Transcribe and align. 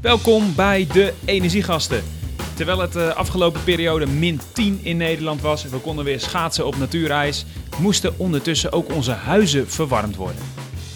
Welkom 0.00 0.54
bij 0.54 0.86
de 0.86 1.14
Energiegasten. 1.24 2.02
Terwijl 2.56 2.78
het 2.78 2.92
de 2.92 3.14
afgelopen 3.14 3.64
periode 3.64 4.06
min 4.06 4.40
10 4.52 4.80
in 4.82 4.96
Nederland 4.96 5.40
was, 5.40 5.64
we 5.64 5.78
konden 5.78 6.04
weer 6.04 6.20
schaatsen 6.20 6.66
op 6.66 6.76
natuurijs, 6.76 7.44
moesten 7.80 8.18
ondertussen 8.18 8.72
ook 8.72 8.94
onze 8.94 9.10
huizen 9.10 9.68
verwarmd 9.68 10.16
worden. 10.16 10.42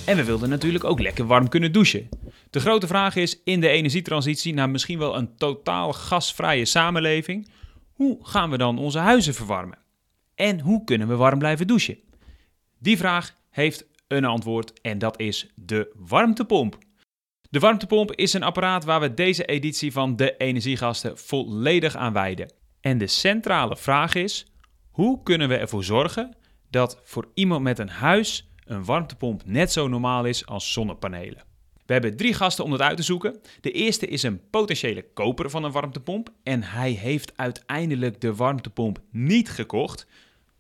En 0.07 0.17
we 0.17 0.25
wilden 0.25 0.49
natuurlijk 0.49 0.85
ook 0.85 1.01
lekker 1.01 1.27
warm 1.27 1.49
kunnen 1.49 1.73
douchen. 1.73 2.09
De 2.51 2.61
grote 2.61 2.87
vraag 2.87 3.17
is 3.17 3.41
in 3.45 3.61
de 3.61 3.69
energietransitie 3.69 4.55
naar 4.55 4.71
misschien 4.71 4.99
wel 4.99 5.17
een 5.17 5.37
totaal 5.37 5.93
gasvrije 5.93 6.65
samenleving, 6.65 7.49
hoe 7.93 8.19
gaan 8.23 8.51
we 8.51 8.59
dan 8.59 8.79
onze 8.79 8.99
huizen 8.99 9.35
verwarmen? 9.35 9.79
En 10.35 10.61
hoe 10.61 10.85
kunnen 10.85 11.09
we 11.09 11.17
warm 11.17 11.39
blijven 11.39 11.67
douchen? 11.67 11.99
Die 12.79 12.97
vraag 12.97 13.35
heeft 13.51 13.87
een 14.09 14.25
antwoord 14.25 14.81
en 14.81 14.99
dat 14.99 15.21
is 15.21 15.51
de 15.55 15.93
warmtepomp. 15.95 16.79
De 17.55 17.61
warmtepomp 17.61 18.13
is 18.13 18.33
een 18.33 18.43
apparaat 18.43 18.85
waar 18.85 19.01
we 19.01 19.15
deze 19.15 19.45
editie 19.45 19.93
van 19.93 20.17
de 20.17 20.37
Energiegasten 20.37 21.19
volledig 21.19 21.97
aan 21.97 22.13
wijden. 22.13 22.53
En 22.81 22.99
de 22.99 23.07
centrale 23.07 23.77
vraag 23.77 24.15
is: 24.15 24.47
hoe 24.91 25.23
kunnen 25.23 25.49
we 25.49 25.57
ervoor 25.57 25.85
zorgen 25.85 26.37
dat 26.71 27.01
voor 27.05 27.29
iemand 27.35 27.63
met 27.63 27.79
een 27.79 27.89
huis 27.89 28.49
een 28.65 28.85
warmtepomp 28.85 29.43
net 29.45 29.73
zo 29.73 29.89
normaal 29.89 30.25
is 30.25 30.47
als 30.47 30.73
zonnepanelen? 30.73 31.43
We 31.87 31.93
hebben 31.93 32.17
drie 32.17 32.35
gasten 32.35 32.65
om 32.65 32.71
dat 32.71 32.81
uit 32.81 32.97
te 32.97 33.03
zoeken. 33.03 33.41
De 33.61 33.71
eerste 33.71 34.07
is 34.07 34.23
een 34.23 34.41
potentiële 34.51 35.07
koper 35.13 35.51
van 35.51 35.65
een 35.65 35.73
warmtepomp 35.73 36.33
en 36.43 36.63
hij 36.63 36.91
heeft 36.91 37.33
uiteindelijk 37.37 38.21
de 38.21 38.35
warmtepomp 38.35 38.99
niet 39.11 39.51
gekocht. 39.51 40.07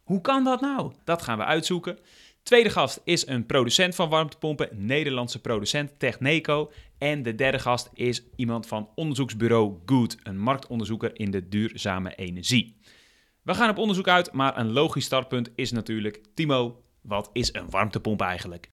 Hoe 0.02 0.20
kan 0.20 0.45
dat 0.45 0.60
nou? 0.60 0.92
Dat 1.04 1.23
gaan 1.23 1.38
we 1.38 1.45
uitzoeken. 1.45 1.98
Tweede 2.44 2.70
gast 2.70 3.00
is 3.04 3.26
een 3.26 3.46
producent 3.46 3.94
van 3.94 4.08
warmtepompen, 4.08 4.68
Nederlandse 4.72 5.40
producent 5.40 5.98
Techneco. 5.98 6.72
En 6.98 7.22
de 7.22 7.34
derde 7.34 7.58
gast 7.58 7.90
is 7.94 8.22
iemand 8.36 8.66
van 8.66 8.88
onderzoeksbureau 8.94 9.74
Good, 9.86 10.16
een 10.22 10.38
marktonderzoeker 10.38 11.18
in 11.18 11.30
de 11.30 11.48
duurzame 11.48 12.14
energie. 12.14 12.76
We 13.42 13.54
gaan 13.54 13.70
op 13.70 13.78
onderzoek 13.78 14.09
uit, 14.09 14.32
maar 14.32 14.59
een 14.59 14.73
logisch 14.73 15.04
startpunt 15.04 15.51
is 15.54 15.73
natuurlijk, 15.73 16.20
Timo, 16.34 16.82
wat 17.01 17.30
is 17.32 17.54
een 17.54 17.70
warmtepomp 17.70 18.20
eigenlijk? 18.20 18.70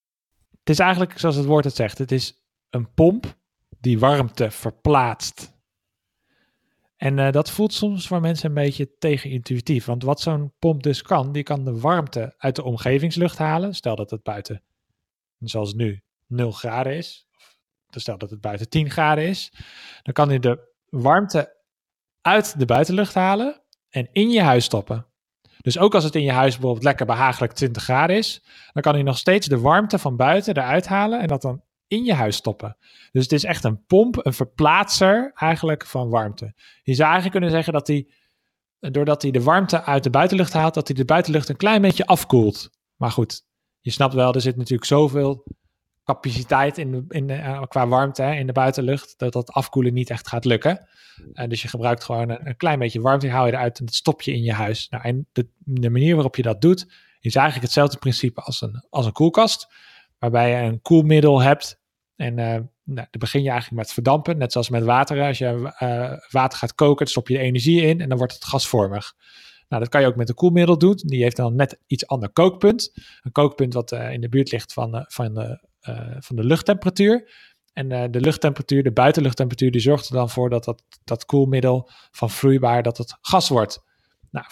Het 0.59 0.69
is 0.69 0.79
eigenlijk 0.79 1.19
zoals 1.19 1.35
het 1.35 1.45
woord 1.45 1.63
het 1.63 1.75
zegt, 1.75 1.97
het 1.97 2.11
is 2.11 2.43
een 2.69 2.93
pomp 2.93 3.35
die 3.79 3.99
warmte 3.99 4.51
verplaatst. 4.51 5.60
En 7.01 7.17
uh, 7.17 7.31
dat 7.31 7.51
voelt 7.51 7.73
soms 7.73 8.07
voor 8.07 8.21
mensen 8.21 8.47
een 8.47 8.55
beetje 8.55 8.97
tegenintuïtief. 8.97 9.85
Want 9.85 10.03
wat 10.03 10.21
zo'n 10.21 10.53
pomp 10.59 10.83
dus 10.83 11.01
kan, 11.01 11.31
die 11.31 11.43
kan 11.43 11.65
de 11.65 11.79
warmte 11.79 12.33
uit 12.37 12.55
de 12.55 12.63
omgevingslucht 12.63 13.37
halen. 13.37 13.75
Stel 13.75 13.95
dat 13.95 14.09
het 14.11 14.23
buiten, 14.23 14.63
zoals 15.39 15.73
nu, 15.73 16.01
0 16.27 16.51
graden 16.51 16.95
is. 16.95 17.27
Of 17.87 18.01
stel 18.01 18.17
dat 18.17 18.29
het 18.29 18.41
buiten 18.41 18.69
10 18.69 18.89
graden 18.89 19.27
is. 19.27 19.53
Dan 20.03 20.13
kan 20.13 20.29
hij 20.29 20.39
de 20.39 20.73
warmte 20.89 21.55
uit 22.21 22.59
de 22.59 22.65
buitenlucht 22.65 23.13
halen 23.13 23.61
en 23.89 24.09
in 24.11 24.29
je 24.29 24.41
huis 24.41 24.65
stoppen. 24.65 25.05
Dus 25.57 25.77
ook 25.77 25.95
als 25.95 26.03
het 26.03 26.15
in 26.15 26.23
je 26.23 26.31
huis 26.31 26.53
bijvoorbeeld 26.53 26.83
lekker 26.83 27.05
behagelijk 27.05 27.53
20 27.53 27.83
graden 27.83 28.15
is, 28.15 28.43
dan 28.73 28.81
kan 28.81 28.93
hij 28.93 29.03
nog 29.03 29.17
steeds 29.17 29.47
de 29.47 29.59
warmte 29.59 29.99
van 29.99 30.15
buiten 30.15 30.57
eruit 30.57 30.87
halen 30.87 31.19
en 31.21 31.27
dat 31.27 31.41
dan 31.41 31.63
in 31.91 32.03
je 32.03 32.13
huis 32.13 32.35
stoppen. 32.35 32.77
Dus 33.11 33.23
het 33.23 33.31
is 33.31 33.43
echt 33.43 33.63
een 33.63 33.85
pomp, 33.85 34.25
een 34.25 34.33
verplaatser 34.33 35.31
eigenlijk 35.35 35.85
van 35.85 36.09
warmte. 36.09 36.53
Je 36.83 36.93
zou 36.93 37.09
eigenlijk 37.09 37.31
kunnen 37.31 37.49
zeggen 37.49 37.73
dat 37.73 37.87
hij, 37.87 38.07
doordat 38.79 39.21
hij 39.21 39.31
de 39.31 39.43
warmte 39.43 39.83
uit 39.83 40.03
de 40.03 40.09
buitenlucht 40.09 40.53
haalt, 40.53 40.73
dat 40.73 40.87
hij 40.87 40.95
de 40.95 41.05
buitenlucht 41.05 41.49
een 41.49 41.55
klein 41.55 41.81
beetje 41.81 42.05
afkoelt. 42.05 42.69
Maar 42.95 43.11
goed, 43.11 43.45
je 43.79 43.91
snapt 43.91 44.13
wel, 44.13 44.33
er 44.33 44.41
zit 44.41 44.57
natuurlijk 44.57 44.85
zoveel 44.85 45.43
capaciteit 46.03 46.77
in 46.77 47.05
in 47.07 47.27
de, 47.27 47.33
uh, 47.33 47.63
qua 47.63 47.87
warmte 47.87 48.23
in 48.23 48.47
de 48.47 48.53
buitenlucht, 48.53 49.13
dat 49.17 49.33
dat 49.33 49.51
afkoelen 49.51 49.93
niet 49.93 50.09
echt 50.09 50.27
gaat 50.27 50.45
lukken. 50.45 50.87
Uh, 51.33 51.47
dus 51.47 51.61
je 51.61 51.67
gebruikt 51.67 52.03
gewoon 52.03 52.29
een, 52.29 52.47
een, 52.47 52.57
klein 52.57 52.79
beetje 52.79 53.01
warmte, 53.01 53.29
haal 53.29 53.45
je 53.45 53.51
eruit 53.51 53.79
en 53.79 53.85
dat 53.85 53.95
stop 53.95 54.21
je 54.21 54.33
in 54.33 54.43
je 54.43 54.53
huis. 54.53 54.89
Nou, 54.89 55.03
en 55.03 55.27
de, 55.31 55.47
de 55.57 55.89
manier 55.89 56.13
waarop 56.13 56.35
je 56.35 56.41
dat 56.41 56.61
doet, 56.61 56.93
is 57.19 57.35
eigenlijk 57.35 57.65
hetzelfde 57.65 57.97
principe 57.97 58.41
als 58.41 58.61
een, 58.61 58.85
als 58.89 59.05
een 59.05 59.11
koelkast. 59.11 59.67
Waarbij 60.19 60.49
je 60.49 60.55
een 60.55 60.81
koelmiddel 60.81 61.41
hebt 61.41 61.80
en 62.21 62.37
uh, 62.37 62.45
nou, 62.83 63.07
dan 63.09 63.19
begin 63.19 63.43
je 63.43 63.49
eigenlijk 63.49 63.81
met 63.81 63.93
verdampen, 63.93 64.37
net 64.37 64.51
zoals 64.51 64.69
met 64.69 64.83
water. 64.83 65.21
Als 65.21 65.37
je 65.37 65.73
uh, 65.79 66.17
water 66.29 66.57
gaat 66.57 66.75
koken, 66.75 67.07
stop 67.07 67.27
je 67.27 67.37
energie 67.37 67.81
in 67.81 68.01
en 68.01 68.09
dan 68.09 68.17
wordt 68.17 68.33
het 68.33 68.45
gasvormig. 68.45 69.13
Nou, 69.67 69.83
dat 69.83 69.91
kan 69.91 70.01
je 70.01 70.07
ook 70.07 70.15
met 70.15 70.29
een 70.29 70.35
koelmiddel 70.35 70.77
doen. 70.77 70.95
Die 70.95 71.23
heeft 71.23 71.35
dan 71.35 71.55
net 71.55 71.79
iets 71.87 72.07
ander 72.07 72.29
kookpunt. 72.29 72.91
Een 73.21 73.31
kookpunt 73.31 73.73
wat 73.73 73.91
uh, 73.91 74.11
in 74.11 74.21
de 74.21 74.29
buurt 74.29 74.51
ligt 74.51 74.73
van, 74.73 75.05
van, 75.07 75.33
de, 75.33 75.67
van 76.19 76.35
de 76.35 76.43
luchttemperatuur. 76.43 77.31
En 77.73 78.11
de 78.11 78.21
luchttemperatuur, 78.21 78.83
de 78.83 78.91
buitenluchttemperatuur, 78.91 79.71
die 79.71 79.81
zorgt 79.81 80.07
er 80.09 80.15
dan 80.15 80.29
voor 80.29 80.49
dat 80.49 80.63
dat, 80.63 80.83
dat 81.03 81.25
koelmiddel 81.25 81.89
van 82.11 82.29
vloeibaar, 82.29 82.83
dat 82.83 82.97
het 82.97 83.17
gas 83.21 83.49
wordt. 83.49 83.83
Nou, 84.31 84.45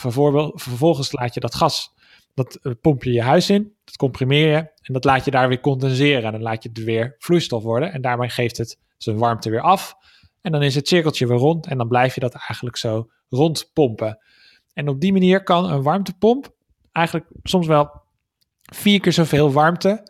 vervolgens 0.53 1.11
laat 1.11 1.33
je 1.33 1.39
dat 1.39 1.55
gas 1.55 1.93
dat 2.39 2.55
eh, 2.55 2.71
pomp 2.81 3.03
je 3.03 3.11
je 3.11 3.21
huis 3.21 3.49
in, 3.49 3.73
dat 3.83 3.95
comprimeer 3.95 4.47
je 4.47 4.57
en 4.81 4.93
dat 4.93 5.03
laat 5.03 5.25
je 5.25 5.31
daar 5.31 5.47
weer 5.47 5.59
condenseren. 5.59 6.23
En 6.23 6.31
dan 6.31 6.41
laat 6.41 6.63
je 6.63 6.69
het 6.69 6.83
weer 6.83 7.15
vloeistof 7.17 7.63
worden 7.63 7.93
en 7.93 8.01
daarmee 8.01 8.29
geeft 8.29 8.57
het 8.57 8.79
zijn 8.97 9.17
warmte 9.17 9.49
weer 9.49 9.61
af. 9.61 9.95
En 10.41 10.51
dan 10.51 10.63
is 10.63 10.75
het 10.75 10.87
cirkeltje 10.87 11.27
weer 11.27 11.37
rond 11.37 11.67
en 11.67 11.77
dan 11.77 11.87
blijf 11.87 12.13
je 12.13 12.19
dat 12.19 12.33
eigenlijk 12.33 12.77
zo 12.77 13.09
rondpompen. 13.29 14.19
En 14.73 14.87
op 14.87 14.99
die 14.99 15.11
manier 15.11 15.43
kan 15.43 15.71
een 15.71 15.83
warmtepomp 15.83 16.53
eigenlijk 16.91 17.25
soms 17.43 17.67
wel 17.67 17.89
vier 18.73 18.99
keer 18.99 19.13
zoveel 19.13 19.51
warmte 19.51 20.07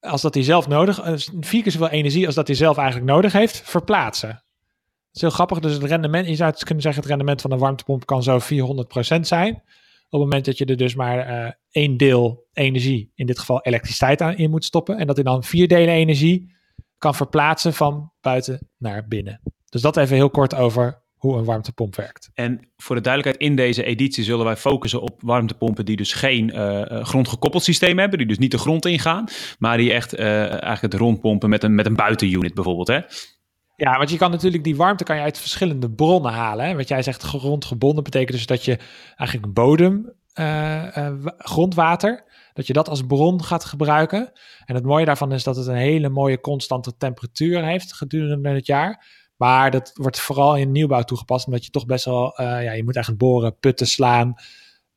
als 0.00 0.22
dat 0.22 0.34
hij 0.34 0.42
zelf 0.42 0.68
nodig, 0.68 1.00
eh, 1.00 1.12
vier 1.40 1.62
keer 1.62 1.72
zoveel 1.72 1.88
energie 1.88 2.26
als 2.26 2.34
dat 2.34 2.46
hij 2.46 2.56
zelf 2.56 2.76
eigenlijk 2.76 3.10
nodig 3.10 3.32
heeft, 3.32 3.60
verplaatsen. 3.64 4.28
Dat 4.28 5.16
is 5.16 5.20
heel 5.20 5.30
grappig. 5.30 5.58
Dus 5.58 5.72
het 5.72 5.82
rendement, 5.82 6.28
je 6.28 6.34
zou 6.34 6.52
kunnen 6.52 6.82
zeggen, 6.82 7.02
het 7.02 7.10
rendement 7.10 7.40
van 7.40 7.50
een 7.50 7.58
warmtepomp 7.58 8.06
kan 8.06 8.22
zo 8.22 8.38
400% 8.38 9.26
zijn. 9.26 9.62
Op 10.10 10.20
het 10.20 10.28
moment 10.28 10.44
dat 10.44 10.58
je 10.58 10.64
er 10.64 10.76
dus 10.76 10.94
maar 10.94 11.28
uh, 11.28 11.50
één 11.70 11.96
deel 11.96 12.46
energie, 12.52 13.12
in 13.14 13.26
dit 13.26 13.38
geval 13.38 13.60
elektriciteit, 13.62 14.22
aan 14.22 14.36
in 14.36 14.50
moet 14.50 14.64
stoppen. 14.64 14.98
En 14.98 15.06
dat 15.06 15.16
hij 15.16 15.24
dan 15.24 15.44
vier 15.44 15.68
delen 15.68 15.94
energie 15.94 16.56
kan 16.98 17.14
verplaatsen 17.14 17.74
van 17.74 18.12
buiten 18.20 18.68
naar 18.76 19.08
binnen. 19.08 19.40
Dus 19.68 19.82
dat 19.82 19.96
even 19.96 20.16
heel 20.16 20.30
kort 20.30 20.54
over 20.54 21.02
hoe 21.18 21.36
een 21.36 21.44
warmtepomp 21.44 21.96
werkt. 21.96 22.30
En 22.34 22.72
voor 22.76 22.96
de 22.96 23.02
duidelijkheid, 23.02 23.50
in 23.50 23.56
deze 23.56 23.84
editie 23.84 24.24
zullen 24.24 24.44
wij 24.44 24.56
focussen 24.56 25.02
op 25.02 25.22
warmtepompen 25.22 25.84
die 25.84 25.96
dus 25.96 26.12
geen 26.12 26.54
uh, 26.54 27.04
grondgekoppeld 27.04 27.62
systeem 27.62 27.98
hebben, 27.98 28.18
die 28.18 28.26
dus 28.26 28.38
niet 28.38 28.50
de 28.50 28.58
grond 28.58 28.86
ingaan, 28.86 29.24
maar 29.58 29.76
die 29.76 29.92
echt 29.92 30.14
eigenlijk 30.14 30.80
het 30.80 30.94
rondpompen 30.94 31.48
met 31.48 31.62
een, 31.62 31.74
met 31.74 31.86
een 31.86 31.96
buitenunit 31.96 32.54
bijvoorbeeld. 32.54 32.88
Hè? 32.88 33.00
Ja, 33.80 33.96
want 33.96 34.10
je 34.10 34.16
kan 34.16 34.30
natuurlijk 34.30 34.64
die 34.64 34.76
warmte 34.76 35.04
kan 35.04 35.16
je 35.16 35.22
uit 35.22 35.38
verschillende 35.38 35.90
bronnen 35.90 36.32
halen. 36.32 36.66
Hè? 36.66 36.74
Wat 36.74 36.88
jij 36.88 37.02
zegt, 37.02 37.22
grondgebonden 37.22 38.04
betekent 38.04 38.32
dus 38.32 38.46
dat 38.46 38.64
je 38.64 38.78
eigenlijk 39.16 39.54
bodem, 39.54 40.12
uh, 40.34 40.96
uh, 40.96 41.26
grondwater, 41.38 42.24
dat 42.52 42.66
je 42.66 42.72
dat 42.72 42.88
als 42.88 43.06
bron 43.06 43.44
gaat 43.44 43.64
gebruiken. 43.64 44.32
En 44.64 44.74
het 44.74 44.84
mooie 44.84 45.04
daarvan 45.04 45.32
is 45.32 45.44
dat 45.44 45.56
het 45.56 45.66
een 45.66 45.74
hele 45.74 46.08
mooie 46.08 46.40
constante 46.40 46.96
temperatuur 46.96 47.64
heeft 47.64 47.94
gedurende 47.94 48.48
het 48.48 48.66
jaar. 48.66 49.06
Maar 49.36 49.70
dat 49.70 49.90
wordt 49.94 50.20
vooral 50.20 50.56
in 50.56 50.72
nieuwbouw 50.72 51.02
toegepast, 51.02 51.46
omdat 51.46 51.64
je 51.64 51.70
toch 51.70 51.86
best 51.86 52.04
wel, 52.04 52.40
uh, 52.40 52.46
ja, 52.46 52.72
je 52.72 52.84
moet 52.84 52.94
eigenlijk 52.96 53.24
boren, 53.24 53.58
putten 53.58 53.86
slaan. 53.86 54.34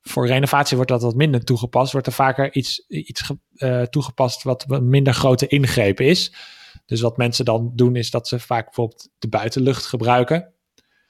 Voor 0.02 0.28
renovatie 0.28 0.76
wordt 0.76 0.92
dat 0.92 1.02
wat 1.02 1.16
minder 1.16 1.44
toegepast. 1.44 1.92
Wordt 1.92 2.08
er 2.08 2.14
vaker 2.14 2.54
iets, 2.54 2.86
iets 2.88 3.32
toegepast 3.90 4.44
wat 4.44 4.66
minder 4.68 5.14
grote 5.14 5.48
ingrepen 5.48 6.06
is. 6.06 6.34
Dus 6.86 7.02
wat 7.02 7.18
mensen 7.18 7.46
dan 7.46 7.72
doen, 7.76 7.96
is 7.96 8.12
dat 8.12 8.28
ze 8.28 8.40
vaak 8.40 8.66
bijvoorbeeld 8.66 9.10
de 9.20 9.30
buitenlucht 9.30 9.86
gebruiken. 9.86 10.54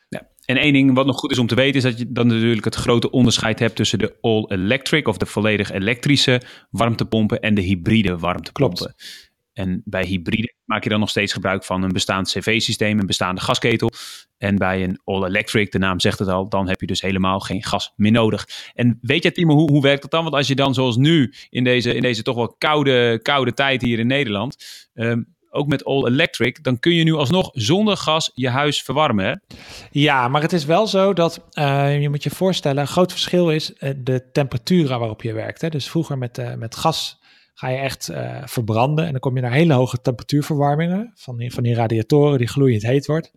Ja. 0.09 0.27
En 0.45 0.57
één 0.57 0.73
ding 0.73 0.93
wat 0.93 1.05
nog 1.05 1.17
goed 1.17 1.31
is 1.31 1.39
om 1.39 1.47
te 1.47 1.55
weten, 1.55 1.75
is 1.75 1.83
dat 1.83 1.97
je 1.97 2.11
dan 2.11 2.27
natuurlijk 2.27 2.65
het 2.65 2.75
grote 2.75 3.11
onderscheid 3.11 3.59
hebt 3.59 3.75
tussen 3.75 3.99
de 3.99 4.17
all-electric 4.21 5.07
of 5.07 5.17
de 5.17 5.25
volledig 5.25 5.71
elektrische 5.71 6.41
warmtepompen 6.69 7.39
en 7.41 7.53
de 7.53 7.61
hybride 7.61 8.17
warmtepompen. 8.17 8.77
Klopt. 8.77 9.29
En 9.53 9.81
bij 9.85 10.03
hybride 10.03 10.53
maak 10.65 10.83
je 10.83 10.89
dan 10.89 10.99
nog 10.99 11.09
steeds 11.09 11.33
gebruik 11.33 11.63
van 11.63 11.83
een 11.83 11.91
bestaand 11.91 12.29
cv-systeem, 12.31 12.99
een 12.99 13.05
bestaande 13.05 13.41
gasketel. 13.41 13.91
En 14.37 14.55
bij 14.55 14.83
een 14.83 14.99
all-electric, 15.03 15.71
de 15.71 15.77
naam 15.77 15.99
zegt 15.99 16.19
het 16.19 16.27
al, 16.27 16.49
dan 16.49 16.67
heb 16.67 16.81
je 16.81 16.87
dus 16.87 17.01
helemaal 17.01 17.39
geen 17.39 17.63
gas 17.63 17.93
meer 17.95 18.11
nodig. 18.11 18.47
En 18.73 18.97
weet 19.01 19.23
je, 19.23 19.31
Timo, 19.31 19.53
hoe, 19.53 19.71
hoe 19.71 19.81
werkt 19.81 20.01
dat 20.01 20.11
dan? 20.11 20.23
Want 20.23 20.35
als 20.35 20.47
je 20.47 20.55
dan 20.55 20.73
zoals 20.73 20.97
nu 20.97 21.33
in 21.49 21.63
deze, 21.63 21.93
in 21.93 22.01
deze 22.01 22.23
toch 22.23 22.35
wel 22.35 22.55
koude, 22.57 23.19
koude 23.21 23.53
tijd 23.53 23.81
hier 23.81 23.99
in 23.99 24.07
Nederland, 24.07 24.57
um, 24.93 25.35
ook 25.51 25.67
met 25.67 25.85
all 25.85 26.05
electric, 26.05 26.63
dan 26.63 26.79
kun 26.79 26.93
je 26.93 27.03
nu 27.03 27.13
alsnog 27.13 27.49
zonder 27.53 27.97
gas 27.97 28.31
je 28.33 28.49
huis 28.49 28.83
verwarmen. 28.83 29.43
Ja, 29.91 30.27
maar 30.27 30.41
het 30.41 30.53
is 30.53 30.65
wel 30.65 30.87
zo 30.87 31.13
dat 31.13 31.47
uh, 31.53 32.01
je 32.01 32.09
moet 32.09 32.23
je 32.23 32.29
voorstellen, 32.29 32.81
een 32.81 32.87
groot 32.87 33.11
verschil 33.11 33.51
is 33.51 33.71
uh, 33.71 33.93
de 33.97 34.29
temperaturen 34.31 34.99
waarop 34.99 35.21
je 35.21 35.33
werkt. 35.33 35.61
Hè? 35.61 35.69
Dus 35.69 35.89
vroeger 35.89 36.17
met, 36.17 36.37
uh, 36.37 36.53
met 36.53 36.75
gas 36.75 37.19
ga 37.53 37.67
je 37.67 37.77
echt 37.77 38.11
verbranden 38.45 39.05
en 39.05 39.11
dan 39.11 39.19
kom 39.19 39.35
je 39.35 39.41
naar 39.41 39.51
hele 39.51 39.73
hoge 39.73 40.01
temperatuurverwarmingen 40.01 41.11
van 41.15 41.37
die, 41.37 41.53
van 41.53 41.63
die 41.63 41.75
radiatoren 41.75 42.37
die 42.37 42.47
gloeiend 42.47 42.81
heet 42.81 43.05
wordt. 43.05 43.31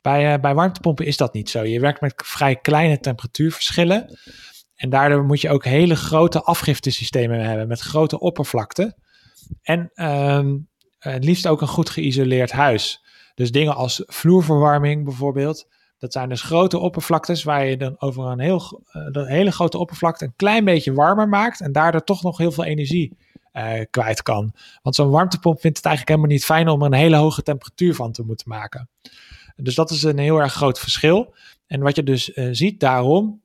Bij, 0.00 0.40
bij 0.40 0.54
warmtepompen 0.54 1.06
is 1.06 1.16
dat 1.16 1.34
niet 1.34 1.50
zo. 1.50 1.62
Je 1.62 1.80
werkt 1.80 2.00
met 2.00 2.14
vrij 2.16 2.56
kleine 2.56 2.98
temperatuurverschillen. 2.98 4.18
En 4.74 4.90
daardoor 4.90 5.24
moet 5.24 5.40
je 5.40 5.50
ook 5.50 5.64
hele 5.64 5.96
grote 5.96 6.42
afgiftesystemen 6.42 7.40
hebben 7.40 7.68
met 7.68 7.80
grote 7.80 8.20
oppervlakte. 8.20 8.96
En 9.62 9.90
uh, 9.94 10.44
het 11.10 11.24
liefst 11.24 11.46
ook 11.46 11.60
een 11.60 11.68
goed 11.68 11.90
geïsoleerd 11.90 12.52
huis. 12.52 13.04
Dus 13.34 13.50
dingen 13.50 13.74
als 13.74 14.02
vloerverwarming 14.06 15.04
bijvoorbeeld. 15.04 15.68
Dat 15.98 16.12
zijn 16.12 16.28
dus 16.28 16.42
grote 16.42 16.78
oppervlaktes 16.78 17.42
waar 17.42 17.66
je 17.66 17.76
dan 17.76 17.94
over 17.98 18.24
een 18.24 18.40
heel, 18.40 18.82
uh, 18.92 19.26
hele 19.26 19.52
grote 19.52 19.78
oppervlakte 19.78 20.24
een 20.24 20.36
klein 20.36 20.64
beetje 20.64 20.92
warmer 20.92 21.28
maakt. 21.28 21.60
En 21.60 21.72
daardoor 21.72 22.04
toch 22.04 22.22
nog 22.22 22.38
heel 22.38 22.52
veel 22.52 22.64
energie 22.64 23.16
uh, 23.52 23.72
kwijt 23.90 24.22
kan. 24.22 24.54
Want 24.82 24.94
zo'n 24.94 25.10
warmtepomp 25.10 25.60
vindt 25.60 25.76
het 25.76 25.86
eigenlijk 25.86 26.16
helemaal 26.16 26.36
niet 26.36 26.46
fijn 26.46 26.68
om 26.68 26.80
er 26.80 26.86
een 26.86 26.92
hele 26.92 27.16
hoge 27.16 27.42
temperatuur 27.42 27.94
van 27.94 28.12
te 28.12 28.22
moeten 28.22 28.48
maken. 28.48 28.88
Dus 29.56 29.74
dat 29.74 29.90
is 29.90 30.02
een 30.02 30.18
heel 30.18 30.38
erg 30.38 30.52
groot 30.52 30.78
verschil. 30.78 31.34
En 31.66 31.80
wat 31.80 31.96
je 31.96 32.02
dus 32.02 32.24
ziet 32.50 32.80
daarom, 32.80 33.42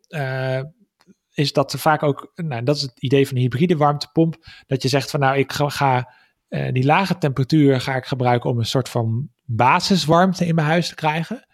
is 1.34 1.54
dat 1.54 1.74
er 1.74 1.80
vaak 1.80 2.04
ook, 2.04 2.32
nou, 2.36 2.64
dat 2.64 2.76
is 2.76 2.82
het 2.82 3.00
idee 3.00 3.28
van 3.28 3.36
een 3.36 3.42
hybride 3.42 3.78
warmtepomp, 3.78 4.36
dat 4.68 4.82
je 4.82 4.88
zegt 4.88 5.10
van 5.10 5.20
nou, 5.20 5.38
ik 5.38 5.54
ga 5.54 6.14
uh, 6.50 6.72
die 6.72 6.86
lage 6.86 7.18
temperatuur 7.18 7.82
ga 7.82 7.96
ik 7.96 8.06
gebruiken 8.06 8.50
om 8.50 8.60
een 8.60 8.66
soort 8.66 8.90
van 8.90 9.30
basiswarmte 9.46 10.46
in 10.46 10.56
mijn 10.56 10.68
huis 10.68 10.88
te 10.88 10.96
krijgen. 10.96 11.46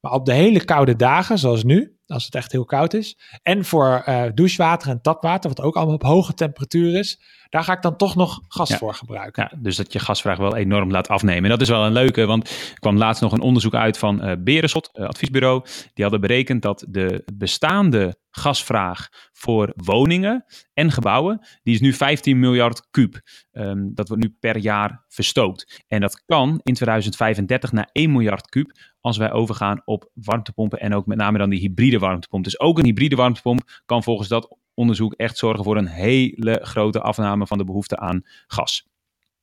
Maar 0.00 0.12
op 0.12 0.26
de 0.26 0.32
hele 0.32 0.64
koude 0.64 0.96
dagen, 0.96 1.38
zoals 1.38 1.64
nu, 1.64 1.96
als 2.06 2.24
het 2.24 2.34
echt 2.34 2.52
heel 2.52 2.64
koud 2.64 2.94
is, 2.94 3.18
en 3.42 3.64
voor 3.64 4.04
douchewater 4.34 4.90
en 4.90 5.00
tapwater, 5.00 5.48
wat 5.48 5.60
ook 5.60 5.76
allemaal 5.76 5.94
op 5.94 6.02
hoge 6.02 6.34
temperatuur 6.34 6.98
is, 6.98 7.22
daar 7.48 7.64
ga 7.64 7.72
ik 7.72 7.82
dan 7.82 7.96
toch 7.96 8.14
nog 8.16 8.40
gas 8.48 8.76
voor 8.76 8.94
gebruiken. 8.94 9.48
Ja, 9.50 9.58
dus 9.60 9.76
dat 9.76 9.92
je 9.92 9.98
gasvraag 9.98 10.38
wel 10.38 10.56
enorm 10.56 10.90
laat 10.90 11.08
afnemen. 11.08 11.44
En 11.44 11.50
dat 11.50 11.60
is 11.60 11.68
wel 11.68 11.84
een 11.84 11.92
leuke, 11.92 12.26
want 12.26 12.48
er 12.48 12.78
kwam 12.78 12.96
laatst 12.96 13.22
nog 13.22 13.32
een 13.32 13.40
onderzoek 13.40 13.74
uit 13.74 13.98
van 13.98 14.28
uh, 14.28 14.32
Berenschot, 14.38 14.90
uh, 14.94 15.06
adviesbureau. 15.06 15.64
Die 15.94 16.04
hadden 16.04 16.20
berekend 16.20 16.62
dat 16.62 16.84
de 16.88 17.24
bestaande 17.34 18.20
gasvraag 18.32 19.08
voor 19.32 19.72
woningen 19.76 20.44
en 20.74 20.90
gebouwen, 20.90 21.46
die 21.62 21.74
is 21.74 21.80
nu 21.80 21.92
15 21.92 22.38
miljard 22.38 22.90
kuub. 22.90 23.20
Um, 23.52 23.94
dat 23.94 24.08
wordt 24.08 24.22
nu 24.22 24.36
per 24.40 24.56
jaar 24.56 25.04
verstookt. 25.08 25.84
En 25.88 26.00
dat 26.00 26.24
kan 26.26 26.60
in 26.62 26.74
2035 26.74 27.72
naar 27.72 27.88
1 27.92 28.12
miljard 28.12 28.48
kuub 28.48 28.78
als 29.00 29.16
wij 29.16 29.32
overgaan 29.32 29.82
op 29.84 30.10
warmtepompen 30.14 30.80
en 30.80 30.94
ook 30.94 31.06
met 31.06 31.18
name 31.18 31.38
dan 31.38 31.50
die 31.50 31.60
hybride 31.60 31.98
warmtepomp. 31.98 32.44
Dus 32.44 32.60
ook 32.60 32.78
een 32.78 32.84
hybride 32.84 33.16
warmtepomp 33.16 33.82
kan 33.86 34.02
volgens 34.02 34.28
dat 34.28 34.56
onderzoek 34.74 35.14
echt 35.14 35.38
zorgen 35.38 35.64
voor 35.64 35.76
een 35.76 35.86
hele 35.86 36.60
grote 36.62 37.00
afname 37.00 37.46
van 37.46 37.58
de 37.58 37.64
behoefte 37.64 37.96
aan 37.96 38.22
gas. 38.46 38.88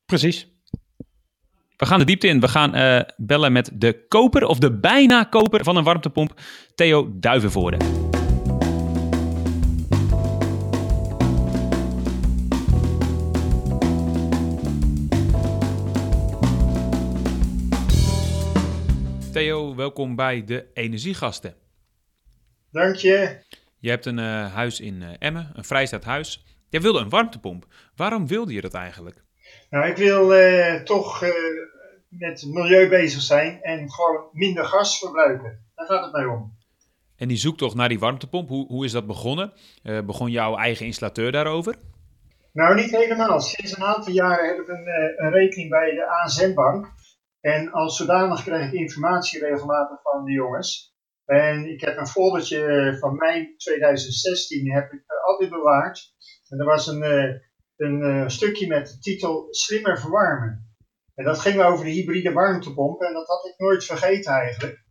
Precies. 0.06 0.48
We 1.78 1.86
gaan 1.86 2.00
de 2.00 2.06
diepte 2.06 2.28
in. 2.28 2.40
We 2.40 2.48
gaan 2.48 2.76
uh, 2.76 3.02
bellen 3.18 3.52
met 3.52 3.72
de 3.74 4.06
koper 4.08 4.44
of 4.44 4.58
de 4.58 4.80
bijna 4.80 5.24
koper 5.24 5.64
van 5.64 5.78
een 5.78 5.84
warmtepomp, 5.84 6.42
Theo 6.76 7.12
Duivenvoorde. 7.20 7.78
Theo, 19.40 19.76
welkom 19.76 20.16
bij 20.16 20.44
de 20.44 20.66
Energiegasten. 20.74 21.56
Dank 22.72 22.96
je. 22.96 23.44
Je 23.80 23.90
hebt 23.90 24.06
een 24.06 24.18
uh, 24.18 24.54
huis 24.54 24.80
in 24.80 25.02
uh, 25.02 25.08
Emmen, 25.20 25.52
een 25.54 25.64
vrijstaand 25.64 26.04
huis. 26.04 26.46
Jij 26.70 26.82
wilde 26.82 27.00
een 27.00 27.10
warmtepomp. 27.10 27.66
Waarom 27.96 28.28
wilde 28.28 28.54
je 28.54 28.62
dat 28.62 28.74
eigenlijk? 28.74 29.24
Nou, 29.70 29.90
ik 29.90 29.98
wil 29.98 30.40
uh, 30.40 30.76
toch 30.82 31.24
met 32.10 32.46
milieu 32.48 32.90
bezig 32.90 33.22
zijn 33.22 33.62
en 33.62 33.92
gewoon 33.92 34.30
minder 34.32 34.66
gas 34.66 35.00
verbruiken. 35.00 35.66
Daar 35.76 35.86
gaat 35.86 36.04
het 36.04 36.14
mij 36.14 36.26
om. 36.26 36.58
En 37.16 37.28
die 37.28 37.38
zoektocht 37.38 37.76
naar 37.76 37.90
die 37.90 38.00
warmtepomp, 38.00 38.50
hoe, 38.50 38.68
hoe 38.68 38.86
is 38.86 38.92
dat 38.92 39.08
begonnen? 39.08 39.54
begon 40.06 40.32
jouw 40.32 40.58
eigen 40.58 40.86
installateur 40.86 41.32
daarover? 41.32 41.76
Nou, 42.54 42.76
niet 42.76 42.92
helemaal. 42.92 43.40
Sinds 43.40 43.78
een 43.78 43.84
aantal 43.84 44.14
jaren 44.14 44.48
heb 44.48 44.58
ik 44.58 44.68
een, 44.68 44.88
een 45.18 45.32
rekening 45.32 45.70
bij 45.70 45.92
de 45.92 46.08
ASM-bank. 46.08 46.98
En 47.42 47.72
als 47.72 47.98
zodanig 47.98 48.44
krijg 48.44 48.72
ik 48.72 48.80
informatie 48.80 49.40
regelmatig 49.40 50.02
van 50.02 50.26
de 50.26 50.32
jongens. 50.32 50.94
En 51.26 51.66
ik 51.66 51.82
heb 51.82 51.98
een 51.98 52.08
foldertje 52.08 52.96
van 53.00 53.16
mei 53.16 53.56
2016 53.58 54.72
heb 54.72 54.92
ik 54.92 55.04
altijd 55.26 55.50
bewaard. 55.50 56.14
En 56.50 56.60
er 56.60 56.66
was 56.66 56.88
een, 56.88 57.04
eh, 57.04 57.36
een, 57.78 58.02
eh, 58.02 58.28
stukje 58.28 58.68
met 58.68 58.88
de 58.88 59.00
titel 59.00 59.48
Slimmer 59.50 60.00
verwarmen. 60.00 60.74
En 61.16 61.26
dat 61.26 61.40
ging 61.40 61.62
over 61.62 61.86
de 61.86 61.92
hybride 61.92 62.32
warmtepomp 62.32 63.02
en 63.02 63.14
dat 63.14 63.28
had 63.28 63.46
ik 63.46 63.54
nooit 63.58 63.86
vergeten 63.86 64.34
eigenlijk. 64.34 64.84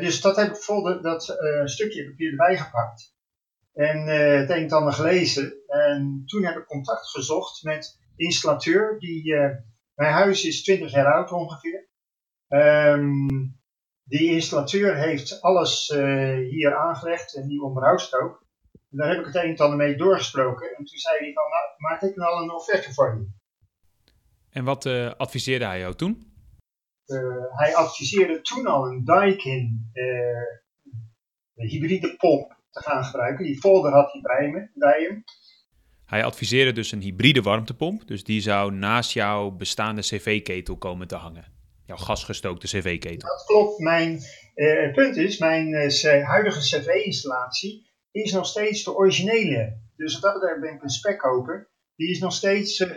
Dus 0.00 0.20
dat 0.20 0.36
heb 0.36 0.48
ik 0.48 0.56
folder, 0.56 1.02
dat 1.02 1.28
uh, 1.28 1.66
stukje 1.66 2.02
heb 2.02 2.12
ik 2.12 2.18
hier 2.18 2.30
erbij 2.30 2.56
gepakt. 2.58 3.14
En 3.74 4.08
uh, 4.08 4.38
het 4.38 4.50
een 4.50 4.56
en 4.56 4.70
ander 4.70 4.92
gelezen. 4.92 5.54
En 5.66 6.22
toen 6.26 6.44
heb 6.44 6.56
ik 6.56 6.66
contact 6.66 7.08
gezocht 7.08 7.62
met 7.62 7.98
de 8.16 8.24
installateur. 8.24 8.98
Die, 8.98 9.34
mijn 9.98 10.12
huis 10.12 10.44
is 10.44 10.62
20 10.62 10.90
jaar 10.92 11.12
oud 11.12 11.32
ongeveer. 11.32 11.88
Um, 12.48 13.26
die 14.04 14.30
installateur 14.30 14.96
heeft 14.96 15.40
alles 15.42 15.88
uh, 15.88 16.48
hier 16.50 16.76
aangelegd 16.76 17.36
en 17.36 17.48
die 17.48 17.62
onderhoudt 17.62 18.14
ook. 18.14 18.46
En 18.72 18.98
daar 18.98 19.08
heb 19.08 19.18
ik 19.18 19.26
het 19.26 19.34
een 19.34 19.50
en 19.50 19.56
ander 19.56 19.76
mee 19.76 19.96
doorgesproken. 19.96 20.68
En 20.68 20.84
toen 20.84 20.98
zei 20.98 21.18
hij 21.18 21.32
van, 21.32 21.48
nou, 21.48 21.64
maak 21.76 22.02
ik 22.02 22.16
nou 22.16 22.42
een 22.42 22.50
offerte 22.50 22.94
voor 22.94 23.14
je. 23.18 23.28
En 24.50 24.64
wat 24.64 24.84
uh, 24.84 25.14
adviseerde 25.14 25.64
hij 25.64 25.78
jou 25.78 25.94
toen? 25.94 26.32
Uh, 27.06 27.44
hij 27.48 27.74
adviseerde 27.74 28.40
toen 28.40 28.66
al 28.66 28.86
een 28.86 29.04
Daikin 29.04 29.90
hybride 31.54 32.16
pomp 32.16 32.56
te 32.70 32.82
gaan 32.82 33.04
gebruiken. 33.04 33.44
Die 33.44 33.60
folder 33.60 33.92
had 33.92 34.12
hij 34.12 34.20
bij, 34.20 34.50
me, 34.50 34.70
bij 34.74 35.02
hem. 35.02 35.24
Hij 36.08 36.24
adviseerde 36.24 36.72
dus 36.72 36.92
een 36.92 37.00
hybride 37.00 37.42
warmtepomp. 37.42 38.06
Dus 38.06 38.24
die 38.24 38.40
zou 38.40 38.72
naast 38.72 39.12
jouw 39.12 39.50
bestaande 39.50 40.00
cv-ketel 40.00 40.76
komen 40.76 41.08
te 41.08 41.16
hangen 41.16 41.56
jouw 41.88 41.96
gasgestookte 41.96 42.66
cv-ketel. 42.66 43.28
Dat 43.28 43.44
klopt. 43.46 43.78
Mijn 43.78 44.20
uh, 44.54 44.92
punt 44.92 45.16
is, 45.16 45.38
mijn 45.38 45.68
uh, 45.68 46.28
huidige 46.28 46.60
cv-installatie 46.60 47.90
is 48.10 48.32
nog 48.32 48.46
steeds 48.46 48.84
de 48.84 48.94
originele. 48.96 49.80
Dus 49.96 50.12
wat 50.12 50.22
dat 50.22 50.32
betreft 50.32 50.60
ben 50.60 50.74
ik 50.74 50.82
een 50.82 50.88
spekkoper. 50.90 51.70
Die 51.96 52.10
is 52.10 52.18
nog 52.18 52.32
steeds, 52.32 52.80
uh, 52.80 52.90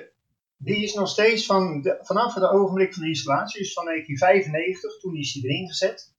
die 0.58 0.84
is 0.84 0.94
nog 0.94 1.10
steeds 1.10 1.46
van 1.46 1.82
de, 1.82 1.98
vanaf 2.02 2.34
het 2.34 2.44
ogenblik 2.44 2.94
van 2.94 3.04
de 3.04 3.08
installatie, 3.08 3.62
dus 3.62 3.74
van 3.74 3.86
1995, 3.86 5.00
toen 5.00 5.16
is 5.16 5.34
die 5.34 5.44
erin 5.44 5.68
gezet. 5.68 6.14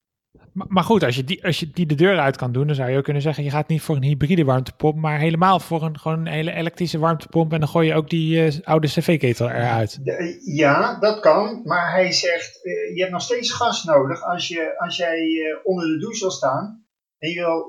Maar, 0.53 0.67
maar, 0.69 0.85
goed, 0.85 1.03
als 1.03 1.17
je, 1.17 1.25
die, 1.25 1.45
als 1.45 1.61
je 1.61 1.71
die 1.71 1.87
de 1.87 1.95
deur 1.95 2.19
uit 2.19 2.37
kan 2.37 2.53
doen, 2.53 2.67
dan 2.67 2.77
zou 2.77 2.91
je 2.91 2.97
ook 2.97 3.05
kunnen 3.05 3.23
zeggen: 3.23 3.45
je 3.45 3.51
gaat 3.51 3.69
niet 3.69 3.83
voor 3.83 3.97
een 3.97 4.03
hybride 4.03 4.45
warmtepomp, 4.45 4.97
maar 4.97 5.19
helemaal 5.19 5.61
voor 5.61 5.83
een, 5.83 5.99
gewoon 5.99 6.19
een 6.19 6.33
hele 6.33 6.53
elektrische 6.53 6.99
warmtepomp. 6.99 7.53
En 7.53 7.61
dan 7.61 7.69
gooi 7.69 7.87
je 7.87 7.95
ook 7.95 8.11
die 8.11 8.45
uh, 8.45 8.61
oude 8.63 8.87
cv-ketel 8.87 9.49
eruit. 9.49 10.01
Ja, 10.45 10.99
dat 10.99 11.21
kan. 11.21 11.61
Maar 11.65 11.93
hij 11.93 12.13
zegt: 12.13 12.67
uh, 12.67 12.95
je 12.95 13.01
hebt 13.01 13.13
nog 13.13 13.23
steeds 13.23 13.53
gas 13.53 13.85
nodig 13.85 14.23
als, 14.23 14.49
je, 14.49 14.79
als 14.79 14.97
jij 14.97 15.19
uh, 15.19 15.57
onder 15.63 15.87
de 15.87 15.99
douche 15.99 16.21
wil 16.21 16.31
staan. 16.31 16.87
En 17.19 17.31
je 17.31 17.41
wil 17.41 17.67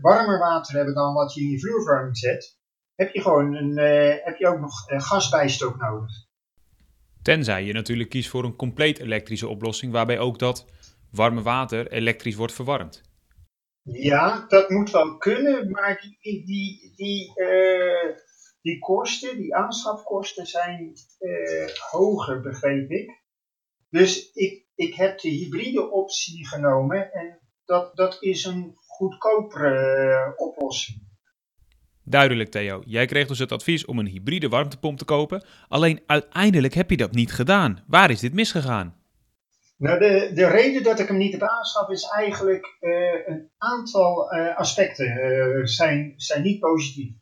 warmer 0.00 0.38
water 0.38 0.76
hebben 0.76 0.94
dan 0.94 1.14
wat 1.14 1.34
je 1.34 1.40
in 1.40 1.50
je 1.50 1.60
vloerverwarming 1.60 2.18
zet. 2.18 2.58
Heb 2.94 3.14
je 3.14 3.20
gewoon 3.20 3.54
een, 3.54 3.76
heb 4.24 4.36
je 4.36 4.46
ook 4.46 4.60
nog 4.60 4.72
gasbijstook 4.86 5.80
nodig. 5.80 6.10
Tenzij 7.22 7.64
je 7.64 7.72
natuurlijk 7.72 8.08
kiest 8.08 8.28
voor 8.28 8.44
een 8.44 8.56
compleet 8.56 8.98
elektrische 8.98 9.48
oplossing, 9.48 9.92
waarbij 9.92 10.18
ook 10.18 10.38
dat 10.38 10.66
warme 11.14 11.42
water 11.42 11.92
elektrisch 11.92 12.34
wordt 12.34 12.52
verwarmd. 12.52 13.02
Ja, 13.82 14.44
dat 14.48 14.70
moet 14.70 14.90
wel 14.90 15.16
kunnen, 15.16 15.70
maar 15.70 16.00
die, 16.20 16.44
die, 16.44 16.92
die, 16.96 17.32
uh, 17.34 18.16
die 18.62 18.78
kosten, 18.78 19.36
die 19.36 19.54
aanschafkosten 19.54 20.46
zijn 20.46 20.92
uh, 21.20 21.68
hoger, 21.90 22.40
begreep 22.40 22.90
ik. 22.90 23.22
Dus 23.90 24.30
ik, 24.32 24.66
ik 24.74 24.94
heb 24.94 25.18
de 25.18 25.28
hybride 25.28 25.90
optie 25.90 26.46
genomen 26.46 27.12
en 27.12 27.40
dat, 27.64 27.96
dat 27.96 28.16
is 28.20 28.44
een 28.44 28.74
goedkopere 28.86 30.34
uh, 30.36 30.46
oplossing. 30.46 31.02
Duidelijk, 32.04 32.50
Theo. 32.50 32.82
Jij 32.86 33.06
kreeg 33.06 33.26
dus 33.26 33.38
het 33.38 33.52
advies 33.52 33.84
om 33.84 33.98
een 33.98 34.06
hybride 34.06 34.48
warmtepomp 34.48 34.98
te 34.98 35.04
kopen. 35.04 35.44
Alleen 35.68 36.02
uiteindelijk 36.06 36.74
heb 36.74 36.90
je 36.90 36.96
dat 36.96 37.12
niet 37.12 37.32
gedaan. 37.32 37.84
Waar 37.86 38.10
is 38.10 38.20
dit 38.20 38.32
misgegaan? 38.32 39.03
Nou, 39.76 39.98
de, 39.98 40.30
de 40.34 40.46
reden 40.46 40.82
dat 40.82 40.98
ik 40.98 41.08
hem 41.08 41.16
niet 41.16 41.32
heb 41.32 41.42
aangeschaft 41.42 41.90
is 41.90 42.08
eigenlijk 42.08 42.76
uh, 42.80 43.26
een 43.26 43.50
aantal 43.58 44.34
uh, 44.34 44.56
aspecten 44.56 45.06
uh, 45.06 45.64
zijn, 45.66 46.12
zijn 46.16 46.42
niet 46.42 46.60
positief. 46.60 47.14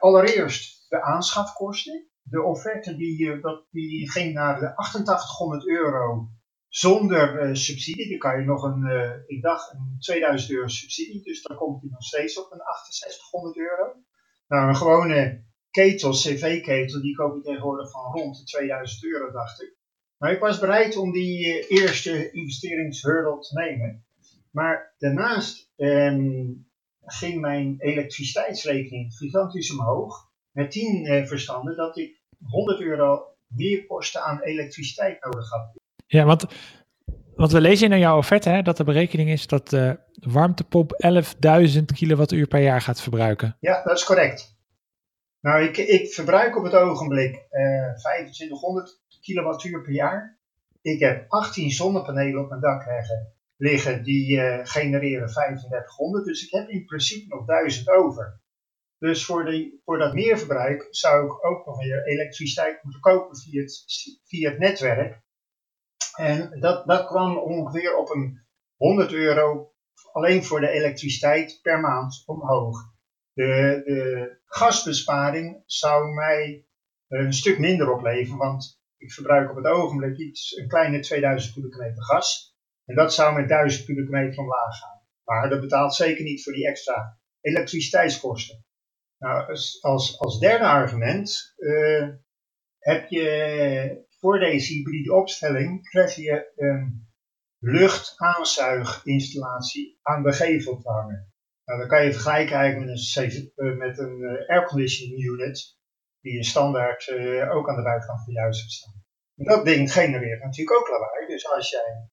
allereerst 0.00 0.88
de 0.88 1.02
aanschafkosten. 1.02 2.08
De 2.22 2.42
offerte 2.42 2.96
die, 2.96 3.40
dat, 3.40 3.66
die 3.70 4.10
ging 4.10 4.34
naar 4.34 4.60
de 4.60 4.76
8800 4.76 5.68
euro 5.68 6.28
zonder 6.68 7.56
subsidie. 7.56 8.08
Dan 8.08 8.18
kan 8.18 8.40
je 8.40 8.46
nog 8.46 8.62
een, 8.62 8.84
ik 9.26 9.42
dacht, 9.42 9.72
een 9.72 9.96
2000 9.98 10.52
euro 10.52 10.68
subsidie. 10.68 11.22
Dus 11.22 11.42
dan 11.42 11.56
komt 11.56 11.80
hij 11.80 11.90
nog 11.90 12.02
steeds 12.02 12.38
op 12.38 12.52
een 12.52 12.62
6800 12.88 13.56
euro. 13.56 13.94
Nou, 14.48 14.68
een 14.68 14.76
gewone 14.76 15.44
ketel, 15.70 16.10
cv-ketel, 16.10 17.00
die 17.00 17.16
koop 17.16 17.34
je 17.34 17.42
tegenwoordig 17.42 17.90
van 17.90 18.12
rond 18.12 18.38
de 18.38 18.44
2000 18.44 19.04
euro, 19.04 19.32
dacht 19.32 19.62
ik. 19.62 19.79
Maar 20.20 20.32
ik 20.32 20.40
was 20.40 20.58
bereid 20.58 20.96
om 20.96 21.12
die 21.12 21.46
uh, 21.46 21.80
eerste 21.80 22.30
investeringshurdle 22.30 23.38
te 23.38 23.58
nemen. 23.58 24.04
Maar 24.50 24.94
daarnaast 24.98 25.70
um, 25.76 26.66
ging 27.04 27.40
mijn 27.40 27.74
elektriciteitsrekening 27.78 29.14
gigantisch 29.14 29.72
omhoog. 29.72 30.28
Met 30.50 30.70
10 30.70 31.04
uh, 31.04 31.26
verstanden 31.26 31.76
dat 31.76 31.98
ik 31.98 32.20
100 32.44 32.80
euro 32.80 33.24
meer 33.46 33.86
kosten 33.86 34.22
aan 34.22 34.42
elektriciteit 34.42 35.24
nodig 35.24 35.50
had. 35.50 35.70
Ja, 36.06 36.24
want 36.24 36.46
Want 37.34 37.52
we 37.52 37.60
lezen 37.60 37.92
in 37.92 37.98
jouw 37.98 38.16
offerte 38.16 38.48
hè, 38.48 38.62
dat 38.62 38.76
de 38.76 38.84
berekening 38.84 39.30
is 39.30 39.46
dat 39.46 39.68
de 39.68 39.98
warmtepomp 40.12 40.92
11.000 41.76 41.84
kilowattuur 41.84 42.46
per 42.46 42.60
jaar 42.60 42.80
gaat 42.80 43.00
verbruiken. 43.00 43.56
Ja, 43.60 43.82
dat 43.82 43.96
is 43.96 44.04
correct. 44.04 44.59
Nou, 45.40 45.62
ik, 45.62 45.76
ik 45.76 46.12
verbruik 46.12 46.56
op 46.56 46.64
het 46.64 46.74
ogenblik 46.74 47.46
eh 47.50 47.94
2500 47.94 49.00
kilowattuur 49.20 49.82
per 49.82 49.92
jaar. 49.92 50.38
Ik 50.82 51.00
heb 51.00 51.24
18 51.28 51.70
zonnepanelen 51.70 52.42
op 52.42 52.48
mijn 52.48 52.60
dak 52.60 52.84
liggen, 53.56 54.02
die 54.02 54.40
eh, 54.40 54.66
genereren 54.66 55.28
3500. 55.28 56.24
Dus 56.24 56.44
ik 56.44 56.50
heb 56.50 56.68
in 56.68 56.84
principe 56.84 57.34
nog 57.34 57.46
1000 57.46 57.88
over. 57.88 58.40
Dus 58.98 59.24
voor, 59.24 59.44
die, 59.44 59.80
voor 59.84 59.98
dat 59.98 60.14
meerverbruik 60.14 60.86
zou 60.90 61.24
ik 61.24 61.44
ook 61.44 61.66
nog 61.66 61.78
weer 61.78 62.06
elektriciteit 62.06 62.82
moeten 62.82 63.00
kopen 63.00 63.36
via 63.36 63.62
het, 63.62 63.84
via 64.24 64.50
het 64.50 64.58
netwerk. 64.58 65.22
En 66.16 66.60
dat, 66.60 66.86
dat 66.86 67.06
kwam 67.06 67.38
ongeveer 67.38 67.96
op 67.96 68.10
een 68.10 68.44
100 68.76 69.12
euro 69.12 69.72
alleen 70.12 70.44
voor 70.44 70.60
de 70.60 70.70
elektriciteit 70.70 71.58
per 71.62 71.80
maand 71.80 72.22
omhoog. 72.26 72.78
De, 73.32 74.38
gasbesparing 74.44 75.62
zou 75.66 76.14
mij 76.14 76.66
een 77.08 77.32
stuk 77.32 77.58
minder 77.58 77.92
opleveren, 77.92 78.38
want 78.38 78.80
ik 78.96 79.12
verbruik 79.12 79.50
op 79.50 79.56
het 79.56 79.66
ogenblik 79.66 80.18
iets, 80.18 80.56
een 80.56 80.68
kleine 80.68 81.00
2000 81.00 81.54
kubieke 81.54 81.78
meter 81.78 82.04
gas. 82.04 82.56
En 82.84 82.94
dat 82.94 83.14
zou 83.14 83.34
met 83.34 83.48
1000 83.48 83.84
kubieke 83.84 84.10
meter 84.10 84.38
omlaag 84.38 84.78
gaan. 84.78 85.00
Maar 85.24 85.48
dat 85.48 85.60
betaalt 85.60 85.94
zeker 85.94 86.24
niet 86.24 86.42
voor 86.42 86.52
die 86.52 86.68
extra 86.68 87.18
elektriciteitskosten. 87.40 88.64
Nou, 89.18 89.48
als, 89.80 90.18
als, 90.18 90.38
derde 90.38 90.64
argument 90.64 91.54
uh, 91.56 92.08
heb 92.78 93.08
je 93.08 94.04
voor 94.08 94.38
deze 94.38 94.72
hybride 94.72 95.14
opstelling 95.14 95.88
krijg 95.88 96.14
je 96.14 96.52
een 96.56 97.08
luchtaanzuiginstallatie 97.58 99.98
aan 100.02 100.22
de 100.22 100.32
gevel 100.32 100.78
te 100.78 100.90
hangen. 100.90 101.29
Nou, 101.70 101.82
dan 101.82 101.90
kan 101.90 102.04
je 102.04 102.12
vergelijken 102.12 102.56
eigenlijk 102.56 102.90
met 102.90 103.52
een, 103.56 103.78
met 103.78 103.98
een 103.98 104.44
airconditioning 104.46 105.24
unit 105.24 105.78
die 106.20 106.32
je 106.32 106.44
standaard 106.44 107.06
uh, 107.06 107.54
ook 107.54 107.68
aan 107.68 107.76
de 107.76 107.82
buitenkant 107.82 108.24
van 108.24 108.32
je 108.32 108.40
huis 108.40 108.58
hebt 108.58 108.72
staan. 108.72 109.04
Dat 109.34 109.64
ding 109.64 109.92
genereert 109.92 110.42
natuurlijk 110.42 110.78
ook 110.78 110.88
lawaai. 110.88 111.26
Dus 111.26 111.50
als 111.50 111.70
jij 111.70 112.08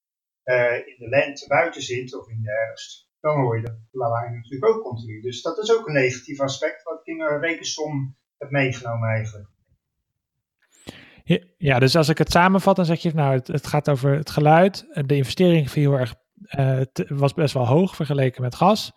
in 0.86 0.96
de 0.98 1.10
lente 1.10 1.48
buiten 1.48 1.82
zit 1.82 2.16
of 2.20 2.30
in 2.30 2.42
de 2.42 2.52
herfst, 2.52 3.10
dan 3.20 3.36
hoor 3.36 3.58
je 3.58 3.64
dat 3.64 3.76
lawaai 3.92 4.30
natuurlijk 4.30 4.72
ook 4.72 4.84
continu. 4.84 5.22
Dus 5.22 5.42
dat 5.42 5.58
is 5.58 5.74
ook 5.76 5.88
een 5.88 5.94
negatief 5.94 6.40
aspect 6.40 6.84
wat 6.84 7.00
ik 7.00 7.06
in 7.06 7.22
een 7.22 7.40
rekensom 7.40 8.18
heb 8.38 8.50
meegenomen 8.50 9.10
eigenlijk. 9.10 9.50
Ja, 11.58 11.80
dus 11.80 11.96
als 11.96 12.10
ik 12.10 12.18
het 12.18 12.32
samenvat, 12.32 12.76
dan 12.76 12.86
zeg 12.86 13.02
je, 13.02 13.14
nou, 13.14 13.42
het, 13.46 13.68
gaat 13.68 13.90
over 13.90 14.18
het 14.18 14.30
geluid. 14.30 14.86
De 15.06 15.16
investering 15.16 15.74
heel 15.74 15.94
erg, 15.94 16.16
was 17.08 17.34
best 17.34 17.54
wel 17.54 17.68
hoog 17.68 17.96
vergeleken 17.96 18.42
met 18.42 18.56
gas. 18.56 18.94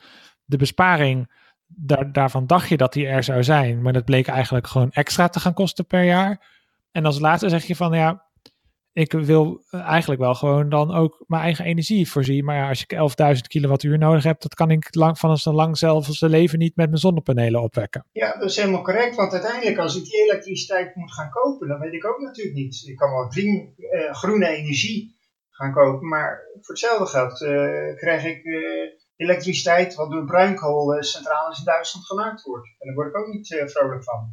De 0.50 0.57
besparing, 0.57 1.30
daar, 1.66 2.12
daarvan 2.12 2.47
dacht 2.47 2.69
je 2.69 2.76
dat 2.76 2.92
die 2.92 3.07
er 3.07 3.25
zou 3.25 3.45
zijn, 3.45 3.83
maar 3.83 3.92
dat 3.92 4.04
bleek 4.04 4.26
eigenlijk 4.26 4.66
gewoon 4.66 4.90
extra 4.90 5.28
te 5.28 5.40
gaan 5.40 5.54
kosten 5.54 5.87
per 5.87 6.02
jaar. 6.02 6.49
En 6.92 7.04
als 7.04 7.21
laatste 7.21 7.49
zeg 7.49 7.64
je 7.64 7.76
van, 7.76 7.92
ja, 7.92 8.25
ik 8.92 9.12
wil 9.12 9.64
eigenlijk 9.71 10.21
wel 10.21 10.35
gewoon 10.35 10.69
dan 10.69 10.95
ook 10.95 11.25
mijn 11.26 11.42
eigen 11.42 11.64
energie 11.64 12.11
voorzien. 12.11 12.45
Maar 12.45 12.57
ja, 12.57 12.69
als 12.69 12.85
ik 12.88 12.95
11.000 13.35 13.40
kilowattuur 13.47 13.99
nodig 13.99 14.25
heb, 14.25 14.40
dat 14.40 14.54
kan 14.54 14.71
ik 14.71 14.95
lang, 14.95 15.19
van 15.19 15.38
zo 15.38 15.52
lang 15.52 15.78
zelf 15.78 16.07
als 16.07 16.21
leven 16.21 16.59
niet 16.59 16.76
met 16.76 16.87
mijn 16.87 17.00
zonnepanelen 17.00 17.62
opwekken. 17.62 18.07
Ja, 18.12 18.38
dat 18.38 18.50
is 18.50 18.57
helemaal 18.57 18.83
correct. 18.83 19.16
Want 19.16 19.33
uiteindelijk 19.33 19.78
als 19.78 19.97
ik 19.97 20.04
die 20.04 20.23
elektriciteit 20.23 20.95
moet 20.95 21.12
gaan 21.12 21.30
kopen, 21.30 21.69
dan 21.69 21.78
weet 21.78 21.92
ik 21.92 22.07
ook 22.07 22.21
natuurlijk 22.21 22.57
niet. 22.57 22.83
Ik 22.87 22.97
kan 22.97 23.11
wel 23.11 23.30
uh, 23.37 24.14
groene 24.14 24.49
energie 24.49 25.19
gaan 25.50 25.73
kopen, 25.73 26.09
maar 26.09 26.42
voor 26.61 26.75
hetzelfde 26.75 27.07
geld 27.07 27.40
uh, 27.40 27.97
krijg 27.97 28.25
ik 28.25 28.45
uh, 28.45 29.00
elektriciteit 29.21 29.95
wat 29.95 30.11
door 30.11 30.25
bruinkoolcentrales 30.25 31.59
in 31.59 31.65
Duitsland 31.65 32.07
gemaakt 32.07 32.43
wordt. 32.43 32.67
En 32.79 32.87
daar 32.87 32.95
word 32.95 33.09
ik 33.09 33.17
ook 33.17 33.27
niet 33.27 33.62
vrolijk 33.65 34.05
van. 34.05 34.33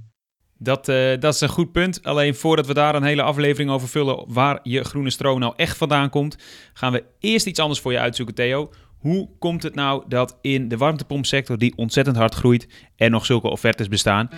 Dat, 0.60 0.88
uh, 0.88 1.20
dat 1.20 1.34
is 1.34 1.42
een 1.42 1.50
goed 1.50 1.72
punt. 1.72 2.04
Alleen 2.04 2.36
voordat 2.36 2.68
we 2.68 2.74
daar 2.74 2.96
een 2.96 3.04
hele 3.04 3.22
aflevering 3.22 3.72
over 3.72 3.88
vullen 3.88 4.24
waar 4.28 4.60
je 4.64 4.84
groene 4.84 5.10
stroom 5.10 5.40
nou 5.40 5.54
echt 5.56 5.78
vandaan 5.78 6.10
komt, 6.10 6.38
gaan 6.74 6.92
we 6.92 7.04
eerst 7.20 7.48
iets 7.48 7.60
anders 7.60 7.80
voor 7.80 7.92
je 7.92 8.00
uitzoeken, 8.00 8.36
Theo. 8.36 8.72
Hoe 8.98 9.30
komt 9.40 9.64
het 9.64 9.76
nou 9.76 10.04
dat 10.08 10.38
in 10.42 10.68
de 10.68 10.78
warmtepompsector, 10.78 11.58
die 11.58 11.78
ontzettend 11.78 12.18
hard 12.18 12.36
groeit, 12.36 12.68
er 12.96 13.10
nog 13.10 13.26
zulke 13.26 13.48
offertes 13.48 13.88
bestaan? 13.88 14.30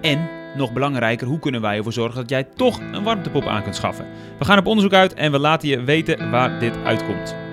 En 0.00 0.28
nog 0.56 0.72
belangrijker, 0.72 1.26
hoe 1.26 1.38
kunnen 1.38 1.60
wij 1.60 1.76
ervoor 1.76 1.92
zorgen 1.92 2.20
dat 2.20 2.30
jij 2.30 2.44
toch 2.44 2.80
een 2.92 3.04
warmtepomp 3.04 3.46
aan 3.46 3.62
kunt 3.62 3.76
schaffen? 3.76 4.06
We 4.38 4.44
gaan 4.44 4.58
op 4.58 4.66
onderzoek 4.66 4.92
uit 4.92 5.14
en 5.14 5.32
we 5.32 5.38
laten 5.38 5.68
je 5.68 5.84
weten 5.84 6.30
waar 6.30 6.60
dit 6.60 6.76
uitkomt. 6.76 7.47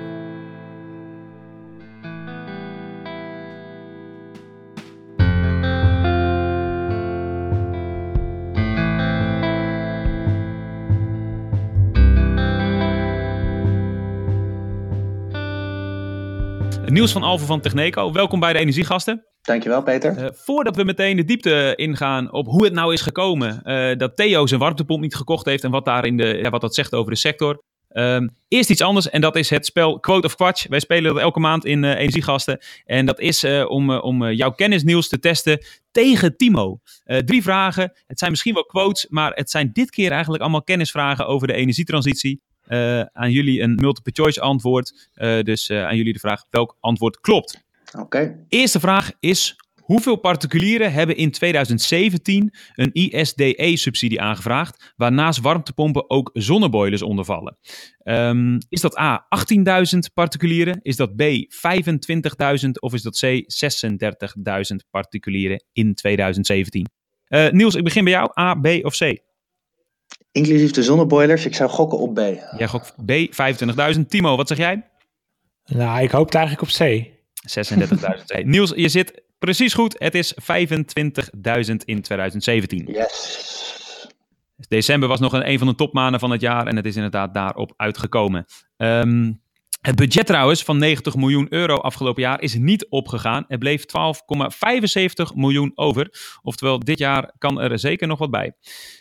Niels 16.96 17.12
van 17.12 17.24
Alven 17.24 17.48
van 17.48 17.62
Techneco, 17.62 18.12
welkom 18.12 18.40
bij 18.40 18.54
de 18.54 18.60
Energiegasten. 18.60 19.26
Dankjewel, 19.42 19.84
Peter. 19.84 20.18
Uh, 20.18 20.28
voordat 20.34 20.76
we 20.76 20.84
meteen 20.84 21.16
de 21.16 21.24
diepte 21.24 21.74
ingaan 21.76 22.34
op 22.34 22.46
hoe 22.48 22.64
het 22.64 22.74
nou 22.74 22.94
is 22.94 23.02
gekomen 23.02 23.62
uh, 23.64 23.98
dat 23.98 24.16
Theo 24.16 24.48
zijn 24.48 24.60
warmtepomp 24.60 25.02
niet 25.02 25.16
gekocht 25.16 25.46
heeft 25.46 25.64
en 25.64 25.72
wat, 25.72 25.86
daar 25.86 26.06
in 26.06 26.18
de, 26.18 26.40
ja, 26.42 26.50
wat 26.50 26.62
dat 26.62 26.76
zegt 26.76 26.94
over 26.94 27.12
de 27.12 27.18
sector. 27.18 27.64
Uh, 27.92 28.22
eerst 28.48 28.70
iets 28.70 28.82
anders 28.82 29.10
en 29.10 29.22
dat 29.22 29.36
is 29.36 29.50
het 29.50 29.66
spel 29.66 30.00
Quote 30.00 30.28
of 30.28 30.36
Quatsch. 30.36 30.68
Wij 30.68 30.80
spelen 30.80 31.14
dat 31.14 31.22
elke 31.22 31.40
maand 31.40 31.66
in 31.66 31.84
uh, 31.84 32.00
Energiegasten. 32.00 32.60
En 32.86 33.06
dat 33.06 33.20
is 33.20 33.44
om, 33.68 33.92
om 33.92 34.32
jouw 34.32 34.52
kennis, 34.52 34.84
Niels, 34.84 35.08
te 35.08 35.20
testen 35.20 35.66
tegen 35.92 36.38
Timo. 36.38 36.80
drie 37.26 37.44
vragen. 37.44 37.94
Het 38.08 38.20
zijn 38.20 38.32
misschien 38.32 38.54
wel 38.54 38.66
quotes, 38.66 39.08
maar 39.10 39.32
het 39.34 39.50
zijn 39.50 39.70
dit 39.74 39.90
keer 39.90 40.12
eigenlijk 40.12 40.42
allemaal 40.42 40.64
kennisvragen 40.64 41.28
over 41.28 41.48
de 41.48 41.54
energietransitie. 41.54 42.42
Uh, 42.68 43.02
aan 43.02 43.32
jullie 43.32 43.62
een 43.62 43.76
multiple 43.76 44.12
choice 44.16 44.42
antwoord. 44.42 45.10
Uh, 45.16 45.42
dus 45.42 45.70
uh, 45.70 45.86
aan 45.86 45.98
jullie 45.98 46.14
de 46.14 46.20
vraag 46.20 46.44
welk 46.50 46.78
antwoord 46.80 47.20
klopt. 47.20 47.64
Oké. 47.94 48.02
Okay. 48.02 48.46
Eerste 48.50 48.80
vraag 48.80 49.12
is: 49.20 49.56
hoeveel 49.76 50.16
particulieren 50.16 50.94
hebben 50.94 51.18
in 51.18 51.32
2017 51.32 52.54
een 52.76 52.90
ISDE-subsidie 52.94 54.22
aangevraagd, 54.22 54.94
waarnaast 54.96 55.42
warmtepompen 55.42 56.10
ook 56.10 56.30
zonneboilers 56.34 57.02
ondervallen? 57.02 57.58
Um, 58.04 58.58
is 58.70 58.82
dat 58.82 58.98
A 58.98 59.28
18.000 59.96 60.00
particulieren? 60.14 60.80
Is 60.82 60.96
dat 60.96 61.16
B 61.16 61.22
25.000 61.24 62.70
of 62.80 62.94
is 62.94 63.02
dat 63.02 63.20
C 63.20 63.44
36.000 64.74 64.76
particulieren 64.90 65.64
in 65.74 65.94
2017? 65.94 66.88
Niels, 67.52 67.76
ik 67.76 67.84
begin 67.84 68.04
bij 68.04 68.14
jou. 68.14 68.32
A, 68.40 68.54
B 68.54 68.68
of 68.82 68.98
C? 68.98 69.24
Inclusief 70.32 70.72
de 70.72 70.84
zonneboilers. 70.84 71.46
Ik 71.46 71.56
zou 71.56 71.70
gokken 71.70 72.00
op 72.00 72.14
B. 72.14 72.20
Jij 72.58 72.68
gokt 72.68 72.94
B, 73.06 73.12
25.000. 73.96 74.02
Timo, 74.08 74.36
wat 74.36 74.48
zeg 74.48 74.58
jij? 74.58 74.88
Nou, 75.66 76.04
ik 76.04 76.12
hoop 76.12 76.34
eigenlijk 76.34 76.62
op 76.62 76.76
C. 76.78 77.14
36.000. 78.42 78.46
Niels, 78.46 78.74
je 78.76 78.90
zit 78.90 79.22
precies 79.40 79.74
goed. 79.74 79.96
Het 79.98 80.16
is 80.16 80.34
25.000 80.34 81.76
in 81.86 82.02
2017. 82.02 82.86
Yes. 82.92 83.54
December 84.68 85.10
was 85.10 85.20
nog 85.20 85.34
een, 85.34 85.50
een 85.50 85.58
van 85.58 85.68
de 85.68 85.76
topmaanden 85.76 86.20
van 86.20 86.32
het 86.32 86.42
jaar 86.42 86.68
en 86.68 86.76
het 86.76 86.86
is 86.86 86.96
inderdaad 86.96 87.34
daarop 87.34 87.74
uitgekomen. 87.78 88.46
Um, 88.78 89.42
het 89.86 89.96
budget 89.96 90.26
trouwens 90.26 90.64
van 90.64 90.78
90 90.78 91.16
miljoen 91.16 91.48
euro 91.50 91.76
afgelopen 91.76 92.22
jaar 92.22 92.42
is 92.42 92.56
niet 92.56 92.90
opgegaan. 92.90 93.46
Er 93.48 93.58
bleef 93.58 93.82
12,75 93.82 95.36
miljoen 95.36 95.72
over. 95.76 96.10
Oftewel, 96.42 96.80
dit 96.80 96.98
jaar 96.98 97.34
kan 97.38 97.62
er 97.62 97.80
zeker 97.80 98.08
nog 98.08 98.20
wat 98.20 98.32
bij. 98.32 98.54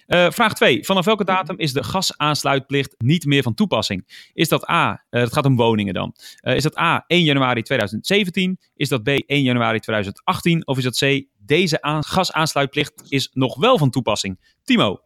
Uh, 0.06 0.30
vraag 0.30 0.54
2. 0.54 0.84
Vanaf 0.84 1.04
welke 1.04 1.24
datum 1.24 1.58
is 1.58 1.72
de 1.72 1.84
gasaansluitplicht 1.84 2.94
niet 2.98 3.24
meer 3.24 3.42
van 3.42 3.54
toepassing? 3.54 4.28
Is 4.32 4.48
dat 4.48 4.70
A, 4.70 4.90
uh, 4.90 5.20
het 5.20 5.32
gaat 5.32 5.44
om 5.44 5.56
woningen 5.56 5.94
dan. 5.94 6.14
Uh, 6.42 6.54
is 6.54 6.62
dat 6.62 6.78
A, 6.78 7.04
1 7.06 7.22
januari 7.22 7.62
2017? 7.62 8.58
Is 8.74 8.88
dat 8.88 9.02
B, 9.02 9.08
1 9.08 9.42
januari 9.42 9.78
2018? 9.78 10.66
Of 10.66 10.78
is 10.78 10.84
dat 10.84 10.98
C, 10.98 11.24
deze 11.38 11.78
gasaansluitplicht 12.00 12.92
is 13.08 13.30
nog 13.32 13.56
wel 13.56 13.78
van 13.78 13.90
toepassing? 13.90 14.56
Timo? 14.64 15.00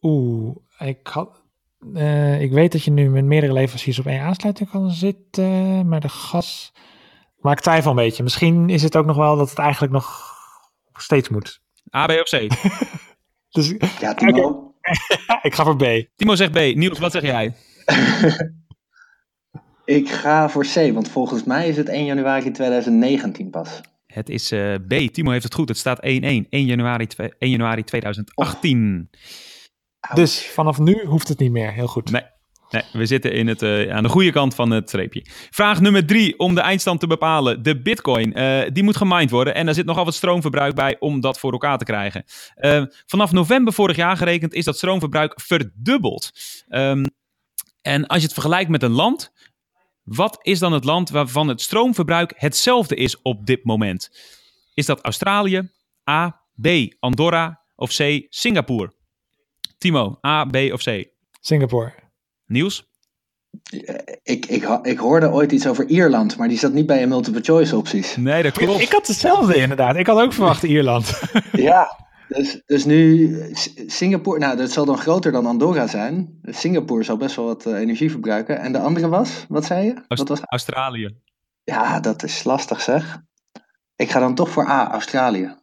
Oeh, 0.00 0.56
ik 0.78 1.06
had 1.06 1.45
uh, 1.94 2.40
ik 2.40 2.52
weet 2.52 2.72
dat 2.72 2.82
je 2.82 2.90
nu 2.90 3.10
met 3.10 3.24
meerdere 3.24 3.52
leveranciers 3.52 3.98
op 3.98 4.06
één 4.06 4.20
aansluiting 4.20 4.70
kan 4.70 4.90
zitten, 4.90 5.88
maar 5.88 6.00
de 6.00 6.08
gas. 6.08 6.72
Maar 7.38 7.52
ik 7.52 7.60
twijfel 7.60 7.90
een 7.90 7.96
beetje. 7.96 8.22
Misschien 8.22 8.68
is 8.68 8.82
het 8.82 8.96
ook 8.96 9.06
nog 9.06 9.16
wel 9.16 9.36
dat 9.36 9.50
het 9.50 9.58
eigenlijk 9.58 9.92
nog 9.92 10.34
steeds 10.92 11.28
moet. 11.28 11.60
A, 11.96 12.06
B 12.06 12.10
of 12.10 12.28
C? 12.28 12.48
dus, 13.56 13.74
ja, 14.00 14.14
Timo. 14.14 14.74
ik 15.42 15.54
ga 15.54 15.64
voor 15.64 15.76
B. 15.76 16.06
Timo 16.16 16.34
zegt 16.34 16.52
B. 16.52 16.54
Niels, 16.54 16.98
wat 16.98 17.12
zeg 17.12 17.22
jij? 17.22 17.54
ik 19.98 20.08
ga 20.08 20.48
voor 20.48 20.66
C, 20.74 20.92
want 20.92 21.08
volgens 21.08 21.44
mij 21.44 21.68
is 21.68 21.76
het 21.76 21.88
1 21.88 22.04
januari 22.04 22.50
2019 22.50 23.50
pas. 23.50 23.80
Het 24.06 24.28
is 24.28 24.52
uh, 24.52 24.74
B. 24.74 25.12
Timo 25.12 25.30
heeft 25.30 25.44
het 25.44 25.54
goed. 25.54 25.68
Het 25.68 25.78
staat 25.78 25.98
1-1. 25.98 26.00
1 26.02 26.46
januari, 26.48 27.06
1 27.38 27.50
januari 27.50 27.84
2018. 27.84 29.08
Oh. 29.12 29.20
Dus 30.14 30.46
vanaf 30.46 30.78
nu 30.78 31.04
hoeft 31.04 31.28
het 31.28 31.38
niet 31.38 31.50
meer. 31.50 31.72
Heel 31.72 31.86
goed. 31.86 32.10
Nee. 32.10 32.22
Nee, 32.70 32.82
we 32.92 33.06
zitten 33.06 33.32
in 33.32 33.46
het, 33.46 33.62
uh, 33.62 33.94
aan 33.94 34.02
de 34.02 34.08
goede 34.08 34.32
kant 34.32 34.54
van 34.54 34.70
het 34.70 34.88
streepje. 34.88 35.24
Vraag 35.50 35.80
nummer 35.80 36.06
drie, 36.06 36.38
om 36.38 36.54
de 36.54 36.60
eindstand 36.60 37.00
te 37.00 37.06
bepalen. 37.06 37.62
De 37.62 37.82
bitcoin, 37.82 38.38
uh, 38.38 38.62
die 38.72 38.82
moet 38.82 38.96
gemined 38.96 39.30
worden. 39.30 39.54
En 39.54 39.68
er 39.68 39.74
zit 39.74 39.86
nogal 39.86 40.04
wat 40.04 40.14
stroomverbruik 40.14 40.74
bij 40.74 40.96
om 40.98 41.20
dat 41.20 41.38
voor 41.38 41.52
elkaar 41.52 41.78
te 41.78 41.84
krijgen. 41.84 42.24
Uh, 42.56 42.82
vanaf 43.06 43.32
november 43.32 43.72
vorig 43.72 43.96
jaar 43.96 44.16
gerekend 44.16 44.54
is 44.54 44.64
dat 44.64 44.76
stroomverbruik 44.76 45.40
verdubbeld. 45.40 46.30
Um, 46.68 47.04
en 47.82 48.06
als 48.06 48.18
je 48.18 48.24
het 48.24 48.32
vergelijkt 48.32 48.70
met 48.70 48.82
een 48.82 48.90
land, 48.90 49.32
wat 50.02 50.38
is 50.42 50.58
dan 50.58 50.72
het 50.72 50.84
land 50.84 51.10
waarvan 51.10 51.48
het 51.48 51.60
stroomverbruik 51.60 52.32
hetzelfde 52.36 52.94
is 52.94 53.22
op 53.22 53.46
dit 53.46 53.64
moment? 53.64 54.10
Is 54.74 54.86
dat 54.86 55.00
Australië, 55.00 55.70
A, 56.10 56.42
B, 56.60 56.68
Andorra 56.98 57.60
of 57.76 57.96
C, 57.96 58.26
Singapore? 58.28 58.95
Timo, 59.78 60.18
A, 60.26 60.44
B 60.44 60.56
of 60.72 60.82
C? 60.82 61.04
Singapore. 61.40 61.92
Nieuws? 62.46 62.88
Ik, 64.22 64.46
ik, 64.46 64.68
ik 64.82 64.98
hoorde 64.98 65.30
ooit 65.30 65.52
iets 65.52 65.66
over 65.66 65.86
Ierland, 65.86 66.36
maar 66.36 66.48
die 66.48 66.58
zat 66.58 66.72
niet 66.72 66.86
bij 66.86 67.00
je 67.00 67.06
multiple 67.06 67.42
choice 67.42 67.76
opties. 67.76 68.16
Nee, 68.16 68.42
dat 68.42 68.52
klopt. 68.52 68.80
Ik 68.80 68.92
had 68.92 69.06
hetzelfde 69.06 69.56
inderdaad. 69.56 69.96
Ik 69.96 70.06
had 70.06 70.20
ook 70.20 70.32
verwacht 70.32 70.62
Ierland. 70.62 71.20
ja, 71.52 72.06
dus, 72.28 72.62
dus 72.66 72.84
nu 72.84 73.36
Singapore, 73.86 74.38
nou 74.38 74.56
dat 74.56 74.70
zal 74.70 74.84
dan 74.84 74.98
groter 74.98 75.32
dan 75.32 75.46
Andorra 75.46 75.86
zijn. 75.86 76.38
Dus 76.42 76.60
Singapore 76.60 77.02
zal 77.02 77.16
best 77.16 77.36
wel 77.36 77.44
wat 77.44 77.66
uh, 77.66 77.78
energie 77.78 78.10
verbruiken. 78.10 78.58
En 78.58 78.72
de 78.72 78.78
andere 78.78 79.08
was, 79.08 79.44
wat 79.48 79.64
zei 79.64 79.84
je? 79.86 79.94
Aust 79.94 80.06
wat 80.08 80.28
was... 80.28 80.40
Australië. 80.42 81.20
Ja, 81.64 82.00
dat 82.00 82.22
is 82.22 82.44
lastig 82.44 82.80
zeg. 82.80 83.18
Ik 83.96 84.10
ga 84.10 84.20
dan 84.20 84.34
toch 84.34 84.50
voor 84.50 84.68
A, 84.68 84.90
Australië. 84.90 85.54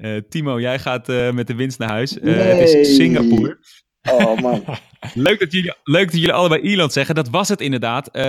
Uh, 0.00 0.20
Timo, 0.28 0.60
jij 0.60 0.78
gaat 0.78 1.08
uh, 1.08 1.30
met 1.30 1.46
de 1.46 1.54
winst 1.54 1.78
naar 1.78 1.88
huis. 1.88 2.18
Nee. 2.20 2.34
Het 2.34 2.74
is 2.74 2.94
Singapore. 2.96 3.58
Oh 4.02 4.40
man. 4.40 4.64
leuk, 5.14 5.38
dat 5.38 5.52
jullie, 5.52 5.74
leuk 5.84 6.04
dat 6.04 6.14
jullie 6.20 6.32
allebei 6.32 6.60
Ierland 6.60 6.92
zeggen. 6.92 7.14
Dat 7.14 7.28
was 7.28 7.48
het 7.48 7.60
inderdaad. 7.60 8.08
Uh, 8.12 8.22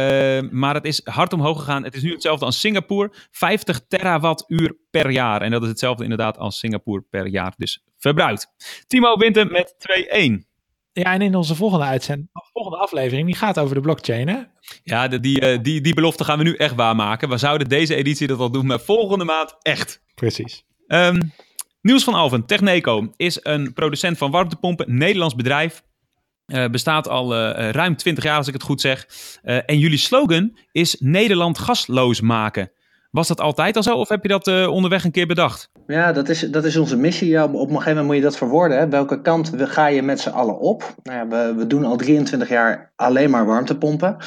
maar 0.51 0.74
het 0.74 0.86
is 0.86 1.01
hard 1.04 1.34
omhoog 1.34 1.60
gegaan. 1.60 1.84
Het 1.84 1.96
is 1.96 2.01
nu 2.01 2.12
hetzelfde 2.12 2.46
als 2.46 2.60
Singapore. 2.60 3.12
50 3.32 3.82
terawattuur 3.88 4.78
per 4.90 5.10
jaar. 5.10 5.42
En 5.42 5.51
dat 5.51 5.62
is 5.62 5.68
hetzelfde 5.68 6.04
inderdaad 6.04 6.38
als 6.38 6.60
Singapore 6.60 7.04
per 7.10 7.28
jaar. 7.28 7.54
Dus 7.58 7.84
verbruikt. 7.98 8.48
Timo 8.88 9.18
wint 9.18 9.36
hem 9.36 9.51
met 9.51 9.75
2-1. 10.44 10.50
Ja, 10.94 11.13
en 11.13 11.22
in 11.22 11.36
onze 11.36 11.56
volgende 11.56 11.86
uitzending, 11.86 12.30
volgende 12.54 12.78
aflevering, 12.78 13.25
die 13.25 13.36
gaat 13.36 13.60
over 13.60 13.75
de 13.75 13.82
blockchain, 13.82 14.28
hè? 14.28 14.40
Ja, 14.84 15.08
de, 15.08 15.20
die, 15.20 15.42
uh, 15.42 15.58
die, 15.62 15.82
die 15.82 15.94
belofte 15.94 16.24
gaan 16.24 16.38
we 16.38 16.44
nu 16.44 16.56
echt 16.56 16.75
waarmaken. 16.75 17.30
We 17.30 17.38
zouden 17.38 17.70
deze 17.70 17.96
editie 17.96 18.28
dat 18.28 18.40
al 18.40 18.51
doen, 18.51 18.66
maar 18.66 18.80
volgende 18.80 19.25
maand 19.25 19.56
echt. 19.62 20.01
Precies. 20.16 20.63
Um, 20.88 21.34
Niels 21.81 22.03
van 22.03 22.13
Alven, 22.13 22.45
Techneco, 22.45 23.11
is 23.15 23.39
een 23.41 23.73
producent 23.73 24.17
van 24.17 24.31
warmtepompen, 24.31 24.97
Nederlands 24.97 25.35
bedrijf. 25.35 25.83
Uh, 26.47 26.65
bestaat 26.67 27.07
al 27.07 27.33
uh, 27.33 27.69
ruim 27.69 27.95
20 27.95 28.23
jaar, 28.23 28.38
als 28.38 28.47
ik 28.47 28.53
het 28.53 28.63
goed 28.63 28.81
zeg. 28.81 29.07
En 29.41 29.79
jullie 29.79 29.97
slogan 29.97 30.57
is 30.71 30.95
Nederland 31.00 31.57
gasloos 31.57 32.21
maken. 32.21 32.71
Was 33.11 33.27
dat 33.27 33.41
altijd 33.41 33.75
al 33.75 33.83
zo 33.83 33.95
of 33.95 34.09
heb 34.09 34.21
je 34.23 34.27
dat 34.27 34.67
onderweg 34.67 35.03
een 35.03 35.11
keer 35.11 35.27
bedacht? 35.27 35.69
Ja, 35.88 36.11
dat 36.11 36.29
is, 36.29 36.39
dat 36.39 36.65
is 36.65 36.77
onze 36.77 36.97
missie. 36.97 37.29
Ja, 37.29 37.43
op, 37.43 37.53
op 37.53 37.59
een 37.59 37.67
gegeven 37.67 37.89
moment 37.89 38.05
moet 38.07 38.15
je 38.15 38.21
dat 38.21 38.38
verwoorden. 38.38 38.77
Hè. 38.77 38.89
Welke 38.89 39.21
kant 39.21 39.51
ga 39.55 39.88
je 39.88 40.01
met 40.01 40.19
z'n 40.19 40.29
allen 40.29 40.59
op? 40.59 40.95
Nou 41.03 41.17
ja, 41.17 41.27
we, 41.27 41.55
we 41.55 41.67
doen 41.67 41.85
al 41.85 41.97
23 41.97 42.50
jaar 42.50 42.91
alleen 42.95 43.29
maar 43.29 43.45
warmtepompen. 43.45 44.17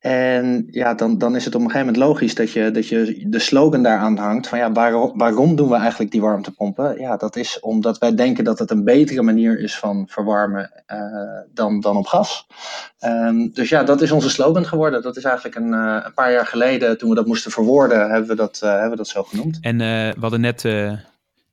En 0.00 0.66
ja, 0.70 0.94
dan, 0.94 1.18
dan 1.18 1.36
is 1.36 1.44
het 1.44 1.54
op 1.54 1.60
een 1.60 1.70
gegeven 1.70 1.92
moment 1.92 2.08
logisch 2.08 2.34
dat 2.34 2.50
je, 2.50 2.70
dat 2.70 2.88
je 2.88 3.24
de 3.26 3.38
slogan 3.38 3.82
daaraan 3.82 4.16
hangt. 4.16 4.48
Van 4.48 4.58
ja, 4.58 4.72
waarom, 4.72 5.18
waarom 5.18 5.56
doen 5.56 5.68
we 5.68 5.74
eigenlijk 5.74 6.10
die 6.10 6.20
warmtepompen? 6.20 7.00
Ja, 7.00 7.16
dat 7.16 7.36
is 7.36 7.60
omdat 7.60 7.98
wij 7.98 8.14
denken 8.14 8.44
dat 8.44 8.58
het 8.58 8.70
een 8.70 8.84
betere 8.84 9.22
manier 9.22 9.60
is 9.60 9.78
van 9.78 10.06
verwarmen 10.08 10.70
uh, 10.92 10.98
dan, 11.54 11.80
dan 11.80 11.96
op 11.96 12.06
gas. 12.06 12.46
Um, 13.04 13.50
dus 13.52 13.68
ja, 13.68 13.82
dat 13.82 14.00
is 14.00 14.10
onze 14.12 14.30
slogan 14.30 14.64
geworden. 14.64 15.02
Dat 15.02 15.16
is 15.16 15.24
eigenlijk 15.24 15.56
een, 15.56 15.72
uh, 15.72 16.00
een 16.04 16.14
paar 16.14 16.32
jaar 16.32 16.46
geleden, 16.46 16.98
toen 16.98 17.08
we 17.08 17.14
dat 17.14 17.26
moesten 17.26 17.50
verwoorden, 17.50 18.10
hebben 18.10 18.28
we 18.28 18.34
dat, 18.34 18.60
uh, 18.64 18.70
hebben 18.70 18.90
we 18.90 18.96
dat 18.96 19.08
zo 19.08 19.22
genoemd. 19.22 19.58
En 19.60 19.78
we 19.78 20.20
hadden 20.20 20.40
net 20.40 20.64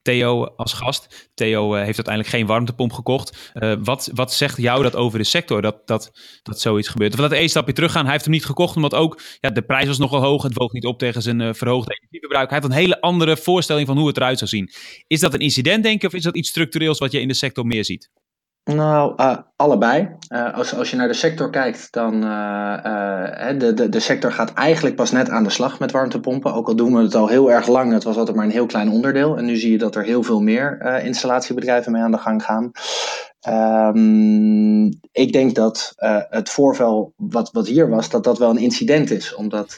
Theo 0.08 0.46
als 0.46 0.74
gast. 0.74 1.30
Theo 1.34 1.76
uh, 1.76 1.84
heeft 1.84 1.96
uiteindelijk 1.96 2.36
geen 2.36 2.46
warmtepomp 2.46 2.94
gekocht. 2.94 3.52
Uh, 3.54 3.74
wat, 3.84 4.10
wat 4.14 4.34
zegt 4.34 4.58
jou 4.58 4.84
dat 4.84 4.96
over 4.96 5.18
de 5.18 5.24
sector, 5.26 5.62
dat, 5.62 5.88
dat, 5.88 6.12
dat 6.44 6.60
zoiets 6.60 6.88
gebeurt? 6.88 7.20
Of 7.20 7.28
we 7.28 7.36
één 7.36 7.50
stapje 7.50 7.74
teruggaan. 7.74 8.04
Hij 8.04 8.12
heeft 8.12 8.24
hem 8.24 8.34
niet 8.34 8.46
gekocht, 8.46 8.76
omdat 8.76 8.94
ook 8.94 9.22
ja, 9.40 9.50
de 9.50 9.62
prijs 9.62 9.88
was 9.88 9.98
nogal 9.98 10.22
hoog. 10.22 10.44
Het 10.44 10.58
woog 10.58 10.72
niet 10.72 10.86
op 10.86 11.00
tegen 11.00 11.22
zijn 11.22 11.40
uh, 11.40 11.54
verhoogde 11.54 11.94
energieverbruik. 12.00 12.50
Hij 12.50 12.60
had 12.60 12.70
een 12.70 12.76
hele 12.76 13.02
andere 13.02 13.38
voorstelling 13.38 13.88
van 13.88 13.98
hoe 13.98 14.08
het 14.08 14.18
eruit 14.18 14.38
zou 14.38 14.50
zien. 14.50 14.72
Is 15.08 15.20
dat 15.20 15.34
een 15.34 15.40
incident, 15.40 15.84
denk 15.84 16.02
je, 16.02 16.08
of 16.08 16.14
is 16.14 16.24
dat 16.24 16.36
iets 16.36 16.50
structureels 16.50 17.00
wat 17.00 17.12
je 17.12 17.22
in 17.22 17.28
de 17.28 17.34
sector 17.34 17.66
meer 17.66 17.86
ziet? 17.86 18.10
Nou, 18.68 19.14
uh, 19.18 19.38
allebei. 19.56 20.10
Uh, 20.34 20.54
als, 20.54 20.76
als 20.76 20.90
je 20.90 20.96
naar 20.96 21.08
de 21.08 21.14
sector 21.14 21.50
kijkt, 21.50 21.88
dan 21.92 22.24
uh, 22.24 23.50
de, 23.58 23.74
de, 23.74 23.90
de 23.90 24.00
sector 24.00 24.32
gaat 24.32 24.54
eigenlijk 24.54 24.96
pas 24.96 25.12
net 25.12 25.30
aan 25.30 25.44
de 25.44 25.50
slag 25.50 25.80
met 25.80 25.92
warmtepompen. 25.92 26.54
Ook 26.54 26.68
al 26.68 26.76
doen 26.76 26.96
we 26.96 27.02
het 27.02 27.16
al 27.16 27.28
heel 27.28 27.52
erg 27.52 27.68
lang, 27.68 27.94
het 27.94 28.04
was 28.04 28.18
altijd 28.18 28.36
maar 28.36 28.46
een 28.46 28.52
heel 28.52 28.66
klein 28.66 28.92
onderdeel. 28.92 29.38
En 29.38 29.46
nu 29.46 29.56
zie 29.56 29.72
je 29.72 29.78
dat 29.78 29.96
er 29.96 30.04
heel 30.04 30.24
veel 30.24 30.42
meer 30.42 30.82
installatiebedrijven 31.04 31.92
mee 31.92 32.02
aan 32.02 32.12
de 32.12 32.18
gang 32.18 32.44
gaan. 32.44 32.72
Um, 33.96 34.86
ik 35.12 35.34
denk 35.34 35.56
dat 35.56 35.94
het 36.30 36.50
voorval 36.50 37.14
wat, 37.16 37.52
wat 37.52 37.68
hier 37.68 37.90
was, 37.90 38.10
dat 38.10 38.24
dat 38.24 38.38
wel 38.38 38.50
een 38.50 38.58
incident 38.58 39.12
is. 39.12 39.36
Omdat 39.36 39.76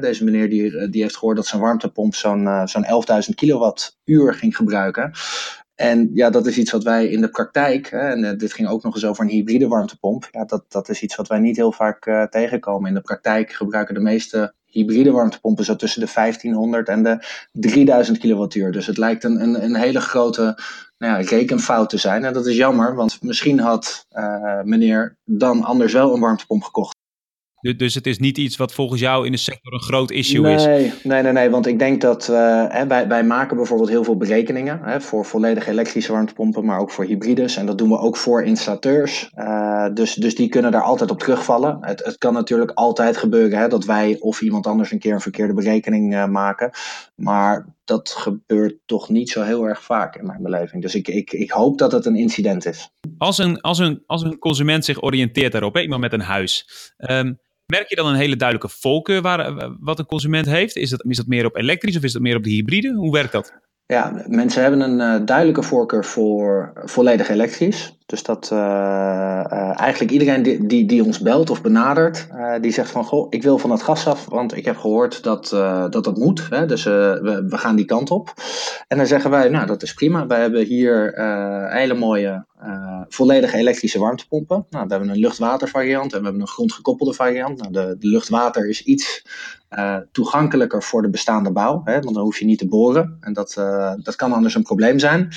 deze 0.00 0.24
meneer 0.24 0.50
die, 0.50 0.88
die 0.88 1.02
heeft 1.02 1.16
gehoord 1.16 1.36
dat 1.36 1.46
zijn 1.46 1.62
warmtepomp 1.62 2.14
zo'n 2.14 2.48
zo'n 2.64 2.84
11.000 2.84 3.34
kilowattuur 3.34 4.34
ging 4.34 4.56
gebruiken. 4.56 5.12
En 5.80 6.10
ja, 6.14 6.30
dat 6.30 6.46
is 6.46 6.58
iets 6.58 6.70
wat 6.70 6.82
wij 6.82 7.06
in 7.06 7.20
de 7.20 7.28
praktijk, 7.28 7.90
hè, 7.90 7.98
en 7.98 8.24
uh, 8.24 8.30
dit 8.36 8.52
ging 8.52 8.68
ook 8.68 8.82
nog 8.82 8.94
eens 8.94 9.04
over 9.04 9.24
een 9.24 9.30
hybride 9.30 9.68
warmtepomp, 9.68 10.28
ja, 10.30 10.44
dat, 10.44 10.64
dat 10.68 10.88
is 10.88 11.02
iets 11.02 11.16
wat 11.16 11.28
wij 11.28 11.38
niet 11.38 11.56
heel 11.56 11.72
vaak 11.72 12.06
uh, 12.06 12.22
tegenkomen. 12.22 12.88
In 12.88 12.94
de 12.94 13.00
praktijk 13.00 13.52
gebruiken 13.52 13.94
de 13.94 14.00
meeste 14.00 14.54
hybride 14.64 15.10
warmtepompen 15.10 15.64
zo 15.64 15.76
tussen 15.76 16.00
de 16.00 16.10
1500 16.14 16.88
en 16.88 17.02
de 17.02 17.18
3000 17.52 18.18
kilowattuur. 18.18 18.72
Dus 18.72 18.86
het 18.86 18.98
lijkt 18.98 19.24
een, 19.24 19.42
een, 19.42 19.64
een 19.64 19.76
hele 19.76 20.00
grote 20.00 20.58
nou 20.98 21.22
ja, 21.22 21.28
rekenfout 21.28 21.90
te 21.90 21.98
zijn. 21.98 22.24
En 22.24 22.32
dat 22.32 22.46
is 22.46 22.56
jammer, 22.56 22.94
want 22.94 23.22
misschien 23.22 23.60
had 23.60 24.06
uh, 24.12 24.62
meneer 24.62 25.16
dan 25.24 25.64
anders 25.64 25.92
wel 25.92 26.14
een 26.14 26.20
warmtepomp 26.20 26.62
gekocht. 26.62 26.96
Dus 27.60 27.94
het 27.94 28.06
is 28.06 28.18
niet 28.18 28.38
iets 28.38 28.56
wat 28.56 28.72
volgens 28.72 29.00
jou 29.00 29.26
in 29.26 29.32
de 29.32 29.38
sector 29.38 29.72
een 29.72 29.80
groot 29.80 30.10
issue 30.10 30.54
is? 30.54 30.64
Nee, 30.64 31.22
nee, 31.22 31.32
nee, 31.32 31.50
want 31.50 31.66
ik 31.66 31.78
denk 31.78 32.00
dat 32.00 32.28
uh, 32.30 32.64
hè, 32.68 32.86
wij, 32.86 33.08
wij 33.08 33.24
maken 33.24 33.56
bijvoorbeeld 33.56 33.88
heel 33.88 34.04
veel 34.04 34.16
berekeningen 34.16 34.80
hè, 34.82 35.00
voor 35.00 35.24
volledig 35.24 35.66
elektrische 35.66 36.12
warmtepompen, 36.12 36.64
maar 36.64 36.80
ook 36.80 36.90
voor 36.90 37.04
hybrides. 37.04 37.56
En 37.56 37.66
dat 37.66 37.78
doen 37.78 37.88
we 37.88 37.98
ook 37.98 38.16
voor 38.16 38.42
installateurs. 38.42 39.30
Uh, 39.34 39.86
dus, 39.94 40.14
dus 40.14 40.34
die 40.34 40.48
kunnen 40.48 40.72
daar 40.72 40.82
altijd 40.82 41.10
op 41.10 41.18
terugvallen. 41.18 41.78
Het, 41.80 42.04
het 42.04 42.18
kan 42.18 42.32
natuurlijk 42.32 42.70
altijd 42.70 43.16
gebeuren 43.16 43.58
hè, 43.58 43.68
dat 43.68 43.84
wij 43.84 44.16
of 44.20 44.40
iemand 44.40 44.66
anders 44.66 44.90
een 44.90 44.98
keer 44.98 45.12
een 45.12 45.20
verkeerde 45.20 45.54
berekening 45.54 46.14
uh, 46.14 46.26
maken. 46.26 46.70
Maar 47.14 47.66
dat 47.88 48.10
gebeurt 48.10 48.76
toch 48.86 49.08
niet 49.08 49.30
zo 49.30 49.42
heel 49.42 49.64
erg 49.64 49.82
vaak 49.82 50.16
in 50.16 50.26
mijn 50.26 50.42
beleving. 50.42 50.82
Dus 50.82 50.94
ik, 50.94 51.08
ik, 51.08 51.32
ik 51.32 51.50
hoop 51.50 51.78
dat 51.78 51.92
het 51.92 52.06
een 52.06 52.16
incident 52.16 52.66
is. 52.66 52.90
Als 53.18 53.38
een, 53.38 53.60
als 53.60 53.78
een, 53.78 54.02
als 54.06 54.22
een 54.22 54.38
consument 54.38 54.84
zich 54.84 55.02
oriënteert 55.02 55.52
daarop, 55.52 55.74
hè, 55.74 55.80
iemand 55.80 56.00
met 56.00 56.12
een 56.12 56.20
huis. 56.20 56.68
Um, 56.96 57.38
Merk 57.66 57.88
je 57.88 57.96
dan 57.96 58.06
een 58.06 58.14
hele 58.14 58.36
duidelijke 58.36 58.76
voorkeur 58.80 59.22
wat 59.80 59.98
een 59.98 60.06
consument 60.06 60.46
heeft? 60.46 60.76
Is 60.76 60.90
dat, 60.90 61.04
is 61.04 61.16
dat 61.16 61.26
meer 61.26 61.44
op 61.44 61.56
elektrisch 61.56 61.96
of 61.96 62.02
is 62.02 62.12
dat 62.12 62.22
meer 62.22 62.36
op 62.36 62.42
de 62.42 62.50
hybride? 62.50 62.94
Hoe 62.94 63.12
werkt 63.12 63.32
dat? 63.32 63.52
Ja, 63.90 64.12
mensen 64.26 64.62
hebben 64.62 64.80
een 64.80 65.20
uh, 65.20 65.26
duidelijke 65.26 65.62
voorkeur 65.62 66.04
voor 66.04 66.72
volledig 66.74 67.28
elektrisch. 67.28 67.96
Dus 68.06 68.22
dat 68.22 68.50
uh, 68.52 68.58
uh, 68.58 69.80
eigenlijk 69.80 70.10
iedereen 70.10 70.42
die, 70.42 70.66
die, 70.66 70.86
die, 70.86 71.04
ons 71.04 71.20
belt 71.20 71.50
of 71.50 71.62
benadert, 71.62 72.28
die 72.60 72.70
zegt 72.70 72.90
van 72.90 73.04
goh, 73.04 73.26
ik 73.30 73.42
wil 73.42 73.58
van 73.58 73.70
het 73.70 73.82
gas 73.82 74.06
af, 74.06 74.26
want 74.28 74.56
ik 74.56 74.64
heb 74.64 74.76
gehoord 74.76 75.22
dat 75.22 75.48
dat, 75.90 76.04
dat 76.04 76.16
moet. 76.16 76.46
Hè? 76.50 76.66
Dus 76.66 76.84
we, 76.84 77.44
we 77.48 77.58
gaan 77.58 77.76
die 77.76 77.84
kant 77.84 78.10
op. 78.10 78.32
En 78.88 78.96
dan 78.96 79.06
zeggen 79.06 79.30
wij, 79.30 79.48
nou 79.48 79.66
dat 79.66 79.82
is 79.82 79.94
prima. 79.94 80.26
Wij 80.26 80.40
hebben 80.40 80.64
hier 80.64 81.12
hele 81.72 81.94
mooie 81.94 82.44
volledige 83.08 83.56
elektrische 83.56 83.98
warmtepompen. 83.98 84.66
Nou, 84.70 84.86
we 84.86 84.90
hebben 84.90 85.10
een 85.10 85.18
lucht-water 85.18 85.68
variant 85.68 86.12
en 86.12 86.18
we 86.18 86.24
hebben 86.24 86.42
een 86.42 86.48
grondgekoppelde 86.48 87.14
variant. 87.14 87.58
Nou, 87.58 87.72
de, 87.72 87.96
de 87.98 88.08
lucht-water 88.08 88.68
is 88.68 88.82
iets 88.82 89.22
uh, 89.70 89.96
toegankelijker 90.12 90.82
voor 90.82 91.02
de 91.02 91.10
bestaande 91.10 91.52
bouw. 91.52 91.80
Hè, 91.84 92.00
want 92.00 92.14
dan 92.14 92.24
hoef 92.24 92.38
je 92.38 92.44
niet 92.44 92.58
te 92.58 92.68
boren. 92.68 93.16
En 93.20 93.32
dat, 93.32 93.56
uh, 93.58 93.92
dat 94.02 94.16
kan 94.16 94.32
anders 94.32 94.54
een 94.54 94.62
probleem 94.62 94.98
zijn. 94.98 95.28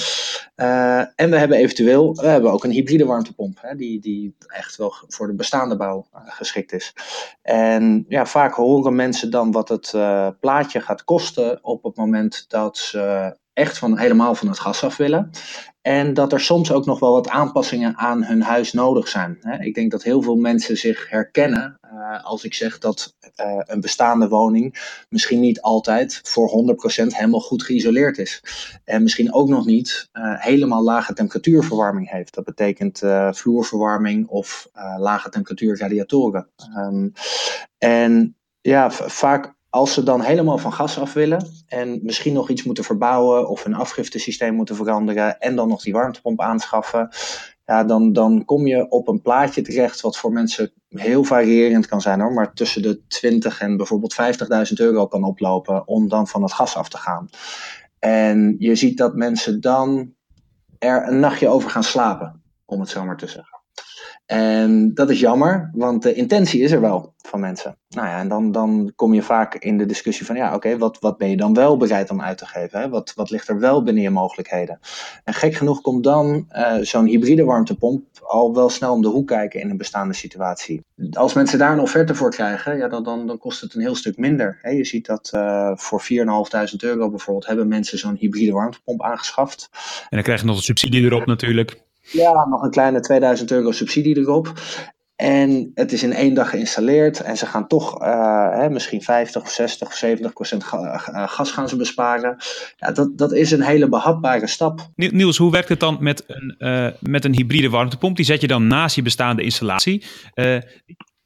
Uh, 0.55 0.97
en 0.99 1.29
we 1.29 1.37
hebben 1.37 1.57
eventueel 1.57 2.15
we 2.15 2.27
hebben 2.27 2.51
ook 2.51 2.63
een 2.63 2.71
hybride 2.71 3.05
warmtepomp. 3.05 3.57
Hè, 3.61 3.75
die, 3.75 3.99
die 3.99 4.35
echt 4.47 4.75
wel 4.75 4.93
voor 5.07 5.27
de 5.27 5.33
bestaande 5.33 5.77
bouw 5.77 6.07
geschikt 6.11 6.73
is. 6.73 6.93
En 7.41 8.05
ja, 8.07 8.25
vaak 8.25 8.53
horen 8.53 8.95
mensen 8.95 9.31
dan 9.31 9.51
wat 9.51 9.69
het 9.69 9.91
plaatje 10.39 10.81
gaat 10.81 11.03
kosten 11.03 11.63
op 11.63 11.83
het 11.83 11.95
moment 11.95 12.45
dat 12.47 12.77
ze 12.77 13.35
echt 13.53 13.77
van, 13.77 13.97
helemaal 13.97 14.35
van 14.35 14.47
het 14.47 14.59
gas 14.59 14.83
af 14.83 14.97
willen. 14.97 15.29
En 15.81 16.13
dat 16.13 16.33
er 16.33 16.39
soms 16.39 16.71
ook 16.71 16.85
nog 16.85 16.99
wel 16.99 17.11
wat 17.11 17.29
aanpassingen 17.29 17.97
aan 17.97 18.23
hun 18.23 18.41
huis 18.41 18.73
nodig 18.73 19.07
zijn. 19.07 19.39
Ik 19.59 19.73
denk 19.73 19.91
dat 19.91 20.03
heel 20.03 20.21
veel 20.21 20.35
mensen 20.35 20.77
zich 20.77 21.09
herkennen 21.09 21.79
Uh, 21.93 22.23
als 22.23 22.43
ik 22.43 22.53
zeg 22.53 22.77
dat 22.77 23.15
uh, 23.21 23.61
een 23.65 23.81
bestaande 23.81 24.27
woning 24.27 24.75
misschien 25.09 25.39
niet 25.39 25.61
altijd 25.61 26.19
voor 26.23 26.75
100% 27.03 27.07
helemaal 27.07 27.39
goed 27.39 27.63
geïsoleerd 27.63 28.17
is. 28.17 28.43
En 28.83 29.03
misschien 29.03 29.33
ook 29.33 29.47
nog 29.47 29.65
niet 29.65 30.09
uh, 30.13 30.41
helemaal 30.41 30.83
lage 30.83 31.13
temperatuurverwarming 31.13 32.09
heeft. 32.09 32.33
Dat 32.33 32.43
betekent 32.43 33.01
vloerverwarming 33.31 34.27
of 34.27 34.69
lage 34.97 35.29
temperatuur 35.29 35.77
radiatoren. 35.77 36.49
Um, 36.77 37.13
en 37.77 38.35
ja, 38.61 38.91
vaak 38.91 39.53
als 39.71 39.93
ze 39.93 40.03
dan 40.03 40.21
helemaal 40.21 40.57
van 40.57 40.73
gas 40.73 40.99
af 40.99 41.13
willen 41.13 41.47
en 41.67 41.99
misschien 42.03 42.33
nog 42.33 42.49
iets 42.49 42.63
moeten 42.63 42.83
verbouwen 42.83 43.49
of 43.49 43.65
een 43.65 43.73
afgiftesysteem 43.73 44.53
moeten 44.53 44.75
veranderen 44.75 45.39
en 45.39 45.55
dan 45.55 45.67
nog 45.67 45.81
die 45.81 45.93
warmtepomp 45.93 46.41
aanschaffen, 46.41 47.09
ja, 47.65 47.83
dan, 47.83 48.13
dan 48.13 48.45
kom 48.45 48.67
je 48.67 48.89
op 48.89 49.07
een 49.07 49.21
plaatje 49.21 49.61
terecht 49.61 50.01
wat 50.01 50.17
voor 50.17 50.31
mensen 50.31 50.71
heel 50.87 51.23
variërend 51.23 51.87
kan 51.87 52.01
zijn 52.01 52.19
hoor, 52.19 52.33
maar 52.33 52.53
tussen 52.53 52.81
de 52.81 53.07
20 53.07 53.59
en 53.61 53.77
bijvoorbeeld 53.77 54.15
50.000 54.67 54.73
euro 54.73 55.07
kan 55.07 55.23
oplopen 55.23 55.87
om 55.87 56.09
dan 56.09 56.27
van 56.27 56.41
het 56.41 56.53
gas 56.53 56.75
af 56.75 56.89
te 56.89 56.97
gaan. 56.97 57.29
En 57.99 58.55
je 58.59 58.75
ziet 58.75 58.97
dat 58.97 59.15
mensen 59.15 59.61
dan 59.61 60.13
er 60.79 61.07
een 61.07 61.19
nachtje 61.19 61.47
over 61.47 61.69
gaan 61.69 61.83
slapen, 61.83 62.41
om 62.65 62.79
het 62.79 62.89
zo 62.89 63.05
maar 63.05 63.17
te 63.17 63.27
zeggen. 63.27 63.60
En 64.25 64.93
dat 64.93 65.09
is 65.09 65.19
jammer, 65.19 65.69
want 65.73 66.03
de 66.03 66.13
intentie 66.13 66.61
is 66.61 66.71
er 66.71 66.81
wel 66.81 67.13
van 67.17 67.39
mensen. 67.39 67.77
Nou 67.89 68.07
ja, 68.07 68.19
en 68.19 68.27
dan, 68.27 68.51
dan 68.51 68.91
kom 68.95 69.13
je 69.13 69.21
vaak 69.21 69.55
in 69.55 69.77
de 69.77 69.85
discussie 69.85 70.25
van, 70.25 70.35
ja, 70.35 70.55
oké, 70.55 70.77
wat, 70.77 70.99
wat 70.99 71.17
ben 71.17 71.29
je 71.29 71.37
dan 71.37 71.53
wel 71.53 71.77
bereid 71.77 72.09
om 72.09 72.21
uit 72.21 72.37
te 72.37 72.45
geven? 72.45 72.79
Hè? 72.79 72.89
Wat, 72.89 73.13
wat 73.15 73.29
ligt 73.29 73.47
er 73.47 73.59
wel 73.59 73.83
binnen 73.83 74.03
je 74.03 74.09
mogelijkheden? 74.09 74.79
En 75.23 75.33
gek 75.33 75.53
genoeg 75.53 75.81
komt 75.81 76.03
dan 76.03 76.47
uh, 76.51 76.75
zo'n 76.81 77.05
hybride 77.05 77.43
warmtepomp 77.43 78.03
al 78.23 78.53
wel 78.53 78.69
snel 78.69 78.93
om 78.93 79.01
de 79.01 79.07
hoek 79.07 79.27
kijken 79.27 79.61
in 79.61 79.69
een 79.69 79.77
bestaande 79.77 80.13
situatie. 80.13 80.83
Als 81.11 81.33
mensen 81.33 81.59
daar 81.59 81.71
een 81.71 81.79
offerte 81.79 82.15
voor 82.15 82.29
krijgen, 82.29 82.77
ja, 82.77 82.87
dan, 82.87 83.03
dan, 83.03 83.27
dan 83.27 83.37
kost 83.37 83.61
het 83.61 83.73
een 83.73 83.81
heel 83.81 83.95
stuk 83.95 84.17
minder. 84.17 84.57
Hè? 84.61 84.69
Je 84.69 84.85
ziet 84.85 85.05
dat 85.05 85.31
uh, 85.35 85.71
voor 85.75 86.01
4.500 86.01 86.07
euro 86.77 87.09
bijvoorbeeld 87.09 87.47
hebben 87.47 87.67
mensen 87.67 87.97
zo'n 87.97 88.15
hybride 88.15 88.51
warmtepomp 88.51 89.01
aangeschaft. 89.01 89.69
En 89.99 90.07
dan 90.09 90.23
krijg 90.23 90.39
je 90.39 90.45
nog 90.45 90.55
een 90.55 90.61
subsidie 90.61 91.03
erop 91.03 91.25
natuurlijk. 91.25 91.89
Ja, 92.11 92.47
nog 92.47 92.61
een 92.61 92.71
kleine 92.71 92.99
2000 92.99 93.51
euro 93.51 93.71
subsidie 93.71 94.17
erop. 94.17 94.53
En 95.21 95.71
het 95.73 95.91
is 95.91 96.03
in 96.03 96.13
één 96.13 96.33
dag 96.33 96.49
geïnstalleerd 96.49 97.21
en 97.21 97.37
ze 97.37 97.45
gaan 97.45 97.67
toch 97.67 98.01
uh, 98.01 98.49
hè, 98.49 98.69
misschien 98.69 99.01
50 99.01 99.41
of 99.41 99.49
60 99.49 99.87
of 99.87 99.93
70 99.93 100.33
procent 100.33 100.63
eh, 100.63 101.27
gas 101.27 101.51
gaan 101.51 101.69
ze 101.69 101.75
besparen. 101.75 102.37
Ja, 102.77 102.91
dat, 102.91 103.17
dat 103.17 103.33
is 103.33 103.51
een 103.51 103.61
hele 103.61 103.89
behapbare 103.89 104.47
stap. 104.47 104.89
Niels, 104.95 105.37
hoe 105.37 105.51
werkt 105.51 105.69
het 105.69 105.79
dan 105.79 105.97
met 105.99 106.23
een, 106.27 106.55
uh, 106.59 106.87
met 106.99 107.25
een 107.25 107.35
hybride 107.35 107.69
warmtepomp? 107.69 108.15
Die 108.15 108.25
zet 108.25 108.41
je 108.41 108.47
dan 108.47 108.67
naast 108.67 108.95
je 108.95 109.01
bestaande 109.01 109.43
installatie. 109.43 110.05
Uh, 110.35 110.57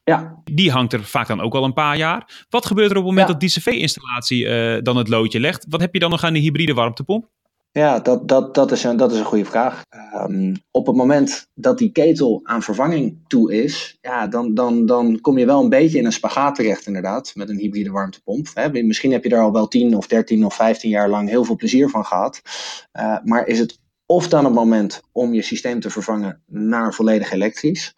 ja. 0.03 0.41
Die 0.43 0.71
hangt 0.71 0.93
er 0.93 1.03
vaak 1.03 1.27
dan 1.27 1.41
ook 1.41 1.55
al 1.55 1.63
een 1.63 1.73
paar 1.73 1.97
jaar. 1.97 2.45
Wat 2.49 2.65
gebeurt 2.65 2.91
er 2.91 2.97
op 2.97 3.03
het 3.03 3.11
moment 3.11 3.27
ja. 3.27 3.33
dat 3.33 3.41
die 3.41 3.49
cv-installatie 3.49 4.47
dan 4.81 4.97
het 4.97 5.07
loodje 5.07 5.39
legt? 5.39 5.65
Wat 5.69 5.81
heb 5.81 5.93
je 5.93 5.99
dan 5.99 6.09
nog 6.09 6.23
aan 6.23 6.33
de 6.33 6.39
hybride 6.39 6.73
warmtepomp? 6.73 7.29
Ja, 7.77 7.99
dat, 7.99 8.27
dat, 8.27 8.53
dat, 8.53 8.71
is, 8.71 8.83
een, 8.83 8.97
dat 8.97 9.11
is 9.11 9.19
een 9.19 9.25
goede 9.25 9.45
vraag. 9.45 9.81
Um, 10.13 10.55
op 10.71 10.85
het 10.85 10.95
moment 10.95 11.47
dat 11.53 11.77
die 11.77 11.91
ketel 11.91 12.39
aan 12.43 12.61
vervanging 12.61 13.23
toe 13.27 13.53
is, 13.53 13.97
ja, 14.01 14.27
dan, 14.27 14.53
dan, 14.53 14.85
dan 14.85 15.21
kom 15.21 15.37
je 15.37 15.45
wel 15.45 15.63
een 15.63 15.69
beetje 15.69 15.97
in 15.97 16.05
een 16.05 16.11
spagaat 16.11 16.55
terecht, 16.55 16.85
inderdaad, 16.85 17.31
met 17.35 17.49
een 17.49 17.57
hybride 17.57 17.91
warmtepomp. 17.91 18.47
Misschien 18.71 19.11
heb 19.11 19.23
je 19.23 19.29
daar 19.29 19.41
al 19.41 19.51
wel 19.51 19.67
10 19.67 19.95
of 19.95 20.07
13 20.07 20.45
of 20.45 20.55
15 20.55 20.89
jaar 20.89 21.09
lang 21.09 21.29
heel 21.29 21.43
veel 21.43 21.55
plezier 21.55 21.89
van 21.89 22.05
gehad. 22.05 22.41
Uh, 22.93 23.17
maar 23.23 23.47
is 23.47 23.59
het 23.59 23.79
of 24.05 24.27
dan 24.27 24.45
het 24.45 24.53
moment 24.53 25.01
om 25.11 25.33
je 25.33 25.41
systeem 25.41 25.79
te 25.79 25.89
vervangen 25.89 26.41
naar 26.45 26.93
volledig 26.93 27.31
elektrisch, 27.31 27.93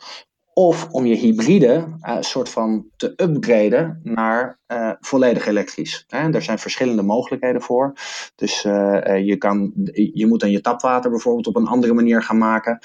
of 0.58 0.88
om 0.92 1.06
je 1.06 1.16
hybride 1.16 1.88
uh, 2.02 2.18
soort 2.20 2.50
van 2.50 2.86
te 2.96 3.14
upgraden 3.16 4.00
naar 4.04 4.60
uh, 4.72 4.92
volledig 5.00 5.48
elektrisch. 5.48 6.06
Er 6.08 6.42
zijn 6.42 6.60
verschillende 6.60 7.02
mogelijkheden 7.02 7.62
voor. 7.62 7.94
Dus 8.38 8.64
uh, 8.64 9.26
je, 9.26 9.36
kan, 9.38 9.72
je 10.14 10.28
moet 10.28 10.40
dan 10.40 10.52
je 10.52 10.62
tapwater 10.62 11.10
bijvoorbeeld 11.10 11.48
op 11.48 11.56
een 11.56 11.68
andere 11.68 11.94
manier 11.94 12.24
gaan 12.24 12.38
maken. 12.38 12.80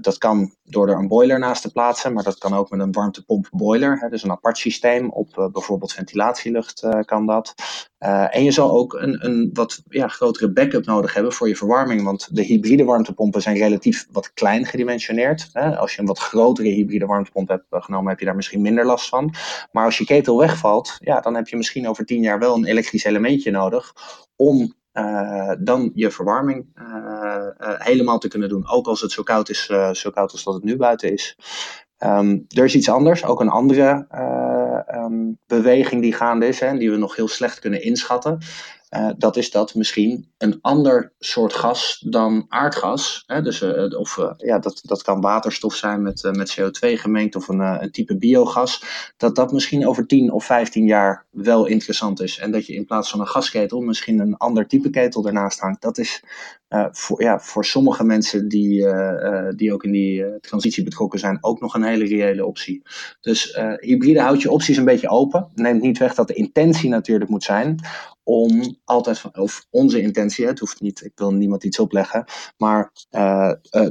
dat 0.00 0.18
kan 0.18 0.52
door 0.64 0.88
er 0.88 0.98
een 0.98 1.08
boiler 1.08 1.38
naast 1.38 1.62
te 1.62 1.72
plaatsen, 1.72 2.12
maar 2.12 2.22
dat 2.22 2.38
kan 2.38 2.54
ook 2.54 2.70
met 2.70 2.80
een 2.80 2.92
warmtepomp 2.92 3.48
boiler. 3.50 3.98
Hè? 3.98 4.08
Dus 4.08 4.22
een 4.22 4.30
apart 4.30 4.58
systeem 4.58 5.10
op 5.10 5.50
bijvoorbeeld 5.52 5.92
ventilatielucht 5.92 6.86
kan 7.04 7.26
dat. 7.26 7.54
en 8.30 8.44
je 8.44 8.50
zal 8.50 8.70
ook 8.70 8.92
een, 8.92 9.24
een 9.24 9.50
wat 9.52 9.82
ja, 9.88 10.08
grotere 10.08 10.52
backup 10.52 10.84
nodig 10.84 11.14
hebben 11.14 11.32
voor 11.32 11.48
je 11.48 11.56
verwarming, 11.56 12.02
want 12.02 12.36
de 12.36 12.42
hybride 12.42 12.84
warmtepompen 12.84 13.42
zijn 13.42 13.56
relatief 13.56 14.06
wat 14.12 14.32
klein 14.32 14.66
gedimensioneerd. 14.66 15.48
Hè? 15.52 15.76
Als 15.76 15.94
je 15.94 16.00
een 16.00 16.06
wat 16.06 16.18
grotere 16.18 16.68
hybride 16.68 17.06
warmtepomp 17.06 17.48
hebt 17.48 17.64
genomen, 17.70 18.08
heb 18.08 18.18
je 18.18 18.24
daar 18.26 18.36
misschien 18.36 18.62
minder 18.62 18.86
last 18.86 19.08
van. 19.08 19.34
Maar 19.72 19.84
als 19.84 19.98
je 19.98 20.04
ketel 20.04 20.38
wegvalt, 20.38 20.96
ja, 20.98 21.20
dan 21.20 21.34
heb 21.34 21.48
je 21.48 21.56
misschien 21.56 21.88
over 21.88 22.04
tien 22.04 22.22
jaar 22.22 22.38
wel 22.38 22.54
een 22.54 22.64
elektrisch 22.64 23.04
elementje 23.04 23.50
nodig 23.50 23.92
om 24.36 24.74
uh, 24.92 25.52
dan 25.58 25.90
je 25.94 26.10
verwarming 26.10 26.66
uh, 26.74 27.46
uh, 27.60 27.74
helemaal 27.78 28.18
te 28.18 28.28
kunnen 28.28 28.48
doen. 28.48 28.68
Ook 28.68 28.86
als 28.86 29.00
het 29.00 29.12
zo 29.12 29.22
koud 29.22 29.48
is, 29.48 29.64
zo 29.92 30.10
koud 30.10 30.32
als 30.32 30.44
dat 30.44 30.54
het 30.54 30.64
nu 30.64 30.76
buiten 30.76 31.12
is. 31.12 31.36
Um, 31.98 32.44
er 32.48 32.64
is 32.64 32.74
iets 32.74 32.88
anders, 32.88 33.24
ook 33.24 33.40
een 33.40 33.48
andere 33.48 34.06
um, 34.94 35.38
beweging 35.46 36.02
die 36.02 36.12
gaande 36.12 36.46
is, 36.46 36.60
hè, 36.60 36.78
die 36.78 36.90
we 36.90 36.96
nog 36.96 37.16
heel 37.16 37.28
slecht 37.28 37.58
kunnen 37.58 37.82
inschatten. 37.82 38.38
Uh, 38.96 39.10
dat 39.18 39.36
is 39.36 39.50
dat 39.50 39.74
misschien 39.74 40.32
een 40.38 40.58
ander 40.60 41.12
soort 41.18 41.52
gas 41.52 42.04
dan 42.08 42.46
aardgas. 42.48 43.22
Hè? 43.26 43.42
Dus, 43.42 43.62
uh, 43.62 43.98
of, 43.98 44.16
uh, 44.16 44.32
ja, 44.36 44.58
dat, 44.58 44.80
dat 44.84 45.02
kan 45.02 45.20
waterstof 45.20 45.74
zijn 45.74 46.02
met, 46.02 46.30
met 46.32 46.60
CO2 46.60 46.88
gemengd 46.98 47.36
of 47.36 47.48
een, 47.48 47.60
een 47.60 47.90
type 47.90 48.16
biogas. 48.16 48.84
Dat 49.16 49.36
dat 49.36 49.52
misschien 49.52 49.88
over 49.88 50.06
10 50.06 50.32
of 50.32 50.44
15 50.44 50.86
jaar 50.86 51.26
wel 51.30 51.66
interessant 51.66 52.20
is. 52.20 52.38
En 52.38 52.50
dat 52.50 52.66
je 52.66 52.74
in 52.74 52.84
plaats 52.84 53.10
van 53.10 53.20
een 53.20 53.26
gasketel 53.26 53.80
misschien 53.80 54.18
een 54.18 54.36
ander 54.36 54.66
type 54.66 54.90
ketel 54.90 55.26
ernaast 55.26 55.60
hangt. 55.60 55.82
Dat 55.82 55.98
is 55.98 56.22
voor, 56.92 57.22
ja, 57.22 57.40
voor 57.40 57.64
sommige 57.64 58.04
mensen 58.04 58.48
die, 58.48 58.86
die 59.56 59.72
ook 59.72 59.84
in 59.84 59.92
die 59.92 60.40
transitie 60.40 60.84
betrokken 60.84 61.18
zijn 61.18 61.38
ook 61.40 61.60
nog 61.60 61.74
een 61.74 61.84
hele 61.84 62.04
reële 62.04 62.46
optie. 62.46 62.82
Dus 63.20 63.58
hybride 63.80 64.20
houdt 64.20 64.42
je 64.42 64.50
opties 64.50 64.76
een 64.76 64.84
beetje 64.84 65.08
open. 65.08 65.48
Neemt 65.54 65.82
niet 65.82 65.98
weg 65.98 66.14
dat 66.14 66.28
de 66.28 66.34
intentie 66.34 66.90
natuurlijk 66.90 67.30
moet 67.30 67.44
zijn 67.44 67.80
om 68.26 68.76
altijd 68.84 69.18
van, 69.18 69.36
of 69.38 69.66
onze 69.70 70.00
intentie, 70.00 70.46
het 70.46 70.58
hoeft 70.58 70.80
niet, 70.80 71.04
ik 71.04 71.12
wil 71.14 71.32
niemand 71.32 71.64
iets 71.64 71.78
opleggen, 71.78 72.24
maar 72.56 72.92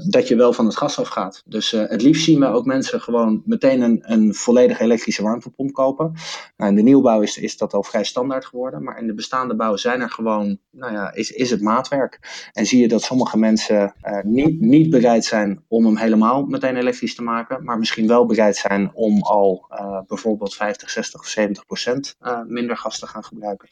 dat 0.10 0.28
je 0.28 0.36
wel 0.36 0.54
van 0.54 0.66
het 0.66 0.78
gas 0.78 1.00
afgaat. 1.00 1.44
Dus 1.46 1.72
het 1.72 2.02
liefst 2.02 2.24
zien 2.24 2.40
we 2.40 2.46
ook 2.46 2.66
mensen 2.66 3.02
gewoon 3.02 3.42
meteen 3.46 3.82
een, 3.82 4.00
een 4.02 4.34
volledig 4.34 4.80
elektrische 4.80 5.24
warmtepomp 5.24 5.74
kopen. 5.74 6.14
Nou, 6.58 6.70
in 6.70 6.76
de 6.76 6.82
nieuwbouw 6.82 7.22
is, 7.22 7.38
is 7.38 7.58
dat 7.58 7.74
al 7.74 7.84
vrij 7.84 8.04
standaard 8.04 8.46
geworden, 8.46 8.84
maar 8.84 9.00
in 9.00 9.08
de 9.08 9.14
bestaande 9.14 9.56
bouw 9.56 9.76
zijn 9.76 10.02
er 10.02 10.10
gewoon, 10.10 10.60
nou 10.72 10.94
ja, 10.94 11.14
is, 11.14 11.32
is 11.32 11.50
het 11.50 11.62
maatwerk. 11.62 12.20
En 12.52 12.66
zie 12.74 12.82
je 12.82 12.88
dat 12.88 13.02
sommige 13.02 13.38
mensen 13.38 13.94
niet, 14.24 14.62
niet 14.62 14.90
bereid 14.90 15.26
zijn 15.26 15.64
om 15.68 15.86
hem 15.86 15.98
helemaal 15.98 16.46
meteen 16.46 16.76
elektrisch 16.76 17.16
te 17.16 17.22
maken, 17.22 17.64
maar 17.64 17.78
misschien 17.78 18.08
wel 18.08 18.26
bereid 18.26 18.56
zijn 18.56 18.92
om 18.94 19.22
al 19.22 19.66
bijvoorbeeld 20.08 20.56
50, 20.56 20.90
60 20.90 21.20
of 21.20 21.28
70 21.28 21.66
procent 21.66 22.16
minder 22.48 22.78
gas 22.78 23.00
te 23.00 23.08
gaan 23.08 23.24
gebruiken. 23.24 23.70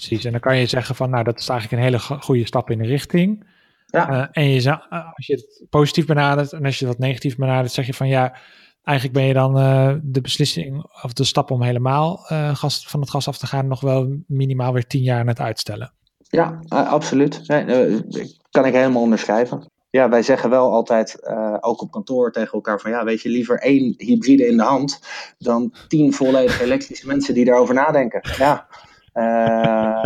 Precies, 0.00 0.24
en 0.24 0.30
dan 0.30 0.40
kan 0.40 0.56
je 0.56 0.66
zeggen 0.66 0.94
van, 0.94 1.10
nou, 1.10 1.24
dat 1.24 1.38
is 1.38 1.48
eigenlijk 1.48 1.80
een 1.80 1.88
hele 1.88 2.20
goede 2.22 2.46
stap 2.46 2.70
in 2.70 2.78
de 2.78 2.86
richting. 2.86 3.46
Ja. 3.86 4.30
En 4.32 4.44
je, 4.44 4.60
uh, 4.60 5.06
als 5.14 5.26
je 5.26 5.34
het 5.34 5.66
positief 5.70 6.06
benadert 6.06 6.52
en 6.52 6.64
als 6.64 6.78
je 6.78 6.86
het 6.86 6.98
negatief 6.98 7.36
benadert, 7.36 7.72
zeg 7.72 7.86
je 7.86 7.94
van, 7.94 8.08
ja, 8.08 8.36
eigenlijk 8.82 9.18
ben 9.18 9.26
je 9.26 9.34
dan 9.34 9.58
uh, 9.58 9.94
de 10.02 10.20
beslissing 10.20 10.84
of 11.02 11.12
de 11.12 11.24
stap 11.24 11.50
om 11.50 11.62
helemaal 11.62 12.16
gas, 12.52 12.86
van 12.86 13.00
het 13.00 13.10
gas 13.10 13.28
af 13.28 13.38
te 13.38 13.46
gaan 13.46 13.66
nog 13.66 13.80
wel 13.80 14.22
minimaal 14.26 14.72
weer 14.72 14.86
tien 14.86 15.02
jaar 15.02 15.20
aan 15.20 15.26
het 15.26 15.40
uitstellen. 15.40 15.92
Ja, 16.30 16.60
absoluut. 16.68 17.48
Nee, 17.48 18.36
kan 18.50 18.64
ik 18.64 18.72
helemaal 18.72 19.02
onderschrijven. 19.02 19.70
Ja, 19.90 20.08
wij 20.08 20.22
zeggen 20.22 20.50
wel 20.50 20.72
altijd, 20.72 21.28
ook 21.60 21.82
op 21.82 21.90
kantoor 21.90 22.32
tegen 22.32 22.52
elkaar 22.52 22.80
van 22.80 22.90
ja, 22.90 23.04
weet 23.04 23.22
je, 23.22 23.28
liever 23.28 23.58
één 23.58 23.94
hybride 23.96 24.46
in 24.46 24.56
de 24.56 24.62
hand 24.62 25.00
dan 25.38 25.74
tien 25.88 26.12
volledig 26.12 26.60
elektrische 26.60 27.06
mensen 27.06 27.34
die 27.34 27.44
daarover 27.44 27.74
nadenken. 27.74 28.20
Ja, 28.36 28.66
uh, 29.14 30.04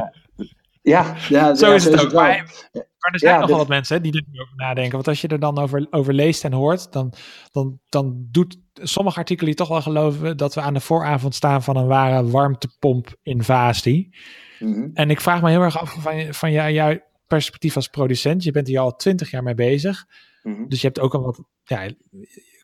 ja, 0.82 1.14
ja, 1.28 1.54
zo 1.54 1.72
is 1.72 1.84
het 1.84 2.00
ook. 2.00 2.12
maar, 2.12 2.36
maar, 2.72 3.12
er 3.12 3.18
zijn 3.18 3.34
ja, 3.34 3.40
nog 3.40 3.48
wel 3.48 3.58
wat 3.58 3.68
mensen 3.68 4.02
die 4.02 4.26
erover 4.32 4.56
nadenken. 4.56 4.92
Want 4.92 5.08
als 5.08 5.20
je 5.20 5.28
er 5.28 5.40
dan 5.40 5.58
over, 5.58 5.86
over 5.90 6.14
leest 6.14 6.44
en 6.44 6.52
hoort, 6.52 6.92
dan, 6.92 7.12
dan, 7.52 7.78
dan 7.88 8.26
doet 8.30 8.56
sommige 8.72 9.18
artikelen 9.18 9.54
toch 9.54 9.68
wel 9.68 9.82
geloven 9.82 10.36
dat 10.36 10.54
we 10.54 10.60
aan 10.60 10.74
de 10.74 10.80
vooravond 10.80 11.34
staan 11.34 11.62
van 11.62 11.76
een 11.76 11.86
ware 11.86 12.30
warmtepomp-invasie. 12.30 14.16
Mm 14.66 14.72
-hmm. 14.72 14.90
En 14.94 15.10
ik 15.10 15.20
vraag 15.20 15.42
me 15.42 15.50
heel 15.50 15.60
erg 15.60 15.78
af 15.78 15.96
van, 15.98 16.34
van 16.34 16.52
jou, 16.52 16.70
jouw 16.70 16.98
perspectief 17.26 17.76
als 17.76 17.88
producent. 17.88 18.44
Je 18.44 18.50
bent 18.50 18.66
hier 18.66 18.80
al 18.80 18.96
twintig 18.96 19.30
jaar 19.30 19.42
mee 19.42 19.54
bezig. 19.54 20.06
Mm 20.42 20.54
-hmm. 20.54 20.68
Dus 20.68 20.80
je 20.80 20.86
hebt 20.86 21.00
ook 21.00 21.14
al 21.14 21.22
wat, 21.22 21.42
ja, 21.64 21.90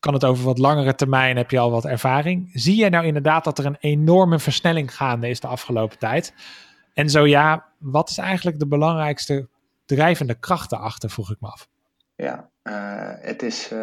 kan 0.00 0.14
het 0.14 0.24
over 0.24 0.44
wat 0.44 0.58
langere 0.58 0.94
termijn, 0.94 1.36
heb 1.36 1.50
je 1.50 1.58
al 1.58 1.70
wat 1.70 1.84
ervaring. 1.84 2.50
Zie 2.52 2.76
jij 2.76 2.88
nou 2.88 3.06
inderdaad 3.06 3.44
dat 3.44 3.58
er 3.58 3.66
een 3.66 3.76
enorme 3.80 4.38
versnelling 4.38 4.96
gaande 4.96 5.28
is 5.28 5.40
de 5.40 5.46
afgelopen 5.46 5.98
tijd? 5.98 6.34
En 6.94 7.10
zo 7.10 7.26
ja, 7.26 7.66
wat 7.78 8.10
is 8.10 8.18
eigenlijk 8.18 8.58
de 8.58 8.66
belangrijkste 8.66 9.48
drijvende 9.84 10.34
kracht 10.34 10.70
daarachter, 10.70 11.10
vroeg 11.10 11.30
ik 11.30 11.40
me 11.40 11.48
af. 11.48 11.68
Ja, 12.14 12.50
uh, 12.62 12.72
het 13.20 13.42
is 13.42 13.72
uh, 13.72 13.78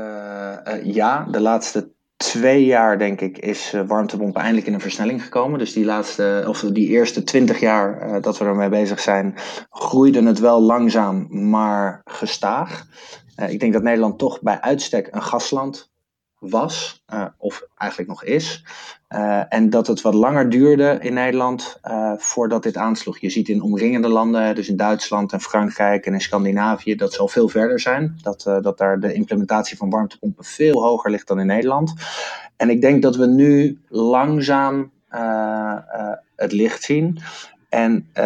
uh, 0.68 0.84
ja, 0.84 1.24
de 1.32 1.42
laatste 1.42 1.92
twee 2.18 2.66
jaar, 2.66 2.98
denk 2.98 3.22
ik, 3.22 3.38
is 3.38 3.74
uh, 3.74 3.82
warmtepomp 3.88 4.36
eindelijk 4.36 4.68
in 4.68 4.74
een 4.74 4.82
versnelling 4.82 5.24
gekomen. 5.24 5.60
Dus 5.60 5.74
die 5.74 5.86
laatste, 5.86 6.46
of 6.48 6.60
die 6.60 6.88
eerste 6.88 7.24
twintig 7.24 7.60
jaar 7.60 8.08
uh, 8.08 8.22
dat 8.22 8.38
we 8.38 8.46
ermee 8.46 8.70
bezig 8.70 9.00
zijn, 9.00 9.36
groeide 9.70 10.24
het 10.24 10.40
wel 10.40 10.62
langzaam, 10.62 11.28
maar 11.50 12.02
gestaag. 12.06 12.86
Uh, 13.40 13.50
ik 13.50 13.60
denk 13.60 13.74
dat 13.74 13.84
Nederland 13.84 14.20
toch 14.20 14.42
bij 14.42 14.62
uitstek 14.62 15.08
een 15.12 15.24
gasland 15.24 15.92
was, 16.40 17.04
uh, 17.14 17.26
of 17.38 17.68
eigenlijk 17.78 18.10
nog 18.10 18.24
is. 18.24 18.66
Uh, 19.10 19.54
en 19.54 19.70
dat 19.70 19.88
het 19.88 20.02
wat 20.02 20.14
langer 20.14 20.50
duurde 20.50 20.98
in 21.02 21.14
Nederland 21.14 21.80
uh, 21.84 22.14
voordat 22.18 22.64
dit 22.64 22.78
aansloeg. 22.78 23.18
Je 23.18 23.30
ziet 23.30 23.50
in 23.50 23.62
omringende 23.62 24.08
landen, 24.08 24.56
dus 24.56 24.70
in 24.70 24.78
Duitsland 24.78 25.34
en 25.34 25.42
Frankrijk 25.42 26.06
en 26.06 26.14
in 26.14 26.22
Scandinavië, 26.22 26.96
dat 26.96 27.14
ze 27.14 27.20
al 27.20 27.28
veel 27.28 27.50
verder 27.50 27.80
zijn. 27.80 28.18
Dat, 28.22 28.44
dat 28.62 28.78
daar 28.78 29.00
de 29.00 29.14
implementatie 29.14 29.78
van 29.78 29.90
warmtepompen 29.90 30.44
veel 30.44 30.84
hoger 30.84 31.12
ligt 31.12 31.28
dan 31.28 31.40
in 31.40 31.46
Nederland. 31.46 31.94
En 32.58 32.70
ik 32.70 32.82
denk 32.82 33.02
dat 33.02 33.16
we 33.16 33.26
nu 33.26 33.80
langzaam 33.88 34.92
het 36.36 36.52
licht 36.52 36.84
zien. 36.84 37.20
En 37.70 38.10
uh, 38.14 38.24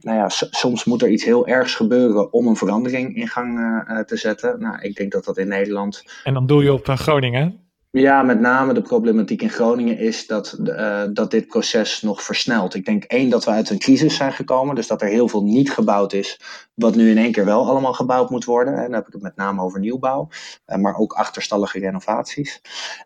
nou 0.00 0.16
ja, 0.16 0.28
soms 0.28 0.84
moet 0.84 1.02
er 1.02 1.08
iets 1.08 1.24
heel 1.24 1.46
ergs 1.46 1.74
gebeuren 1.74 2.32
om 2.32 2.46
een 2.46 2.56
verandering 2.56 3.16
in 3.16 3.28
gang 3.28 3.58
uh, 3.58 4.00
te 4.00 4.16
zetten. 4.16 4.60
Nou, 4.60 4.80
ik 4.80 4.96
denk 4.96 5.12
dat 5.12 5.24
dat 5.24 5.38
in 5.38 5.48
Nederland. 5.48 6.04
En 6.24 6.34
dan 6.34 6.46
doe 6.46 6.62
je 6.62 6.72
op 6.72 6.88
Groningen? 6.88 7.67
Ja, 7.90 8.22
met 8.22 8.40
name 8.40 8.74
de 8.74 8.82
problematiek 8.82 9.42
in 9.42 9.50
Groningen 9.50 9.98
is 9.98 10.26
dat, 10.26 10.56
uh, 10.60 11.04
dat 11.12 11.30
dit 11.30 11.46
proces 11.46 12.02
nog 12.02 12.22
versnelt. 12.22 12.74
Ik 12.74 12.84
denk 12.84 13.04
één 13.04 13.30
dat 13.30 13.44
we 13.44 13.50
uit 13.50 13.70
een 13.70 13.78
crisis 13.78 14.16
zijn 14.16 14.32
gekomen, 14.32 14.74
dus 14.74 14.86
dat 14.86 15.02
er 15.02 15.08
heel 15.08 15.28
veel 15.28 15.42
niet 15.42 15.72
gebouwd 15.72 16.12
is, 16.12 16.40
wat 16.74 16.94
nu 16.94 17.10
in 17.10 17.18
één 17.18 17.32
keer 17.32 17.44
wel 17.44 17.66
allemaal 17.66 17.92
gebouwd 17.92 18.30
moet 18.30 18.44
worden. 18.44 18.74
En 18.74 18.82
dan 18.82 18.92
heb 18.92 19.06
ik 19.06 19.12
het 19.12 19.22
met 19.22 19.36
name 19.36 19.62
over 19.62 19.80
nieuwbouw, 19.80 20.28
uh, 20.66 20.76
maar 20.76 20.96
ook 20.96 21.12
achterstallige 21.12 21.78
renovaties. 21.78 22.60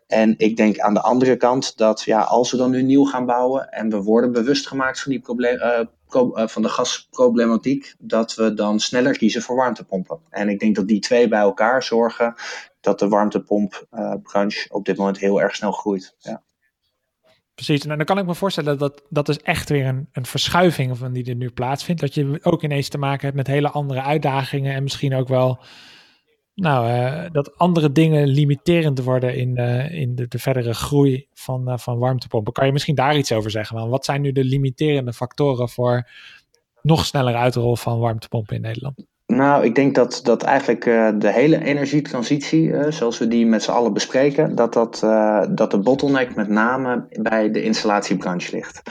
En 0.07 0.33
ik 0.37 0.57
denk 0.57 0.79
aan 0.79 0.93
de 0.93 1.01
andere 1.01 1.37
kant 1.37 1.77
dat 1.77 2.01
ja, 2.01 2.21
als 2.21 2.51
we 2.51 2.57
dan 2.57 2.71
nu 2.71 2.81
nieuw 2.81 3.05
gaan 3.05 3.25
bouwen 3.25 3.69
en 3.69 3.89
we 3.89 4.01
worden 4.01 4.31
bewust 4.31 4.67
gemaakt 4.67 5.01
van 5.01 5.11
die 5.11 5.21
uh, 5.37 5.79
van 6.47 6.61
de 6.61 6.69
gasproblematiek, 6.69 7.95
dat 7.99 8.35
we 8.35 8.53
dan 8.53 8.79
sneller 8.79 9.17
kiezen 9.17 9.41
voor 9.41 9.55
warmtepompen. 9.55 10.19
En 10.29 10.49
ik 10.49 10.59
denk 10.59 10.75
dat 10.75 10.87
die 10.87 10.99
twee 10.99 11.27
bij 11.27 11.39
elkaar 11.39 11.83
zorgen 11.83 12.35
dat 12.83 12.99
de 12.99 13.07
warmtepompbranche 13.07 14.67
uh, 14.67 14.75
op 14.75 14.85
dit 14.85 14.97
moment 14.97 15.17
heel 15.17 15.41
erg 15.41 15.55
snel 15.55 15.71
groeit. 15.71 16.15
Ja. 16.19 16.43
Precies, 17.55 17.85
en 17.85 17.97
dan 17.97 18.05
kan 18.05 18.17
ik 18.17 18.25
me 18.25 18.35
voorstellen 18.35 18.77
dat 18.77 19.03
dat 19.09 19.29
is 19.29 19.39
echt 19.39 19.69
weer 19.69 19.85
een, 19.85 20.09
een 20.11 20.25
verschuiving 20.25 20.97
van 20.97 21.13
die 21.13 21.25
er 21.25 21.35
nu 21.35 21.49
plaatsvindt. 21.49 22.01
Dat 22.01 22.13
je 22.13 22.39
ook 22.41 22.63
ineens 22.63 22.89
te 22.89 22.97
maken 22.97 23.25
hebt 23.25 23.35
met 23.35 23.47
hele 23.47 23.69
andere 23.69 24.01
uitdagingen 24.01 24.73
en 24.73 24.83
misschien 24.83 25.15
ook 25.15 25.27
wel 25.27 25.63
nou, 26.55 26.89
uh, 26.89 27.31
dat 27.31 27.57
andere 27.57 27.91
dingen 27.91 28.27
limiterend 28.27 28.99
worden 28.99 29.35
in, 29.35 29.59
uh, 29.59 29.91
in 29.91 30.15
de, 30.15 30.27
de, 30.27 30.39
verdere 30.39 30.73
groei 30.73 31.27
van, 31.33 31.79
van 31.79 31.97
warmtepompen. 31.97 32.53
Kan 32.53 32.65
je 32.65 32.71
misschien 32.71 32.95
daar 32.95 33.17
iets 33.17 33.31
over 33.31 33.51
zeggen? 33.51 33.75
Man? 33.75 33.89
Wat 33.89 34.05
zijn 34.05 34.21
nu 34.21 34.31
de 34.31 34.43
limiterende 34.43 35.13
factoren 35.13 35.69
voor 35.69 36.09
nog 36.81 37.05
sneller 37.05 37.35
uitrol 37.35 37.75
van 37.75 37.99
warmtepompen 37.99 38.55
in 38.55 38.61
Nederland? 38.61 39.05
Nou, 39.35 39.65
ik 39.65 39.75
denk 39.75 39.95
dat, 39.95 40.19
dat 40.23 40.43
eigenlijk 40.43 40.85
uh, 40.85 41.09
de 41.15 41.31
hele 41.31 41.63
energietransitie, 41.63 42.67
uh, 42.67 42.91
zoals 42.91 43.17
we 43.17 43.27
die 43.27 43.45
met 43.45 43.63
z'n 43.63 43.71
allen 43.71 43.93
bespreken, 43.93 44.55
dat, 44.55 44.73
dat, 44.73 45.01
uh, 45.03 45.45
dat 45.49 45.71
de 45.71 45.79
bottleneck 45.79 46.35
met 46.35 46.47
name 46.47 47.05
bij 47.21 47.51
de 47.51 47.63
installatiebranche 47.63 48.55
ligt. 48.55 48.81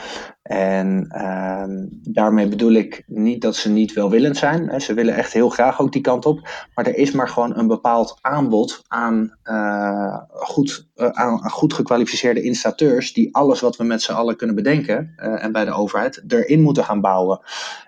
En 0.41 1.05
ehm, 1.09 1.85
daarmee 2.01 2.47
bedoel 2.47 2.71
ik 2.71 3.03
niet 3.07 3.41
dat 3.41 3.55
ze 3.55 3.69
niet 3.69 3.93
welwillend 3.93 4.37
zijn. 4.37 4.69
Hè. 4.69 4.79
Ze 4.79 4.93
willen 4.93 5.15
echt 5.15 5.33
heel 5.33 5.49
graag 5.49 5.81
ook 5.81 5.91
die 5.91 6.01
kant 6.01 6.25
op. 6.25 6.67
Maar 6.75 6.87
er 6.87 6.95
is 6.95 7.11
maar 7.11 7.29
gewoon 7.29 7.57
een 7.57 7.67
bepaald 7.67 8.17
aanbod 8.21 8.83
aan, 8.87 9.37
goed, 10.27 10.87
aan, 10.95 11.49
goed 11.49 11.73
gekwalificeerde 11.73 12.41
installateurs 12.41 13.13
die 13.13 13.35
alles 13.35 13.59
wat 13.59 13.75
we 13.75 13.83
met 13.83 14.01
z'n 14.01 14.11
allen 14.11 14.35
kunnen 14.35 14.55
bedenken 14.55 15.13
en 15.15 15.51
bij 15.51 15.65
de 15.65 15.71
overheid 15.71 16.23
erin 16.27 16.61
moeten 16.61 16.83
gaan 16.83 17.01
bouwen. 17.01 17.39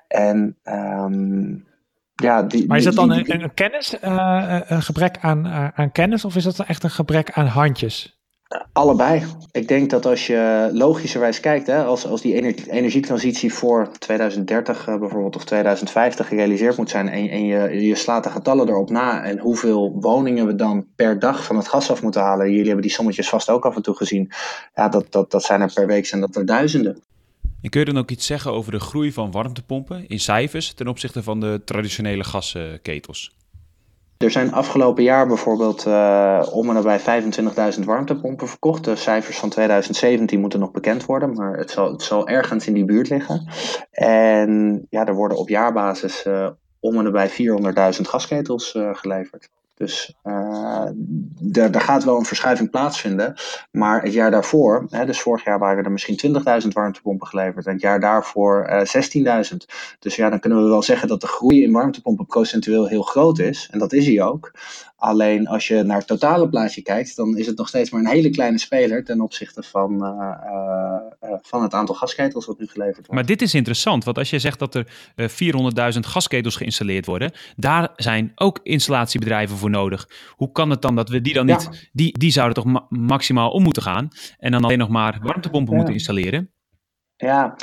En 0.08 0.58
um, 0.63 1.65
ja, 2.15 2.43
die, 2.43 2.67
maar 2.67 2.78
is 2.78 2.84
dat 2.84 2.95
dan 2.95 3.10
die, 3.10 3.23
die, 3.23 3.34
een, 3.34 3.43
een 3.43 3.54
kennis, 3.54 3.95
uh, 4.04 4.60
een 4.67 4.82
gebrek 4.82 5.17
aan, 5.21 5.45
uh, 5.45 5.67
aan 5.73 5.91
kennis 5.91 6.25
of 6.25 6.36
is 6.36 6.43
dat 6.43 6.60
echt 6.60 6.84
een 6.84 6.89
gebrek 6.89 7.32
aan 7.32 7.47
handjes? 7.47 8.15
Allebei. 8.71 9.23
Ik 9.51 9.67
denk 9.67 9.89
dat 9.89 10.06
als 10.06 10.28
je 10.28 10.69
logischerwijs 10.73 11.39
kijkt, 11.39 11.67
hè, 11.67 11.84
als, 11.84 12.08
als 12.08 12.21
die 12.21 12.34
energie, 12.34 12.71
energietransitie 12.71 13.54
voor 13.54 13.89
2030 13.99 14.88
uh, 14.88 14.99
bijvoorbeeld 14.99 15.36
of 15.36 15.45
2050 15.45 16.28
gerealiseerd 16.28 16.78
moet 16.78 16.89
zijn 16.89 17.10
en, 17.10 17.30
en 17.30 17.45
je, 17.45 17.86
je 17.86 17.95
slaat 17.95 18.23
de 18.23 18.30
getallen 18.30 18.69
erop 18.69 18.89
na 18.89 19.23
en 19.23 19.39
hoeveel 19.39 19.97
woningen 19.99 20.45
we 20.45 20.56
dan 20.56 20.86
per 20.95 21.19
dag 21.19 21.43
van 21.43 21.56
het 21.56 21.67
gas 21.67 21.91
af 21.91 22.01
moeten 22.01 22.21
halen. 22.21 22.49
Jullie 22.49 22.65
hebben 22.65 22.82
die 22.82 22.91
sommetjes 22.91 23.30
vast 23.30 23.49
ook 23.49 23.65
af 23.65 23.75
en 23.75 23.82
toe 23.82 23.95
gezien. 23.95 24.32
Ja, 24.73 24.89
dat, 24.89 25.06
dat, 25.10 25.32
dat 25.32 25.43
zijn 25.43 25.62
er 25.62 25.71
per 25.73 25.88
week 25.88 26.06
zijn 26.06 26.21
dat 26.21 26.36
er 26.36 26.45
duizenden. 26.45 27.04
En 27.65 27.71
kun 27.71 27.80
je 27.80 27.86
dan 27.86 27.97
ook 27.97 28.10
iets 28.10 28.25
zeggen 28.25 28.51
over 28.51 28.71
de 28.71 28.80
groei 28.80 29.12
van 29.12 29.32
warmtepompen 29.32 30.08
in 30.08 30.19
cijfers 30.19 30.73
ten 30.73 30.88
opzichte 30.88 31.23
van 31.23 31.39
de 31.39 31.62
traditionele 31.65 32.23
gasketels? 32.23 33.36
Er 34.17 34.32
zijn 34.32 34.54
afgelopen 34.54 35.04
jaar 35.04 35.28
bijvoorbeeld 35.28 35.86
uh, 35.88 36.47
om 36.51 36.69
en 36.69 36.73
nabij 36.73 37.23
25.000 37.78 37.84
warmtepompen 37.84 38.47
verkocht. 38.47 38.84
De 38.84 38.95
cijfers 38.95 39.38
van 39.38 39.49
2017 39.49 40.39
moeten 40.39 40.60
nog 40.60 40.71
bekend 40.71 41.06
worden, 41.06 41.34
maar 41.34 41.58
het 41.58 41.71
zal, 41.71 41.91
het 41.91 42.01
zal 42.01 42.28
ergens 42.28 42.67
in 42.67 42.73
die 42.73 42.86
buurt 42.86 43.10
liggen. 43.10 43.47
En 43.91 44.86
ja, 44.89 45.06
er 45.06 45.15
worden 45.15 45.38
op 45.38 45.49
jaarbasis 45.49 46.25
uh, 46.25 46.49
om 46.80 46.97
en 46.97 47.04
nabij 47.04 47.30
400.000 47.30 48.01
gasketels 48.01 48.73
uh, 48.73 48.89
geleverd. 48.93 49.49
Dus 49.75 50.15
uh, 50.23 50.88
er, 51.53 51.81
gaat 51.81 52.03
wel 52.03 52.17
een 52.17 52.25
verschuiving 52.25 52.69
plaatsvinden. 52.69 53.35
Maar 53.71 54.01
het 54.01 54.13
jaar 54.13 54.31
daarvoor, 54.31 54.85
hè, 54.89 55.05
dus 55.05 55.21
vorig 55.21 55.43
jaar 55.43 55.59
waren 55.59 55.83
er 55.83 55.91
misschien 55.91 56.35
20.000 56.63 56.67
warmtepompen 56.67 57.27
geleverd. 57.27 57.65
En 57.65 57.73
het 57.73 57.81
jaar 57.81 57.99
daarvoor 57.99 58.69
uh, 58.69 59.43
16.000. 59.51 59.55
Dus 59.99 60.15
ja, 60.15 60.29
dan 60.29 60.39
kunnen 60.39 60.63
we 60.63 60.69
wel 60.69 60.83
zeggen 60.83 61.07
dat 61.07 61.21
de 61.21 61.27
groei 61.27 61.63
in 61.63 61.71
warmtepompen 61.71 62.25
procentueel 62.25 62.88
heel 62.88 63.01
groot 63.01 63.39
is. 63.39 63.67
En 63.71 63.79
dat 63.79 63.93
is 63.93 64.05
hij 64.05 64.21
ook. 64.21 64.51
Alleen 64.97 65.47
als 65.47 65.67
je 65.67 65.83
naar 65.83 65.97
het 65.97 66.07
totale 66.07 66.49
plaatje 66.49 66.81
kijkt, 66.81 67.15
dan 67.15 67.38
is 67.38 67.47
het 67.47 67.57
nog 67.57 67.67
steeds 67.67 67.89
maar 67.89 68.01
een 68.01 68.07
hele 68.07 68.29
kleine 68.29 68.59
speler 68.59 69.03
ten 69.03 69.21
opzichte 69.21 69.63
van, 69.63 70.03
uh, 70.03 71.38
van 71.41 71.63
het 71.63 71.73
aantal 71.73 71.95
gasketels 71.95 72.45
wat 72.45 72.59
nu 72.59 72.67
geleverd 72.67 72.95
wordt. 72.95 73.11
Maar 73.11 73.25
dit 73.25 73.41
is 73.41 73.53
interessant, 73.53 74.03
want 74.03 74.17
als 74.17 74.29
je 74.29 74.39
zegt 74.39 74.59
dat 74.59 74.75
er 74.75 74.88
400.000 75.93 75.99
gasketels 75.99 76.55
geïnstalleerd 76.55 77.05
worden, 77.05 77.31
daar 77.55 77.89
zijn 77.95 78.31
ook 78.35 78.59
installatiebedrijven 78.63 79.57
voor 79.57 79.64
nodig. 79.69 80.10
Hoe 80.30 80.51
kan 80.51 80.69
het 80.69 80.82
dan 80.82 80.95
dat 80.95 81.10
we 81.10 81.21
die 81.21 81.34
dan 81.34 81.45
niet, 81.45 81.67
ja. 81.71 81.78
die, 81.91 82.17
die 82.17 82.32
zouden 82.32 82.56
toch 82.56 82.65
ma 82.65 82.86
maximaal 82.89 83.51
om 83.51 83.63
moeten 83.63 83.84
gaan 83.84 84.08
en 84.38 84.51
dan 84.51 84.63
alleen 84.63 84.78
nog 84.78 84.89
maar 84.89 85.19
warmtepompen 85.21 85.71
ja. 85.71 85.75
moeten 85.75 85.93
installeren? 85.93 86.51
Ja, 87.15 87.56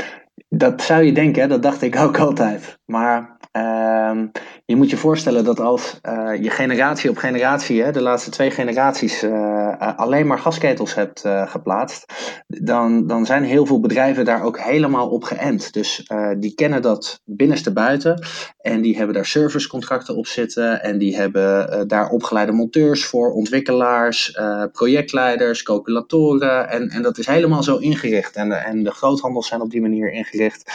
dat 0.49 0.83
zou 0.83 1.03
je 1.03 1.13
denken, 1.13 1.49
dat 1.49 1.63
dacht 1.63 1.83
ik 1.83 1.97
ook 1.97 2.19
altijd. 2.19 2.79
Maar 2.85 3.32
uh, 3.57 4.23
je 4.65 4.77
moet 4.77 4.91
je 4.91 4.97
voorstellen 4.97 5.45
dat 5.45 5.61
als 5.61 5.99
uh, 6.03 6.43
je 6.43 6.51
generatie 6.51 7.11
op 7.11 7.17
generatie, 7.17 7.83
hè, 7.83 7.93
de 7.93 8.01
laatste 8.03 8.31
twee 8.31 8.51
generaties, 8.51 9.23
uh, 9.23 9.97
alleen 9.97 10.27
maar 10.27 10.39
gasketels 10.39 10.95
hebt 10.95 11.21
geplaatst, 11.27 12.13
dan, 12.47 13.07
dan 13.07 13.27
zijn 13.27 13.45
heel 13.45 13.67
veel 13.67 13.81
bedrijven 13.81 14.25
daar 14.25 14.43
ook 14.43 14.59
helemaal 14.61 15.09
op 15.09 15.25
geënt. 15.25 15.73
Dus 15.73 16.11
die 16.39 16.55
kennen 16.55 16.83
dat 16.83 17.21
binnenste 17.25 17.73
buiten 17.73 18.27
en 18.59 18.81
die 18.81 18.97
hebben 18.97 19.15
daar 19.15 19.27
servicecontracten 19.27 20.17
op 20.17 20.27
zitten 20.27 20.83
en 20.83 20.99
die 20.99 21.17
hebben 21.17 21.89
daar 21.89 22.09
opgeleide 22.09 22.53
monteurs 22.53 23.05
voor, 23.05 23.33
ontwikkelaars, 23.33 24.39
projectleiders, 24.73 25.63
calculatoren 25.63 26.69
en, 26.69 26.89
en 26.89 27.03
dat 27.03 27.19
is 27.19 27.27
helemaal 27.27 27.63
zo 27.63 27.77
ingericht. 27.77 28.37
En, 28.37 28.53
en 28.53 28.83
de 28.83 28.91
groothandels 28.91 29.49
zijn 29.49 29.61
op 29.61 29.71
die 29.71 29.81
manier 29.81 30.13
ingericht 30.13 30.71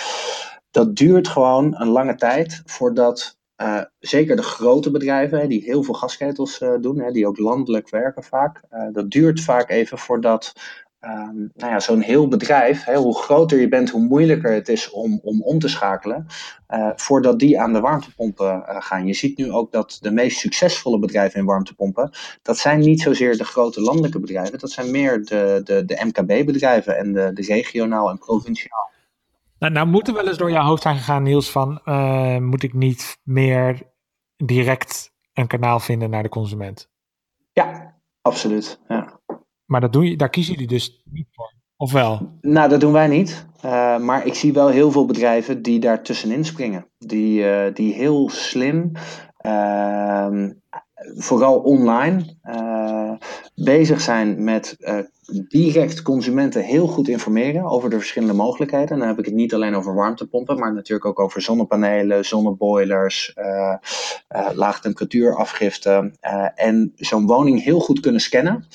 dat 0.78 0.96
duurt 0.96 1.28
gewoon 1.28 1.76
een 1.78 1.88
lange 1.88 2.16
tijd 2.16 2.62
voordat 2.66 3.38
uh, 3.62 3.82
zeker 4.00 4.36
de 4.36 4.42
grote 4.42 4.92
bedrijven, 4.92 5.50
die 5.50 5.64
heel 5.64 5.84
veel 5.84 5.94
gasketels 5.94 6.62
uh, 6.62 6.74
doen, 6.82 7.00
hè, 7.00 7.12
die 7.12 7.28
ook 7.28 7.38
landelijk 7.38 7.90
werken 7.90 8.24
vaak, 8.24 8.62
uh, 8.72 8.88
dat 8.92 9.10
duurt 9.10 9.42
vaak 9.42 9.70
even 9.70 9.98
voordat 9.98 10.54
nou 11.54 11.72
ja, 11.72 11.80
zo'n 11.80 12.02
heel 12.02 12.28
bedrijf, 12.28 12.84
hè, 12.84 12.96
hoe 12.96 13.18
groter 13.18 13.60
je 13.60 13.68
bent, 13.68 13.90
hoe 13.90 14.02
moeilijker 14.02 14.54
het 14.54 14.70
is 14.70 14.90
om 14.90 15.20
om, 15.24 15.42
om 15.42 15.60
te 15.60 15.68
schakelen, 15.68 16.26
voordat 16.96 17.40
die 17.40 17.60
aan 17.60 17.74
de 17.74 17.80
warmtepompen 17.80 18.64
gaan. 18.68 19.08
Je 19.08 19.14
ziet 19.14 19.38
nu 19.38 19.52
ook 19.52 19.72
dat 19.72 19.98
de 20.02 20.12
meest 20.12 20.40
succesvolle 20.40 21.00
bedrijven 21.00 21.40
in 21.40 21.46
warmtepompen, 21.46 22.12
dat 22.42 22.58
zijn 22.58 22.80
niet 22.80 23.02
zozeer 23.02 23.38
de 23.38 23.44
grote 23.44 23.82
landelijke 23.82 24.20
bedrijven, 24.20 24.60
dat 24.60 24.72
zijn 24.72 24.92
meer 24.92 25.26
de, 25.26 25.62
de, 25.64 25.86
de 25.86 26.02
MKB-bedrijven 26.06 26.98
en 26.98 27.14
de, 27.14 27.32
de 27.34 27.42
regionaal 27.42 28.10
en 28.10 28.18
provinciaal. 28.18 28.96
Nou, 29.60 29.74
nou 29.74 29.88
moet 29.88 30.08
er 30.08 30.14
wel 30.14 30.28
eens 30.28 30.38
door 30.38 30.52
jouw 30.52 30.66
hoofd 30.66 30.82
zijn 30.82 30.96
gegaan, 30.96 31.24
Niels, 31.24 31.52
van 31.52 31.82
uh, 31.86 32.38
moet 32.38 32.64
ik 32.64 32.74
niet 32.74 33.18
meer 33.24 33.82
direct 34.36 35.12
een 35.34 35.48
kanaal 35.48 35.80
vinden 35.80 36.10
naar 36.10 36.24
de 36.24 36.30
consument? 36.30 36.90
Ja, 37.54 37.96
absoluut. 38.22 38.80
Ja. 38.88 39.20
Maar 39.66 39.82
dat 39.82 39.94
doe 39.94 40.10
je, 40.10 40.18
daar 40.18 40.30
kiezen 40.30 40.54
jullie 40.54 40.68
dus 40.68 41.02
niet 41.12 41.28
voor, 41.32 41.54
of 41.76 41.92
wel? 41.92 42.38
Nou, 42.42 42.70
dat 42.70 42.80
doen 42.80 42.92
wij 42.92 43.08
niet. 43.08 43.46
Uh, 43.66 44.00
maar 44.00 44.26
ik 44.26 44.34
zie 44.34 44.54
wel 44.54 44.68
heel 44.68 44.92
veel 44.92 45.06
bedrijven 45.06 45.62
die 45.62 45.80
daar 45.80 46.04
tussenin 46.04 46.46
springen. 46.46 46.88
Die, 46.98 47.44
uh, 47.44 47.74
die 47.74 47.94
heel 47.94 48.30
slim 48.30 48.92
vooral 51.18 51.60
online 51.60 52.36
bezig 53.56 54.02
zijn 54.02 54.44
met 54.44 54.76
direct 55.48 56.02
consumenten 56.02 56.64
heel 56.64 56.88
goed 56.88 57.08
informeren 57.08 57.64
over 57.64 57.90
de 57.90 57.98
verschillende 57.98 58.34
mogelijkheden. 58.34 58.90
En 58.90 59.00
dan 59.00 59.08
heb 59.08 59.20
ik 59.20 59.26
het 59.26 59.34
niet 59.34 59.54
alleen 59.54 59.76
over 59.76 59.96
warmtepompen, 59.96 60.60
maar 60.60 60.74
natuurlijk 60.74 61.08
ook 61.08 61.20
over 61.20 61.42
zonnepanelen, 61.42 62.26
zonneboilers, 62.26 63.34
uh, 63.36 63.76
uh, 66.26 66.48
en 66.56 66.94
zo'n 66.96 67.26
woning 67.26 67.64
heel 67.64 67.80
goed 67.80 68.00
kunnen 68.00 68.22
scannen. 68.22 68.66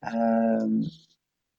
Ehm, 0.00 0.70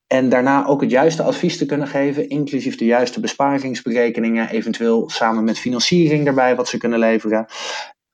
en 0.07 0.29
daarna 0.29 0.65
ook 0.65 0.81
het 0.81 0.91
juiste 0.91 1.23
advies 1.23 1.57
te 1.57 1.65
kunnen 1.65 1.87
geven, 1.87 2.29
inclusief 2.29 2.77
de 2.77 2.85
juiste 2.85 3.19
besparingsberekeningen, 3.19 4.49
eventueel 4.49 5.09
samen 5.09 5.43
met 5.43 5.59
financiering 5.59 6.27
erbij 6.27 6.55
wat 6.55 6.67
ze 6.67 6.77
kunnen 6.77 6.99
leveren. 6.99 7.45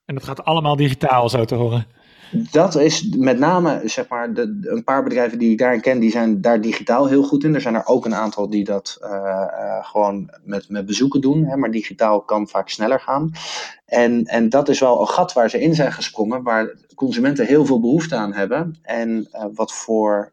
En 0.05 0.15
dat 0.15 0.23
gaat 0.23 0.43
allemaal 0.43 0.75
digitaal, 0.75 1.29
zo 1.29 1.45
te 1.45 1.55
horen. 1.55 1.85
Dat 2.31 2.75
is 2.75 3.09
met 3.17 3.39
name, 3.39 3.81
zeg 3.85 4.07
maar, 4.07 4.33
de, 4.33 4.59
een 4.61 4.83
paar 4.83 5.03
bedrijven 5.03 5.39
die 5.39 5.51
ik 5.51 5.57
daarin 5.57 5.81
ken, 5.81 5.99
die 5.99 6.11
zijn 6.11 6.41
daar 6.41 6.61
digitaal 6.61 7.07
heel 7.07 7.23
goed 7.23 7.43
in. 7.43 7.55
Er 7.55 7.61
zijn 7.61 7.75
er 7.75 7.85
ook 7.85 8.05
een 8.05 8.15
aantal 8.15 8.49
die 8.49 8.63
dat 8.63 8.97
uh, 9.01 9.09
uh, 9.09 9.85
gewoon 9.85 10.29
met, 10.43 10.69
met 10.69 10.85
bezoeken 10.85 11.21
doen, 11.21 11.45
hè, 11.45 11.57
maar 11.57 11.71
digitaal 11.71 12.21
kan 12.21 12.47
vaak 12.47 12.69
sneller 12.69 12.99
gaan. 12.99 13.31
En, 13.85 14.25
en 14.25 14.49
dat 14.49 14.69
is 14.69 14.79
wel 14.79 15.01
een 15.01 15.07
gat 15.07 15.33
waar 15.33 15.49
ze 15.49 15.61
in 15.61 15.75
zijn 15.75 15.93
gesprongen, 15.93 16.43
waar 16.43 16.75
consumenten 16.95 17.45
heel 17.45 17.65
veel 17.65 17.79
behoefte 17.79 18.15
aan 18.15 18.33
hebben. 18.33 18.77
En 18.81 19.27
uh, 19.31 19.45
wat 19.53 19.73
voor 19.73 20.31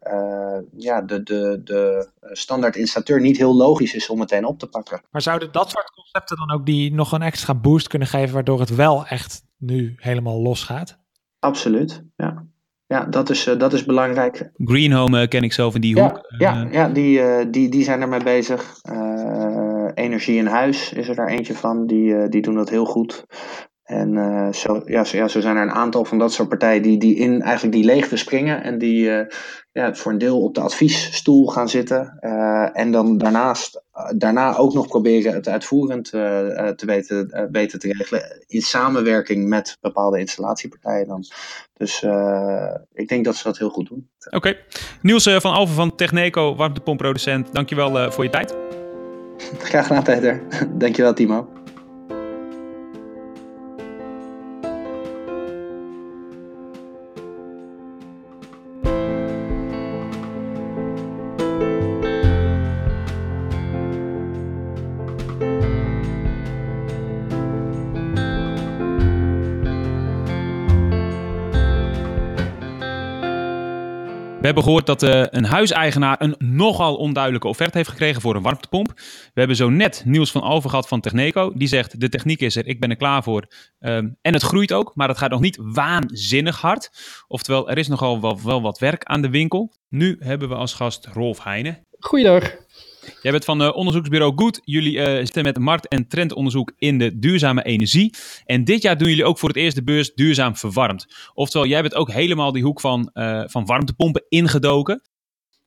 ja, 0.77 1.01
de, 1.01 1.23
de, 1.23 1.61
de 1.63 2.09
standaard 2.21 2.75
installateur 2.75 3.21
niet 3.21 3.37
heel 3.37 3.55
logisch 3.55 3.93
is 3.93 4.09
om 4.09 4.17
meteen 4.17 4.45
op 4.45 4.59
te 4.59 4.67
pakken. 4.67 5.01
Maar 5.11 5.21
zouden 5.21 5.51
dat 5.51 5.69
soort 5.69 5.91
concepten 5.95 6.37
dan 6.37 6.51
ook 6.51 6.65
die 6.65 6.93
nog 6.93 7.11
een 7.11 7.21
extra 7.21 7.55
boost 7.55 7.87
kunnen 7.87 8.07
geven, 8.07 8.33
waardoor 8.33 8.59
het 8.59 8.75
wel 8.75 9.05
echt 9.05 9.43
nu 9.57 9.95
helemaal 9.97 10.41
losgaat? 10.41 10.96
Absoluut, 11.39 12.03
ja. 12.15 12.45
Ja, 12.85 13.05
dat 13.05 13.29
is, 13.29 13.47
uh, 13.47 13.57
dat 13.57 13.73
is 13.73 13.85
belangrijk. 13.85 14.49
Green 14.53 14.91
Home 14.91 15.21
uh, 15.21 15.27
ken 15.27 15.43
ik 15.43 15.53
zo 15.53 15.71
van 15.71 15.81
die 15.81 16.01
hoek. 16.01 16.25
Ja, 16.37 16.53
ja, 16.53 16.67
ja 16.71 16.89
die, 16.89 17.49
die, 17.49 17.69
die 17.69 17.83
zijn 17.83 18.01
ermee 18.01 18.23
bezig. 18.23 18.75
Energie 19.93 20.37
in 20.37 20.45
huis 20.45 20.93
is 20.93 21.07
er 21.07 21.15
daar 21.15 21.27
eentje 21.27 21.55
van. 21.55 21.87
Die, 21.87 22.29
die 22.29 22.41
doen 22.41 22.55
dat 22.55 22.69
heel 22.69 22.85
goed. 22.85 23.25
En 23.87 24.13
uh, 24.13 24.51
zo, 24.51 24.81
ja, 24.85 25.03
zo, 25.03 25.17
ja, 25.17 25.27
zo 25.27 25.41
zijn 25.41 25.55
er 25.55 25.61
een 25.61 25.71
aantal 25.71 26.05
van 26.05 26.17
dat 26.17 26.33
soort 26.33 26.49
partijen 26.49 26.81
die, 26.81 26.99
die 26.99 27.15
in 27.15 27.41
eigenlijk 27.41 27.75
die 27.75 27.85
leegte 27.85 28.17
springen 28.17 28.63
en 28.63 28.77
die 28.77 29.05
uh, 29.05 29.19
ja, 29.71 29.93
voor 29.93 30.11
een 30.11 30.17
deel 30.17 30.41
op 30.41 30.55
de 30.55 30.61
adviesstoel 30.61 31.47
gaan 31.47 31.69
zitten. 31.69 32.17
Uh, 32.21 32.77
en 32.77 32.91
dan 32.91 33.17
daarnaast, 33.17 33.83
daarna 34.15 34.55
ook 34.55 34.73
nog 34.73 34.87
proberen 34.87 35.33
het 35.33 35.47
uitvoerend 35.47 36.05
te 36.05 36.83
weten, 36.85 37.47
weten 37.51 37.79
te 37.79 37.93
regelen. 37.93 38.43
In 38.47 38.61
samenwerking 38.61 39.47
met 39.47 39.77
bepaalde 39.81 40.19
installatiepartijen 40.19 41.07
dan. 41.07 41.23
Dus 41.73 42.03
ik 42.93 43.07
denk 43.07 43.25
dat 43.25 43.35
ze 43.35 43.43
dat 43.43 43.57
heel 43.57 43.69
goed 43.69 43.87
doen. 43.87 44.09
Oké. 44.25 44.35
Okay. 44.35 44.59
Niels 45.01 45.23
van 45.23 45.53
Alven 45.53 45.75
van 45.75 45.95
Techneco, 45.95 46.55
warmtepompproducent. 46.55 47.53
Dankjewel 47.53 48.11
voor 48.11 48.23
je 48.23 48.29
tijd. 48.29 48.55
Graag 49.69 49.87
gedaan 49.87 50.03
Peter. 50.03 50.41
Dankjewel 50.83 51.13
Timo. 51.13 51.49
Hebben 74.57 74.75
gehoord 74.75 74.99
dat 74.99 75.15
uh, 75.15 75.25
een 75.29 75.45
huiseigenaar 75.45 76.15
een 76.19 76.35
nogal 76.37 76.95
onduidelijke 76.95 77.47
offerte 77.47 77.77
heeft 77.77 77.89
gekregen 77.89 78.21
voor 78.21 78.35
een 78.35 78.41
warmtepomp. 78.41 78.93
We 79.33 79.39
hebben 79.39 79.55
zo 79.55 79.69
net 79.69 80.01
Niels 80.05 80.31
van 80.31 80.41
Alver 80.41 80.69
gehad 80.69 80.87
van 80.87 81.01
Techneco. 81.01 81.51
Die 81.55 81.67
zegt, 81.67 81.99
de 81.99 82.09
techniek 82.09 82.39
is 82.39 82.55
er, 82.55 82.67
ik 82.67 82.79
ben 82.79 82.89
er 82.89 82.95
klaar 82.95 83.23
voor. 83.23 83.47
Um, 83.79 84.17
en 84.21 84.33
het 84.33 84.43
groeit 84.43 84.73
ook, 84.73 84.91
maar 84.95 85.07
het 85.07 85.17
gaat 85.17 85.29
nog 85.29 85.39
niet 85.39 85.57
waanzinnig 85.61 86.61
hard. 86.61 86.91
Oftewel, 87.27 87.69
er 87.69 87.77
is 87.77 87.87
nogal 87.87 88.21
wel, 88.21 88.39
wel 88.43 88.61
wat 88.61 88.79
werk 88.79 89.03
aan 89.03 89.21
de 89.21 89.29
winkel. 89.29 89.73
Nu 89.89 90.15
hebben 90.19 90.49
we 90.49 90.55
als 90.55 90.73
gast 90.73 91.05
Rolf 91.13 91.43
Heijnen. 91.43 91.85
Goeiedag. 91.99 92.55
Jij 93.21 93.31
bent 93.31 93.45
van 93.45 93.61
uh, 93.61 93.75
onderzoeksbureau 93.75 94.33
Goed. 94.35 94.61
Jullie 94.63 94.99
zitten 95.15 95.43
met 95.43 95.57
markt- 95.57 95.87
en 95.87 96.07
trendonderzoek 96.07 96.71
in 96.77 96.97
de 96.97 97.19
duurzame 97.19 97.63
energie. 97.63 98.13
En 98.45 98.63
dit 98.63 98.81
jaar 98.81 98.97
doen 98.97 99.09
jullie 99.09 99.25
ook 99.25 99.37
voor 99.37 99.49
het 99.49 99.57
eerst 99.57 99.75
de 99.75 99.83
beurs 99.83 100.13
duurzaam 100.13 100.55
verwarmd. 100.55 101.07
Oftewel, 101.33 101.67
jij 101.67 101.81
bent 101.81 101.95
ook 101.95 102.11
helemaal 102.11 102.51
die 102.51 102.63
hoek 102.63 102.79
van, 102.79 103.09
uh, 103.13 103.43
van 103.45 103.65
warmtepompen 103.65 104.25
ingedoken. 104.29 105.01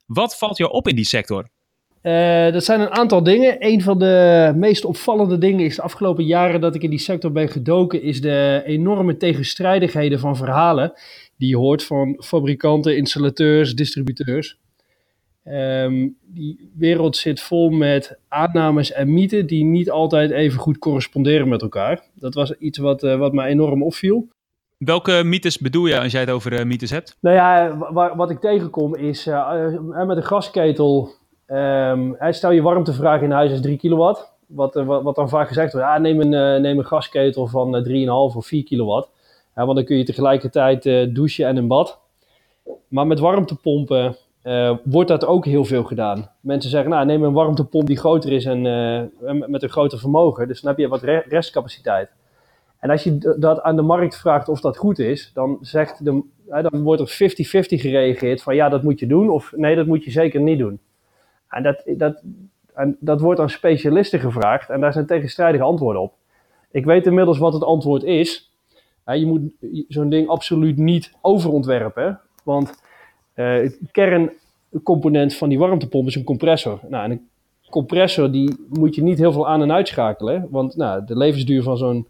Wat 0.06 0.38
valt 0.38 0.56
jou 0.56 0.70
op 0.70 0.88
in 0.88 0.96
die 0.96 1.04
sector? 1.04 1.48
dat 2.52 2.64
zijn 2.64 2.80
een 2.80 2.90
aantal 2.90 3.22
dingen. 3.22 3.56
Een 3.58 3.82
van 3.82 3.98
de 3.98 4.52
meest 4.56 4.84
opvallende 4.84 5.38
dingen 5.38 5.64
is 5.64 5.76
de 5.76 5.82
afgelopen 5.82 6.24
jaren 6.24 6.60
dat 6.60 6.74
ik 6.74 6.82
in 6.82 6.90
die 6.90 6.98
sector 6.98 7.32
ben 7.32 7.48
gedoken, 7.48 8.02
is 8.02 8.20
de 8.20 8.62
enorme 8.66 9.16
tegenstrijdigheden 9.16 10.18
van 10.18 10.36
verhalen 10.36 10.92
die 11.36 11.48
je 11.48 11.56
hoort 11.56 11.84
van 11.84 12.22
fabrikanten, 12.24 12.96
installateurs, 12.96 13.74
distributeurs. 13.74 14.58
Um, 15.44 16.16
die 16.26 16.70
wereld 16.74 17.16
zit 17.16 17.40
vol 17.40 17.70
met 17.70 18.18
aannames 18.28 18.92
en 18.92 19.12
mythen 19.12 19.46
die 19.46 19.64
niet 19.64 19.90
altijd 19.90 20.30
even 20.30 20.58
goed 20.58 20.78
corresponderen 20.78 21.48
met 21.48 21.62
elkaar. 21.62 22.02
Dat 22.14 22.34
was 22.34 22.52
iets 22.58 22.78
wat, 22.78 23.02
uh, 23.02 23.16
wat 23.16 23.32
mij 23.32 23.48
enorm 23.48 23.82
opviel. 23.82 24.28
Welke 24.78 25.22
mythes 25.24 25.58
bedoel 25.58 25.86
je 25.86 26.00
als 26.00 26.12
jij 26.12 26.20
het 26.20 26.30
over 26.30 26.52
uh, 26.52 26.64
mythes 26.64 26.90
hebt? 26.90 27.16
Nou 27.20 27.36
ja, 27.36 27.76
wat 28.16 28.30
ik 28.30 28.40
tegenkom 28.40 28.94
is 28.94 29.26
uh, 29.26 30.06
met 30.06 30.16
een 30.16 30.24
gasketel. 30.24 31.10
Um, 31.46 32.16
stel 32.30 32.50
je 32.50 32.62
warmtevraag 32.62 33.20
in 33.20 33.30
huis 33.30 33.52
is 33.52 33.60
3 33.60 33.76
kilowatt. 33.76 34.32
Wat, 34.46 34.74
wat, 34.74 35.02
wat, 35.02 35.14
dan 35.14 35.28
vaak 35.28 35.48
gezegd 35.48 35.72
wordt, 35.72 35.86
ah, 35.86 36.00
neem, 36.00 36.20
een, 36.20 36.62
neem 36.62 36.78
een 36.78 36.86
gasketel 36.86 37.46
van 37.46 37.84
3,5 37.88 37.92
of 38.36 38.46
4 38.46 38.64
kilowatt. 38.64 39.10
want 39.54 39.74
dan 39.74 39.84
kun 39.84 39.96
je 39.96 40.04
tegelijkertijd 40.04 40.82
douchen 41.14 41.46
en 41.46 41.56
een 41.56 41.66
bad. 41.66 42.00
Maar 42.88 43.06
met 43.06 43.18
warmtepompen 43.18 44.16
uh, 44.44 44.76
wordt 44.84 45.08
dat 45.08 45.24
ook 45.24 45.44
heel 45.44 45.64
veel 45.64 45.84
gedaan. 45.84 46.30
Mensen 46.40 46.70
zeggen, 46.70 46.90
nou 46.90 47.06
neem 47.06 47.22
een 47.22 47.32
warmtepomp 47.32 47.86
die 47.86 47.98
groter 47.98 48.32
is 48.32 48.44
en 48.44 48.64
uh, 48.64 49.46
met 49.46 49.62
een 49.62 49.68
groter 49.68 49.98
vermogen. 49.98 50.48
Dus 50.48 50.60
dan 50.60 50.70
heb 50.70 50.80
je 50.80 50.88
wat 50.88 51.02
re 51.02 51.22
restcapaciteit. 51.28 52.10
En 52.78 52.90
als 52.90 53.04
je 53.04 53.34
dat 53.38 53.62
aan 53.62 53.76
de 53.76 53.82
markt 53.82 54.16
vraagt 54.16 54.48
of 54.48 54.60
dat 54.60 54.76
goed 54.76 54.98
is, 54.98 55.30
dan, 55.34 55.58
zegt 55.60 56.04
de, 56.04 56.22
dan 56.46 56.82
wordt 56.82 57.00
er 57.00 57.32
50-50 57.32 57.80
gereageerd 57.80 58.42
van 58.42 58.54
ja, 58.54 58.68
dat 58.68 58.82
moet 58.82 58.98
je 58.98 59.06
doen 59.06 59.30
of 59.30 59.52
nee, 59.56 59.76
dat 59.76 59.86
moet 59.86 60.04
je 60.04 60.10
zeker 60.10 60.40
niet 60.40 60.58
doen. 60.58 60.80
En 61.48 61.62
dat, 61.62 61.82
dat, 61.86 62.22
en 62.74 62.96
dat 63.00 63.20
wordt 63.20 63.40
aan 63.40 63.50
specialisten 63.50 64.20
gevraagd 64.20 64.70
en 64.70 64.80
daar 64.80 64.92
zijn 64.92 65.06
tegenstrijdige 65.06 65.64
antwoorden 65.64 66.02
op. 66.02 66.12
Ik 66.70 66.84
weet 66.84 67.06
inmiddels 67.06 67.38
wat 67.38 67.52
het 67.52 67.64
antwoord 67.64 68.02
is. 68.02 68.52
je 69.04 69.26
moet 69.26 69.40
zo'n 69.88 70.10
ding 70.10 70.28
absoluut 70.28 70.76
niet 70.76 71.12
overontwerpen, 71.20 72.20
want 72.44 72.82
het 73.34 73.78
kerncomponent 73.92 75.34
van 75.34 75.48
die 75.48 75.58
warmtepomp 75.58 76.06
is 76.06 76.14
een 76.14 76.24
compressor. 76.24 76.80
Nou, 76.88 77.04
en 77.04 77.10
een 77.10 77.28
compressor 77.70 78.30
die 78.30 78.66
moet 78.68 78.94
je 78.94 79.02
niet 79.02 79.18
heel 79.18 79.32
veel 79.32 79.48
aan- 79.48 79.62
en 79.62 79.72
uitschakelen. 79.72 80.46
Want 80.50 80.76
nou, 80.76 81.04
de 81.04 81.16
levensduur 81.16 81.62
van 81.62 81.76
zo'n 81.76 82.06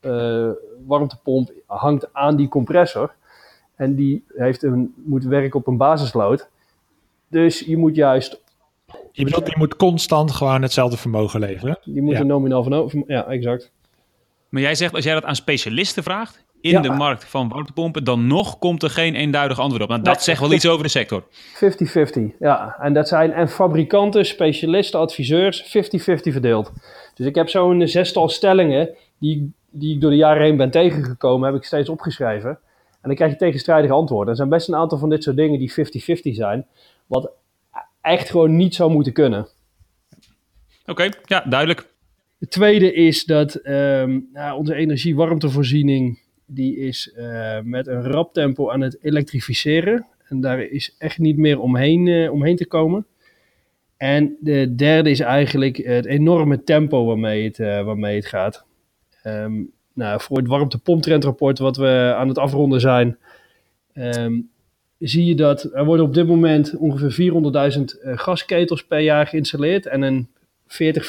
uh, 0.00 0.50
warmtepomp 0.86 1.52
hangt 1.66 2.08
aan 2.12 2.36
die 2.36 2.48
compressor. 2.48 3.14
En 3.74 3.94
die 3.94 4.24
heeft 4.34 4.62
een, 4.62 4.94
moet 4.96 5.24
werken 5.24 5.58
op 5.60 5.66
een 5.66 5.76
basisload. 5.76 6.48
Dus 7.28 7.60
je 7.60 7.76
moet 7.76 7.94
juist... 7.94 8.40
Je 9.12 9.24
bedoelt, 9.24 9.46
die 9.46 9.58
moet 9.58 9.76
constant 9.76 10.30
gewoon 10.30 10.62
hetzelfde 10.62 10.96
vermogen 10.96 11.40
leveren? 11.40 11.78
Die 11.84 12.02
moet 12.02 12.14
ja. 12.14 12.20
een 12.20 12.26
nominaal 12.26 12.62
van... 12.62 13.04
Ja, 13.06 13.26
exact. 13.26 13.70
Maar 14.48 14.62
jij 14.62 14.74
zegt, 14.74 14.94
als 14.94 15.04
jij 15.04 15.14
dat 15.14 15.24
aan 15.24 15.36
specialisten 15.36 16.02
vraagt, 16.02 16.44
in 16.66 16.72
ja. 16.72 16.80
de 16.80 16.90
markt 16.90 17.24
van 17.24 17.48
warmtepompen, 17.48 18.04
dan 18.04 18.26
nog 18.26 18.58
komt 18.58 18.82
er 18.82 18.90
geen 18.90 19.14
eenduidig 19.14 19.58
antwoord 19.58 19.82
op. 19.82 19.88
Nou, 19.88 20.02
dat 20.02 20.14
nee, 20.14 20.22
zegt 20.22 20.40
wel 20.40 20.52
iets 20.52 20.68
over 20.68 20.82
de 20.82 20.90
sector. 20.90 21.24
50-50, 21.24 22.36
ja. 22.38 22.76
En 22.80 22.92
dat 22.94 23.08
zijn 23.08 23.32
en 23.32 23.48
fabrikanten, 23.48 24.26
specialisten, 24.26 25.00
adviseurs, 25.00 25.62
50-50 25.62 25.68
verdeeld. 26.32 26.72
Dus 27.14 27.26
ik 27.26 27.34
heb 27.34 27.48
zo'n 27.48 27.88
zestal 27.88 28.28
stellingen 28.28 28.90
die, 29.18 29.52
die 29.70 29.94
ik 29.94 30.00
door 30.00 30.10
de 30.10 30.16
jaren 30.16 30.42
heen 30.42 30.56
ben 30.56 30.70
tegengekomen, 30.70 31.48
heb 31.48 31.56
ik 31.56 31.64
steeds 31.64 31.88
opgeschreven. 31.88 32.50
En 33.06 33.12
dan 33.12 33.14
krijg 33.14 33.30
je 33.30 33.38
tegenstrijdige 33.38 33.94
antwoorden. 33.94 34.28
Er 34.28 34.36
zijn 34.36 34.48
best 34.48 34.68
een 34.68 34.74
aantal 34.74 34.98
van 34.98 35.08
dit 35.08 35.22
soort 35.22 35.36
dingen 35.36 35.58
die 35.58 35.72
50-50 35.72 35.74
zijn, 36.20 36.66
wat 37.06 37.30
echt 38.00 38.30
gewoon 38.30 38.56
niet 38.56 38.74
zou 38.74 38.90
moeten 38.90 39.12
kunnen. 39.12 39.48
Oké, 40.86 40.90
okay, 40.90 41.12
ja, 41.24 41.44
duidelijk. 41.48 41.94
Het 42.38 42.50
tweede 42.50 42.92
is 42.92 43.24
dat 43.24 43.66
um, 43.66 44.28
nou, 44.32 44.58
onze 44.58 44.74
energie-warmtevoorziening 44.74 46.20
die 46.46 46.76
is 46.76 47.14
uh, 47.16 47.60
met 47.62 47.86
een 47.86 48.02
rap 48.02 48.32
tempo 48.32 48.70
aan 48.70 48.80
het 48.80 48.98
elektrificeren. 49.02 50.06
En 50.28 50.40
daar 50.40 50.60
is 50.60 50.94
echt 50.98 51.18
niet 51.18 51.36
meer 51.36 51.60
omheen, 51.60 52.06
uh, 52.06 52.32
omheen 52.32 52.56
te 52.56 52.66
komen. 52.66 53.06
En 53.96 54.36
de 54.40 54.74
derde 54.74 55.10
is 55.10 55.20
eigenlijk 55.20 55.76
het 55.76 56.06
enorme 56.06 56.64
tempo 56.64 57.04
waarmee 57.04 57.44
het, 57.44 57.58
uh, 57.58 57.84
waarmee 57.84 58.16
het 58.16 58.26
gaat. 58.26 58.64
Um, 59.24 59.74
Nou, 59.96 60.20
voor 60.20 60.36
het 60.36 60.46
warmtepomptrendrapport 60.46 61.58
wat 61.58 61.76
we 61.76 62.12
aan 62.16 62.28
het 62.28 62.38
afronden 62.38 62.80
zijn, 62.80 63.18
ehm, 63.92 64.40
zie 64.98 65.24
je 65.24 65.34
dat 65.34 65.70
er 65.72 65.84
worden 65.84 66.06
op 66.06 66.14
dit 66.14 66.26
moment 66.26 66.76
ongeveer 66.76 67.12
400.000 67.12 67.98
uh, 68.04 68.18
gasketels 68.18 68.84
per 68.86 69.00
jaar 69.00 69.26
geïnstalleerd 69.26 69.86
en 69.86 70.02
een 70.02 70.28
40, 70.66 71.04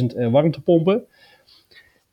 45.000 0.00 0.16
uh, 0.16 0.28
warmtepompen. 0.30 1.04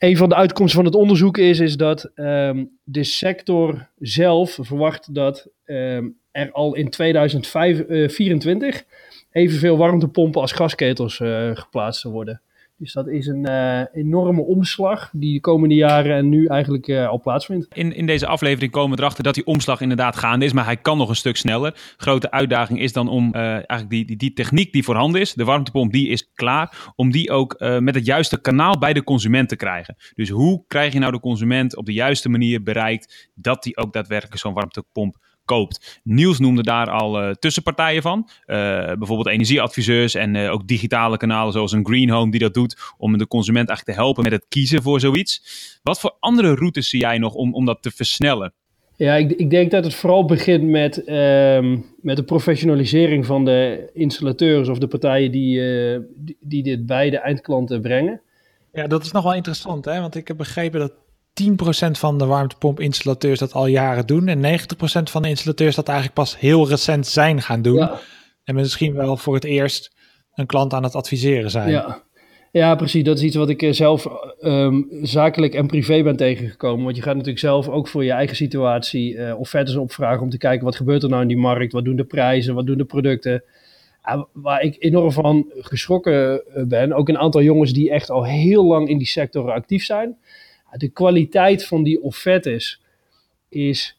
Een 0.04 0.18
van 0.18 0.30
de 0.30 0.36
uitkomsten 0.36 0.76
van 0.76 0.86
het 0.86 0.96
onderzoek 0.96 1.38
is, 1.38 1.60
is 1.60 1.78
dat 1.78 2.12
um, 2.16 2.78
de 2.84 3.04
sector 3.04 3.90
zelf 4.00 4.58
verwacht 4.62 5.16
dat 5.16 5.48
um, 5.66 6.18
er 6.32 6.52
al 6.52 6.76
in 6.76 6.90
2024 6.90 8.76
uh, 8.76 8.82
evenveel 9.32 9.78
warmtepompen 9.78 10.42
als 10.42 10.52
gasketels 10.52 11.20
uh, 11.20 11.50
geplaatst 11.54 12.02
zullen 12.02 12.16
worden. 12.16 12.42
Dus 12.78 12.94
dat 12.94 13.08
is 13.08 13.28
een 13.28 13.50
uh, 13.50 13.82
enorme 13.92 14.42
omslag 14.42 15.10
die 15.12 15.34
de 15.34 15.40
komende 15.40 15.76
jaren 15.76 16.16
en 16.16 16.30
nu 16.30 16.46
eigenlijk 16.46 16.88
uh, 16.88 17.08
al 17.08 17.22
plaatsvindt. 17.22 17.68
In, 17.76 17.96
in 17.96 18.06
deze 18.06 18.28
aflevering 18.28 18.72
komen 18.72 18.96
we 18.96 19.02
erachter 19.02 19.24
dat 19.24 19.34
die 19.34 19.46
omslag 19.46 19.82
inderdaad 19.82 20.16
gaande 20.16 20.46
is, 20.46 20.54
maar 20.54 20.66
hij 20.66 20.78
kan 20.78 20.98
nog 20.98 21.10
een 21.10 21.16
stuk 21.16 21.36
sneller. 21.36 21.94
Grote 21.98 22.32
uitdaging 22.32 22.80
is 22.80 22.94
dan 22.94 23.08
om 23.08 23.28
uh, 23.36 23.42
eigenlijk 23.42 23.90
die, 23.90 24.06
die, 24.06 24.18
die 24.18 24.34
techniek 24.34 24.72
die 24.72 24.84
voorhanden 24.84 25.22
is, 25.22 25.34
de 25.34 25.44
warmtepomp, 25.44 25.92
die 25.92 26.08
is 26.08 26.32
klaar, 26.34 26.94
om 26.96 27.12
die 27.12 27.32
ook 27.32 27.56
met 27.60 27.96
het 27.96 28.06
juiste 28.06 28.42
kanaal 28.42 28.78
bij 28.78 28.94
de 28.94 29.04
consument 29.04 29.50
te 29.50 29.56
krijgen. 29.56 29.96
Dus 30.14 30.30
hoe 30.30 30.64
krijg 30.68 30.94
je 30.94 31.00
nou 31.00 31.12
de 31.12 31.20
consument 31.20 31.76
op 31.76 31.86
de 31.86 31.94
juiste 31.94 32.30
manier 32.30 32.64
bereikt 32.64 33.32
dat 33.36 33.64
die 33.64 33.78
ook 33.78 33.94
daadwerkelijk 33.94 34.40
zo'n 34.40 34.54
warmtepomp 34.54 35.18
koopt. 35.46 36.02
Niels 36.04 36.40
noemde 36.40 36.64
daar 36.64 36.90
al 36.90 37.24
uh, 37.24 37.32
tussenpartijen 37.32 38.02
van. 38.02 38.30
Uh, 38.46 38.56
bijvoorbeeld 38.86 39.28
energieadviseurs 39.28 40.16
en 40.16 40.36
uh, 40.36 40.52
ook 40.52 40.68
digitale 40.68 41.18
kanalen 41.18 41.54
zoals 41.54 41.72
een 41.72 41.86
Green 41.86 42.10
Home 42.10 42.32
die 42.32 42.40
dat 42.40 42.54
doet 42.54 42.94
om 42.98 43.18
de 43.18 43.28
consument 43.28 43.68
eigenlijk 43.68 43.98
te 43.98 44.04
helpen 44.04 44.24
met 44.24 44.32
het 44.32 44.46
kiezen 44.50 44.82
voor 44.82 45.00
zoiets. 45.00 45.42
Wat 45.84 46.00
voor 46.00 46.16
andere 46.20 46.56
routes 46.56 46.90
zie 46.90 47.00
jij 47.00 47.18
nog 47.18 47.34
om, 47.34 47.54
om 47.54 47.66
dat 47.66 47.82
te 47.82 47.92
versnellen? 47.92 48.54
Ja, 48.96 49.16
ik, 49.16 49.32
ik 49.32 49.50
denk 49.50 49.72
dat 49.72 49.84
het 49.84 49.96
vooral 49.96 50.26
begint 50.26 50.64
met, 50.64 51.10
um, 51.10 51.86
met 52.02 52.16
de 52.16 52.24
professionalisering 52.24 53.26
van 53.26 53.46
de 53.46 53.90
installateurs 53.94 54.70
of 54.70 54.78
de 54.78 54.88
partijen 54.88 55.32
die, 55.32 55.60
die, 56.16 56.38
die 56.40 56.64
dit 56.64 56.86
bij 56.86 57.10
de 57.10 57.18
eindklanten 57.18 57.82
brengen. 57.82 58.22
Ja, 58.74 58.88
dat 58.88 59.04
is 59.04 59.12
nog 59.12 59.24
wel 59.24 59.34
interessant, 59.34 59.86
hè? 59.86 60.00
want 60.00 60.16
ik 60.16 60.28
heb 60.28 60.38
begrepen 60.38 60.80
dat 60.80 60.94
10% 61.34 61.92
van 61.92 62.18
de 62.18 62.26
warmtepompinstallateur 62.26 63.38
dat 63.38 63.54
al 63.54 63.66
jaren 63.66 64.06
doen. 64.06 64.28
En 64.28 64.60
90% 64.60 65.04
van 65.04 65.22
de 65.22 65.30
installateurs 65.30 65.76
dat 65.76 65.88
eigenlijk 65.88 66.18
pas 66.18 66.40
heel 66.40 66.70
recent 66.70 67.08
zijn 67.08 67.42
gaan 67.42 67.62
doen. 67.62 67.78
Ja. 67.78 68.00
En 68.44 68.56
misschien 68.56 68.94
wel 68.94 69.18
voor 69.18 69.34
het 69.34 69.44
eerst 69.44 69.96
een 70.34 70.46
klant 70.46 70.74
aan 70.74 70.84
het 70.84 70.96
adviseren 70.96 71.50
zijn. 71.50 71.70
Ja, 71.70 72.04
ja 72.52 72.76
precies. 72.76 73.04
Dat 73.04 73.18
is 73.18 73.24
iets 73.24 73.36
wat 73.36 73.50
ik 73.50 73.68
zelf 73.74 74.08
um, 74.42 74.88
zakelijk 75.02 75.54
en 75.54 75.68
privé 75.68 76.04
ben 76.04 76.16
tegengekomen. 76.16 76.84
Want 76.84 76.96
je 76.96 77.02
gaat 77.02 77.14
natuurlijk 77.14 77.40
zelf 77.40 77.70
ook 77.70 77.88
voor 77.88 78.04
je 78.04 78.12
eigen 78.12 78.36
situatie 78.36 79.14
uh, 79.14 79.40
offertes 79.40 79.76
opvragen 79.76 80.22
om 80.22 80.30
te 80.30 80.38
kijken 80.38 80.66
wat 80.66 80.76
gebeurt 80.76 81.04
er 81.04 81.10
nou 81.10 81.22
in 81.22 81.28
die 81.28 81.38
markt. 81.38 81.74
Wat 81.74 81.86
doen 81.86 81.96
de 81.96 82.04
prijzen, 82.04 82.56
wat 82.56 82.66
doen 82.66 82.78
de 82.78 82.86
producten. 82.86 83.44
Waar 84.34 84.62
ik 84.62 84.76
enorm 84.80 85.12
van 85.12 85.52
geschrokken 85.58 86.44
ben. 86.68 86.94
Ook 86.94 87.10
een 87.10 87.18
aantal 87.18 87.42
jongens 87.42 87.74
die 87.74 87.92
echt 87.92 88.10
al 88.10 88.26
heel 88.26 88.66
lang 88.66 88.90
in 88.90 88.98
die 88.98 89.08
sector 89.08 89.52
actief 89.52 89.84
zijn 89.84 90.18
de 90.78 90.90
kwaliteit 90.90 91.66
van 91.66 91.84
die 91.84 92.02
offertes 92.02 92.82
is, 93.50 93.98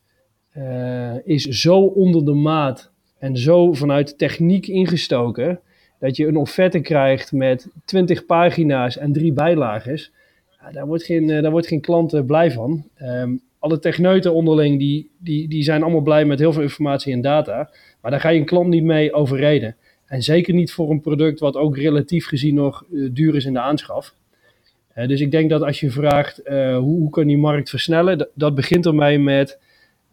uh, 0.57 1.27
is 1.27 1.43
zo 1.43 1.81
onder 1.81 2.25
de 2.25 2.33
maat 2.33 2.91
en 3.19 3.37
zo 3.37 3.73
vanuit 3.73 4.19
techniek 4.19 4.67
ingestoken 4.67 5.61
dat 5.99 6.17
je 6.17 6.27
een 6.27 6.37
offerte 6.37 6.81
krijgt 6.81 7.33
met 7.33 7.69
20 7.85 8.27
pagina's 8.27 8.97
en 8.97 9.13
drie 9.13 9.33
bijlages. 9.33 10.13
Ja, 10.61 10.71
daar, 10.71 10.87
wordt 10.87 11.05
geen, 11.05 11.29
uh, 11.29 11.43
daar 11.43 11.51
wordt 11.51 11.67
geen 11.67 11.81
klant 11.81 12.15
uh, 12.15 12.25
blij 12.25 12.51
van. 12.51 12.89
Um, 13.03 13.41
alle 13.59 13.79
techneuten 13.79 14.35
onderling 14.35 14.79
die, 14.79 15.11
die, 15.19 15.49
die 15.49 15.63
zijn 15.63 15.83
allemaal 15.83 16.01
blij 16.01 16.25
met 16.25 16.39
heel 16.39 16.53
veel 16.53 16.63
informatie 16.63 17.13
en 17.13 17.21
data. 17.21 17.71
Maar 18.01 18.11
daar 18.11 18.21
ga 18.21 18.29
je 18.29 18.39
een 18.39 18.45
klant 18.45 18.69
niet 18.69 18.85
mee 18.85 19.13
overreden. 19.13 19.77
En 20.07 20.23
zeker 20.23 20.55
niet 20.55 20.73
voor 20.73 20.91
een 20.91 21.01
product 21.01 21.41
wat 21.41 21.57
ook 21.57 21.77
relatief 21.77 22.27
gezien 22.27 22.55
nog 22.55 22.85
duur 22.91 23.35
is 23.37 23.45
in 23.45 23.53
de 23.53 23.61
aanschaf. 23.61 24.15
Dus 24.95 25.21
ik 25.21 25.31
denk 25.31 25.51
dat 25.51 25.63
als 25.63 25.81
je 25.81 25.91
vraagt 25.91 26.41
uh, 26.45 26.77
hoe, 26.77 26.99
hoe 26.99 27.11
kan 27.11 27.27
die 27.27 27.39
markt 27.39 27.71
versnellen, 27.71 28.19
dat, 28.19 28.29
dat 28.35 28.55
begint 28.55 28.87
ermee 28.87 29.19
met 29.19 29.59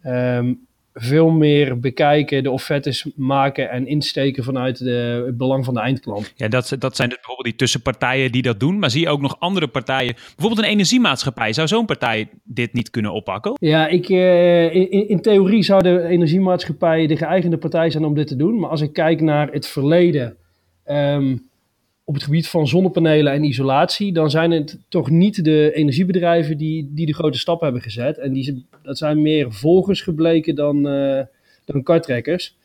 um, 0.06 0.66
veel 0.94 1.30
meer 1.30 1.80
bekijken, 1.80 2.42
de 2.42 2.50
offertes 2.50 3.06
maken 3.16 3.70
en 3.70 3.86
insteken 3.86 4.44
vanuit 4.44 4.78
de, 4.78 5.22
het 5.26 5.36
belang 5.36 5.64
van 5.64 5.74
de 5.74 5.80
eindklant. 5.80 6.32
Ja, 6.36 6.48
dat, 6.48 6.76
dat 6.78 6.96
zijn 6.96 7.08
dus 7.08 7.18
bijvoorbeeld 7.18 7.48
die 7.48 7.56
tussenpartijen 7.56 8.32
die 8.32 8.42
dat 8.42 8.60
doen. 8.60 8.78
Maar 8.78 8.90
zie 8.90 9.00
je 9.00 9.08
ook 9.08 9.20
nog 9.20 9.36
andere 9.38 9.68
partijen, 9.68 10.14
bijvoorbeeld 10.14 10.66
een 10.66 10.72
energiemaatschappij, 10.72 11.52
zou 11.52 11.68
zo'n 11.68 11.86
partij 11.86 12.28
dit 12.44 12.72
niet 12.72 12.90
kunnen 12.90 13.12
oppakken? 13.12 13.56
Ja, 13.60 13.88
ik, 13.88 14.08
uh, 14.08 14.74
in, 14.74 15.08
in 15.08 15.20
theorie 15.20 15.62
zou 15.62 15.82
de 15.82 16.02
energiemaatschappij 16.02 17.06
de 17.06 17.16
geëigende 17.16 17.58
partij 17.58 17.90
zijn 17.90 18.04
om 18.04 18.14
dit 18.14 18.26
te 18.26 18.36
doen. 18.36 18.58
Maar 18.58 18.70
als 18.70 18.80
ik 18.80 18.92
kijk 18.92 19.20
naar 19.20 19.48
het 19.52 19.66
verleden. 19.66 20.36
Um, 20.86 21.50
op 22.04 22.14
het 22.14 22.22
gebied 22.22 22.48
van 22.48 22.68
zonnepanelen 22.68 23.32
en 23.32 23.44
isolatie, 23.44 24.12
dan 24.12 24.30
zijn 24.30 24.50
het 24.50 24.78
toch 24.88 25.10
niet 25.10 25.44
de 25.44 25.70
energiebedrijven 25.72 26.56
die, 26.56 26.90
die 26.94 27.06
de 27.06 27.14
grote 27.14 27.38
stap 27.38 27.60
hebben 27.60 27.80
gezet. 27.80 28.18
En 28.18 28.32
die, 28.32 28.66
dat 28.82 28.98
zijn 28.98 29.22
meer 29.22 29.52
volgers 29.52 30.00
gebleken 30.00 30.54
dan, 30.54 30.86
uh, 30.86 31.20
dan 31.64 31.82
kartrekkers. 31.82 32.56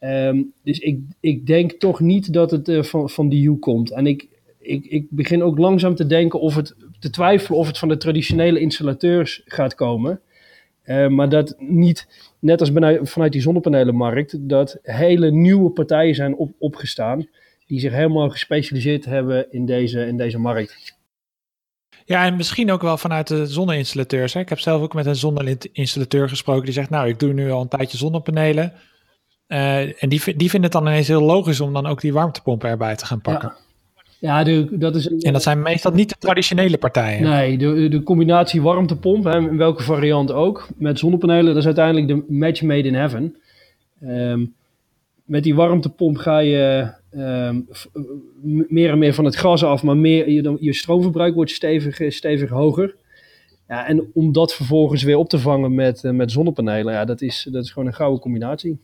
Um, 0.00 0.52
dus 0.62 0.78
ik, 0.78 0.98
ik 1.20 1.46
denk 1.46 1.72
toch 1.72 2.00
niet 2.00 2.32
dat 2.32 2.50
het 2.50 2.68
uh, 2.68 2.82
van, 2.82 3.10
van 3.10 3.28
die 3.28 3.48
hoek 3.48 3.60
komt. 3.60 3.90
En 3.90 4.06
ik, 4.06 4.28
ik, 4.58 4.84
ik 4.84 5.06
begin 5.10 5.42
ook 5.42 5.58
langzaam 5.58 5.94
te 5.94 6.06
denken 6.06 6.40
of 6.40 6.54
het 6.54 6.74
te 6.98 7.10
twijfelen 7.10 7.58
of 7.58 7.66
het 7.66 7.78
van 7.78 7.88
de 7.88 7.96
traditionele 7.96 8.60
installateurs 8.60 9.42
gaat 9.44 9.74
komen. 9.74 10.20
Uh, 10.84 11.08
maar 11.08 11.28
dat 11.28 11.54
niet, 11.58 12.08
net 12.38 12.60
als 12.60 12.70
vanuit 13.02 13.32
die 13.32 13.40
zonnepanelenmarkt, 13.40 14.48
dat 14.48 14.78
hele 14.82 15.30
nieuwe 15.30 15.70
partijen 15.70 16.14
zijn 16.14 16.36
op, 16.36 16.50
opgestaan 16.58 17.26
die 17.70 17.80
zich 17.80 17.92
helemaal 17.92 18.28
gespecialiseerd 18.28 19.04
hebben 19.04 19.52
in 19.52 19.66
deze, 19.66 20.06
in 20.06 20.16
deze 20.16 20.38
markt. 20.38 20.98
Ja, 22.04 22.24
en 22.24 22.36
misschien 22.36 22.70
ook 22.70 22.82
wel 22.82 22.96
vanuit 22.96 23.26
de 23.26 23.46
zonneinstallateurs. 23.46 24.32
Hè. 24.32 24.40
Ik 24.40 24.48
heb 24.48 24.58
zelf 24.58 24.82
ook 24.82 24.94
met 24.94 25.06
een 25.06 25.16
zonneinstallateur 25.16 26.28
gesproken 26.28 26.64
die 26.64 26.72
zegt, 26.72 26.90
nou, 26.90 27.08
ik 27.08 27.18
doe 27.18 27.32
nu 27.32 27.50
al 27.50 27.60
een 27.60 27.68
tijdje 27.68 27.98
zonnepanelen. 27.98 28.72
Uh, 29.48 30.02
en 30.02 30.08
die, 30.08 30.36
die 30.36 30.50
vinden 30.50 30.62
het 30.62 30.72
dan 30.72 30.86
ineens 30.86 31.08
heel 31.08 31.22
logisch 31.22 31.60
om 31.60 31.72
dan 31.72 31.86
ook 31.86 32.00
die 32.00 32.12
warmtepompen 32.12 32.68
erbij 32.68 32.96
te 32.96 33.06
gaan 33.06 33.20
pakken. 33.20 33.48
Ja. 33.48 33.68
Ja, 34.18 34.44
de, 34.44 34.78
dat 34.78 34.94
is, 34.94 35.08
en 35.08 35.32
dat 35.32 35.42
zijn 35.42 35.62
meestal 35.62 35.92
niet 35.92 36.08
de 36.08 36.16
traditionele 36.18 36.78
partijen. 36.78 37.22
Nee, 37.22 37.58
de, 37.58 37.88
de 37.88 38.02
combinatie 38.02 38.62
warmtepomp, 38.62 39.24
hè, 39.24 39.36
in 39.38 39.56
welke 39.56 39.82
variant 39.82 40.32
ook, 40.32 40.68
met 40.76 40.98
zonnepanelen, 40.98 41.46
dat 41.46 41.56
is 41.56 41.64
uiteindelijk 41.64 42.08
de 42.08 42.24
match 42.28 42.62
made 42.62 42.88
in 42.88 42.94
heaven. 42.94 43.36
Um, 44.02 44.54
met 45.24 45.42
die 45.42 45.54
warmtepomp 45.54 46.16
ga 46.16 46.38
je 46.38 46.92
um, 47.16 47.68
meer 48.68 48.90
en 48.90 48.98
meer 48.98 49.14
van 49.14 49.24
het 49.24 49.36
gas 49.36 49.64
af, 49.64 49.82
maar 49.82 49.96
meer, 49.96 50.30
je, 50.30 50.56
je 50.60 50.74
stroomverbruik 50.74 51.34
wordt 51.34 51.50
stevig, 51.50 52.12
stevig 52.12 52.50
hoger. 52.50 52.96
Ja, 53.68 53.86
en 53.86 54.10
om 54.14 54.32
dat 54.32 54.54
vervolgens 54.54 55.02
weer 55.02 55.16
op 55.16 55.28
te 55.28 55.38
vangen 55.38 55.74
met, 55.74 56.02
uh, 56.02 56.12
met 56.12 56.32
zonnepanelen, 56.32 56.94
ja, 56.94 57.04
dat, 57.04 57.20
is, 57.20 57.48
dat 57.50 57.64
is 57.64 57.70
gewoon 57.70 57.88
een 57.88 57.94
gouden 57.94 58.20
combinatie. 58.20 58.80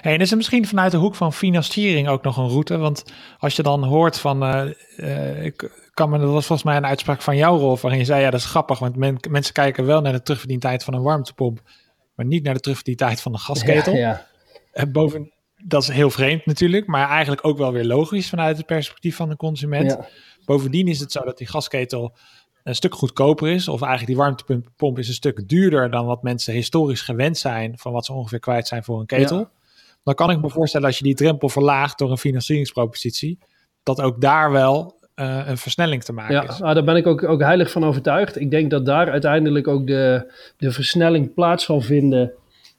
Hey, 0.00 0.14
en 0.14 0.20
is 0.20 0.30
er 0.30 0.36
misschien 0.36 0.66
vanuit 0.66 0.90
de 0.90 0.96
hoek 0.96 1.14
van 1.14 1.32
financiering 1.32 2.08
ook 2.08 2.22
nog 2.22 2.36
een 2.36 2.48
route? 2.48 2.76
Want 2.76 3.04
als 3.38 3.56
je 3.56 3.62
dan 3.62 3.84
hoort 3.84 4.18
van, 4.18 4.42
uh, 4.42 4.64
uh, 4.96 5.44
ik 5.44 5.70
kan 5.94 6.10
me, 6.10 6.18
dat 6.18 6.30
was 6.30 6.46
volgens 6.46 6.68
mij 6.68 6.76
een 6.76 6.86
uitspraak 6.86 7.22
van 7.22 7.36
jouw 7.36 7.58
rol, 7.58 7.78
waarin 7.80 8.00
je 8.00 8.06
zei, 8.06 8.22
ja 8.22 8.30
dat 8.30 8.40
is 8.40 8.46
grappig, 8.46 8.78
want 8.78 8.96
men, 8.96 9.16
mensen 9.30 9.54
kijken 9.54 9.84
wel 9.86 10.00
naar 10.00 10.12
de 10.12 10.22
terugverdientijd 10.22 10.84
van 10.84 10.94
een 10.94 11.02
warmtepomp, 11.02 11.60
maar 12.14 12.26
niet 12.26 12.44
naar 12.44 12.54
de 12.54 12.60
terugverdientijd 12.60 13.20
van 13.20 13.32
een 13.32 13.38
gasketel. 13.38 13.92
Ja, 13.94 13.98
ja. 13.98 14.26
En 14.72 14.92
boven, 14.92 15.32
dat 15.66 15.82
is 15.82 15.88
heel 15.88 16.10
vreemd 16.10 16.46
natuurlijk, 16.46 16.86
maar 16.86 17.08
eigenlijk 17.08 17.46
ook 17.46 17.58
wel 17.58 17.72
weer 17.72 17.84
logisch 17.84 18.28
vanuit 18.28 18.56
het 18.56 18.66
perspectief 18.66 19.16
van 19.16 19.28
de 19.28 19.36
consument. 19.36 19.90
Ja. 19.90 20.06
Bovendien 20.44 20.88
is 20.88 21.00
het 21.00 21.12
zo 21.12 21.20
dat 21.24 21.38
die 21.38 21.46
gasketel 21.46 22.16
een 22.62 22.74
stuk 22.74 22.94
goedkoper 22.94 23.48
is, 23.48 23.68
of 23.68 23.82
eigenlijk 23.82 24.10
die 24.12 24.20
warmtepomp 24.24 24.98
is 24.98 25.08
een 25.08 25.14
stuk 25.14 25.48
duurder 25.48 25.90
dan 25.90 26.06
wat 26.06 26.22
mensen 26.22 26.54
historisch 26.54 27.00
gewend 27.00 27.38
zijn 27.38 27.78
van 27.78 27.92
wat 27.92 28.04
ze 28.04 28.12
ongeveer 28.12 28.38
kwijt 28.38 28.66
zijn 28.66 28.84
voor 28.84 29.00
een 29.00 29.06
ketel. 29.06 29.38
Ja. 29.38 29.50
Dan 30.02 30.14
kan 30.14 30.30
ik 30.30 30.40
me 30.40 30.50
voorstellen 30.50 30.86
als 30.86 30.98
je 30.98 31.04
die 31.04 31.14
drempel 31.14 31.48
verlaagt 31.48 31.98
door 31.98 32.10
een 32.10 32.18
financieringspropositie, 32.18 33.38
dat 33.82 34.00
ook 34.00 34.20
daar 34.20 34.50
wel 34.50 34.98
uh, 35.16 35.42
een 35.46 35.58
versnelling 35.58 36.04
te 36.04 36.12
maken 36.12 36.34
ja, 36.34 36.48
is. 36.48 36.58
Ja, 36.58 36.74
daar 36.74 36.84
ben 36.84 36.96
ik 36.96 37.06
ook, 37.06 37.22
ook 37.22 37.40
heilig 37.40 37.70
van 37.70 37.84
overtuigd. 37.84 38.40
Ik 38.40 38.50
denk 38.50 38.70
dat 38.70 38.86
daar 38.86 39.10
uiteindelijk 39.10 39.68
ook 39.68 39.86
de, 39.86 40.32
de 40.56 40.70
versnelling 40.70 41.34
plaats 41.34 41.64
zal 41.64 41.80
vinden 41.80 42.32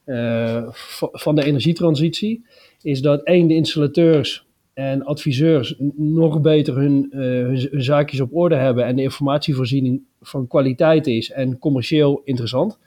uh, 0.06 0.64
van 1.12 1.36
de 1.36 1.44
energietransitie 1.44 2.46
is 2.86 3.02
dat 3.02 3.24
één, 3.24 3.48
de 3.48 3.54
installateurs 3.54 4.48
en 4.74 5.04
adviseurs 5.04 5.76
nog 5.96 6.42
beter 6.42 6.76
hun, 6.76 7.10
uh, 7.12 7.20
hun, 7.20 7.70
zaakjes 7.72 8.20
op 8.20 8.36
orde 8.36 8.56
hebben 8.56 8.86
en 8.86 8.96
de 8.96 9.02
informatievoorziening 9.02 10.02
van 10.22 10.48
kwaliteit 10.48 11.08
is 11.08 11.32
en 11.32 11.60
commercieel 11.60 12.22
interessant. 12.24 12.80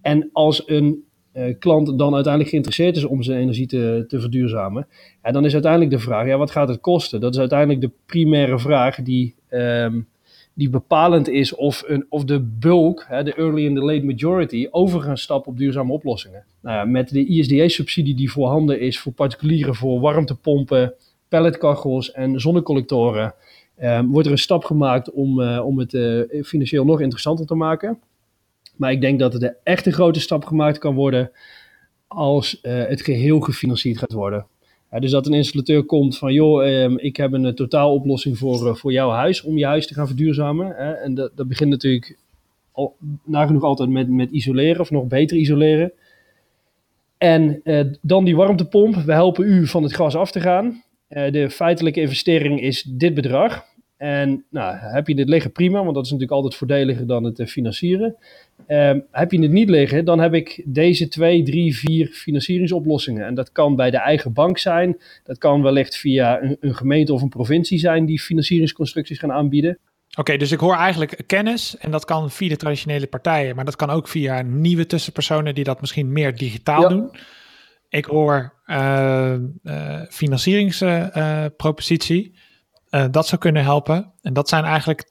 En 0.00 0.28
als 0.32 0.62
een 0.68 1.04
uh, 1.34 1.54
klant 1.58 1.98
dan 1.98 2.14
uiteindelijk 2.14 2.50
geïnteresseerd 2.50 2.96
is 2.96 3.04
om 3.04 3.22
zijn 3.22 3.40
energie 3.40 3.66
te, 3.66 4.04
te 4.08 4.20
verduurzamen, 4.20 4.86
ja, 5.22 5.30
dan 5.30 5.44
is 5.44 5.52
uiteindelijk 5.52 5.90
de 5.90 5.98
vraag, 5.98 6.26
ja, 6.26 6.36
wat 6.36 6.50
gaat 6.50 6.68
het 6.68 6.80
kosten? 6.80 7.20
Dat 7.20 7.34
is 7.34 7.40
uiteindelijk 7.40 7.80
de 7.80 7.90
primaire 8.06 8.58
vraag 8.58 9.02
die, 9.02 9.34
um, 9.50 10.06
die 10.54 10.70
bepalend 10.70 11.28
is 11.28 11.54
of, 11.54 11.82
een, 11.86 12.06
of 12.08 12.24
de 12.24 12.40
bulk, 12.40 13.06
de 13.08 13.34
early 13.34 13.66
and 13.66 13.76
the 13.76 13.84
late 13.84 14.04
majority, 14.04 14.68
over 14.70 15.00
gaan 15.00 15.18
stappen 15.18 15.52
op 15.52 15.58
duurzame 15.58 15.92
oplossingen. 15.92 16.44
Nou 16.60 16.76
ja, 16.76 16.84
met 16.84 17.08
de 17.08 17.26
ISDA-subsidie 17.26 18.14
die 18.14 18.30
voorhanden 18.32 18.80
is 18.80 19.00
voor 19.00 19.12
particulieren 19.12 19.74
voor 19.74 20.00
warmtepompen, 20.00 20.94
pelletkachels 21.28 22.12
en 22.12 22.40
zonnecollectoren, 22.40 23.34
um, 23.82 24.10
wordt 24.10 24.26
er 24.26 24.32
een 24.32 24.38
stap 24.38 24.64
gemaakt 24.64 25.10
om, 25.10 25.40
uh, 25.40 25.66
om 25.66 25.78
het 25.78 25.92
uh, 25.92 26.42
financieel 26.44 26.84
nog 26.84 27.00
interessanter 27.00 27.46
te 27.46 27.54
maken. 27.54 27.98
Maar 28.76 28.92
ik 28.92 29.00
denk 29.00 29.18
dat 29.18 29.34
er 29.34 29.40
de 29.40 29.54
echte 29.62 29.92
grote 29.92 30.20
stap 30.20 30.44
gemaakt 30.44 30.78
kan 30.78 30.94
worden 30.94 31.30
als 32.06 32.58
uh, 32.62 32.86
het 32.86 33.02
geheel 33.02 33.40
gefinancierd 33.40 33.98
gaat 33.98 34.12
worden. 34.12 34.46
Dus 35.00 35.10
dat 35.10 35.26
een 35.26 35.34
installateur 35.34 35.84
komt 35.84 36.18
van, 36.18 36.32
joh, 36.32 36.66
eh, 36.66 36.90
ik 36.96 37.16
heb 37.16 37.32
een 37.32 37.54
totaaloplossing 37.54 38.38
voor, 38.38 38.66
uh, 38.66 38.74
voor 38.74 38.92
jouw 38.92 39.10
huis 39.10 39.42
om 39.42 39.58
je 39.58 39.66
huis 39.66 39.86
te 39.86 39.94
gaan 39.94 40.06
verduurzamen. 40.06 40.66
Hè? 40.66 40.92
En 40.92 41.14
dat, 41.14 41.30
dat 41.34 41.48
begint 41.48 41.70
natuurlijk 41.70 42.18
al, 42.72 42.96
nagenoeg 43.24 43.62
altijd 43.62 43.88
met, 43.88 44.08
met 44.08 44.30
isoleren 44.30 44.80
of 44.80 44.90
nog 44.90 45.06
beter 45.06 45.36
isoleren. 45.36 45.92
En 47.18 47.60
uh, 47.64 47.80
dan 48.00 48.24
die 48.24 48.36
warmtepomp. 48.36 48.94
We 48.94 49.12
helpen 49.12 49.44
u 49.44 49.66
van 49.66 49.82
het 49.82 49.94
gas 49.94 50.14
af 50.14 50.30
te 50.30 50.40
gaan. 50.40 50.82
de 51.08 51.50
feitelijke 51.50 52.00
investering 52.00 52.60
is 52.60 52.82
dit 52.82 53.14
bedrag. 53.14 53.64
En 54.02 54.44
nou, 54.50 54.76
heb 54.76 55.08
je 55.08 55.14
dit 55.14 55.28
liggen, 55.28 55.52
prima, 55.52 55.82
want 55.82 55.94
dat 55.94 56.04
is 56.04 56.10
natuurlijk 56.10 56.36
altijd 56.36 56.54
voordeliger 56.54 57.06
dan 57.06 57.24
het 57.24 57.42
financieren. 57.46 58.16
Uh, 58.68 58.92
heb 59.10 59.32
je 59.32 59.40
het 59.40 59.50
niet 59.50 59.68
liggen, 59.68 60.04
dan 60.04 60.20
heb 60.20 60.34
ik 60.34 60.62
deze 60.64 61.08
twee, 61.08 61.42
drie, 61.42 61.76
vier 61.76 62.06
financieringsoplossingen. 62.06 63.26
En 63.26 63.34
dat 63.34 63.52
kan 63.52 63.76
bij 63.76 63.90
de 63.90 63.96
eigen 63.96 64.32
bank 64.32 64.58
zijn. 64.58 64.96
Dat 65.24 65.38
kan 65.38 65.62
wellicht 65.62 65.96
via 65.96 66.42
een, 66.42 66.56
een 66.60 66.74
gemeente 66.74 67.12
of 67.12 67.22
een 67.22 67.28
provincie 67.28 67.78
zijn 67.78 68.04
die 68.04 68.20
financieringsconstructies 68.20 69.18
gaan 69.18 69.32
aanbieden. 69.32 69.78
Oké, 70.18 70.36
dus 70.36 70.52
ik 70.52 70.60
hoor 70.60 70.76
eigenlijk 70.76 71.22
kennis 71.26 71.76
en 71.78 71.90
dat 71.90 72.04
kan 72.04 72.30
via 72.30 72.48
de 72.48 72.56
traditionele 72.56 73.06
partijen, 73.06 73.56
maar 73.56 73.64
dat 73.64 73.76
kan 73.76 73.90
ook 73.90 74.08
via 74.08 74.42
nieuwe 74.42 74.86
tussenpersonen 74.86 75.54
die 75.54 75.64
dat 75.64 75.80
misschien 75.80 76.12
meer 76.12 76.36
digitaal 76.36 76.82
ja. 76.82 76.88
doen. 76.88 77.10
Ik 77.88 78.04
hoor 78.04 78.52
uh, 78.66 79.34
uh, 79.62 80.00
financieringspropositie. 80.08 82.30
Uh, 82.32 82.38
dat 83.10 83.26
zou 83.26 83.40
kunnen 83.40 83.62
helpen. 83.62 84.12
En 84.22 84.32
dat 84.32 84.48
zijn 84.48 84.64
eigenlijk 84.64 85.10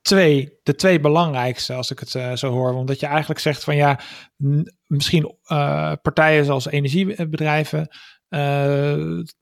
twee, 0.00 0.58
de 0.62 0.74
twee 0.74 1.00
belangrijkste, 1.00 1.74
als 1.74 1.90
ik 1.90 1.98
het 1.98 2.14
uh, 2.14 2.32
zo 2.32 2.50
hoor. 2.50 2.72
Omdat 2.72 3.00
je 3.00 3.06
eigenlijk 3.06 3.40
zegt 3.40 3.64
van 3.64 3.76
ja, 3.76 4.00
misschien 4.86 5.34
uh, 5.46 5.92
partijen 6.02 6.44
zoals 6.44 6.66
energiebedrijven 6.66 7.88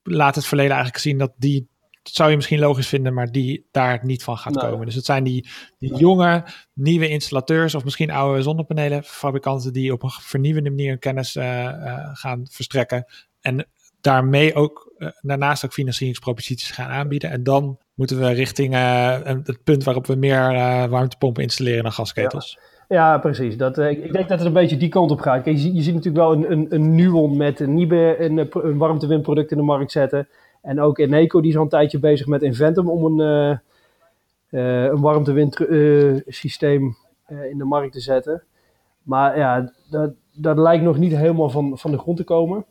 laat 0.03 0.35
het 0.35 0.47
verleden 0.47 0.73
eigenlijk 0.73 1.03
zien 1.03 1.19
dat 1.19 1.33
die, 1.37 1.69
dat 2.03 2.13
zou 2.15 2.31
je 2.31 2.37
misschien 2.37 2.59
logisch 2.59 2.89
vinden, 2.89 3.15
maar 3.15 3.31
die 3.31 3.69
daar 3.71 4.01
niet 4.03 4.25
van 4.25 4.39
gaat 4.39 4.57
komen. 4.57 4.87
Dus 4.87 4.95
het 4.95 5.05
zijn 5.05 5.25
die, 5.25 5.49
die 5.79 5.97
jonge, 5.97 6.45
nieuwe 6.75 7.09
installateurs 7.09 7.75
of 7.75 7.85
misschien 7.85 8.11
oude 8.11 8.43
zonnepanelenfabrikanten 8.43 9.73
die 9.73 9.93
op 9.93 10.03
een 10.03 10.11
vernieuwende 10.11 10.71
manier 10.71 10.89
hun 10.89 10.99
kennis 10.99 11.33
gaan 12.13 12.47
verstrekken. 12.51 13.05
En 13.41 13.67
daarmee 14.03 14.55
ook 14.55 14.93
uh, 14.99 15.09
daarnaast 15.21 15.65
ook 15.65 15.73
financieringsproposities 15.73 16.71
gaan 16.71 16.89
aanbieden. 16.91 17.31
En 17.31 17.43
dan 17.43 17.79
moeten 17.95 18.19
we 18.19 18.31
richting 18.31 18.75
uh, 18.75 19.19
het 19.23 19.65
punt 19.65 19.85
waarop 19.85 20.07
we 20.07 20.15
meer 20.15 20.53
uh, 20.53 20.85
warmtepompen 20.85 21.43
installeren 21.43 21.83
dan 21.83 21.93
gasketels. 21.93 22.59
Ja. 22.89 23.19
Precies. 23.19 23.57
Dat, 23.57 23.79
ik 23.79 24.13
denk 24.13 24.29
dat 24.29 24.39
het 24.39 24.47
een 24.47 24.53
beetje 24.53 24.77
die 24.77 24.89
kant 24.89 25.11
op 25.11 25.21
gaat. 25.21 25.43
Kijk, 25.43 25.57
je, 25.57 25.83
ziet 25.83 25.95
natuurlijk 25.95 26.25
wel 26.25 26.33
een, 26.33 26.53
een, 26.53 26.67
een 26.69 26.95
Nuon 26.95 27.37
met 27.37 27.61
een 27.61 27.75
Nibe 27.75 28.17
een, 28.19 28.49
een 28.53 28.79
warmtewindproduct 28.79 29.51
in 29.51 29.57
de 29.57 29.63
markt 29.63 29.93
zetten. 29.93 30.29
En 30.63 30.81
ook 30.81 30.99
Eneco 30.99 31.41
die 31.41 31.51
is 31.51 31.57
al 31.57 31.63
een 31.63 31.69
tijdje 31.69 31.99
bezig 31.99 32.27
met 32.27 32.43
Inventum 32.43 32.91
om 32.91 33.21
een, 33.21 33.61
uh, 34.51 34.61
uh, 34.61 34.85
een 34.85 35.01
warmtewindsysteem 35.01 36.97
in 37.51 37.59
de 37.59 37.65
markt 37.65 37.93
te 37.93 38.01
zetten. 38.01 38.43
Maar 39.03 39.39
ja, 39.39 39.73
dat, 39.91 40.11
dat 40.33 40.59
lijkt 40.59 40.85
nog 40.85 40.99
niet 40.99 41.17
helemaal 41.17 41.51
van, 41.51 41.79
van 41.79 41.91
de 41.91 41.99
grond 41.99 42.17
te 42.17 42.25
komen. 42.25 42.65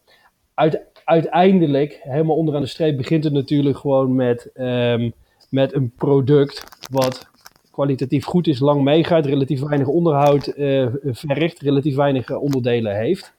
Uit, 0.54 0.91
uiteindelijk, 1.06 2.00
helemaal 2.02 2.36
onderaan 2.36 2.62
de 2.62 2.68
streep, 2.68 2.98
begint 2.98 3.24
het 3.24 3.34
natuurlijk 3.34 3.78
gewoon 3.78 4.16
met, 4.16 4.50
um, 4.56 5.14
met 5.50 5.74
een 5.74 5.92
product 5.96 6.64
wat 6.92 7.30
kwalitatief 7.72 8.26
goed 8.26 8.48
is, 8.48 8.60
lang 8.60 8.84
meegaat, 8.84 9.26
relatief 9.26 9.62
weinig 9.62 9.88
onderhoud 9.88 10.54
uh, 10.58 10.88
verricht, 11.04 11.60
relatief 11.60 11.96
weinig 11.96 12.32
onderdelen 12.32 12.96
heeft. 12.96 13.34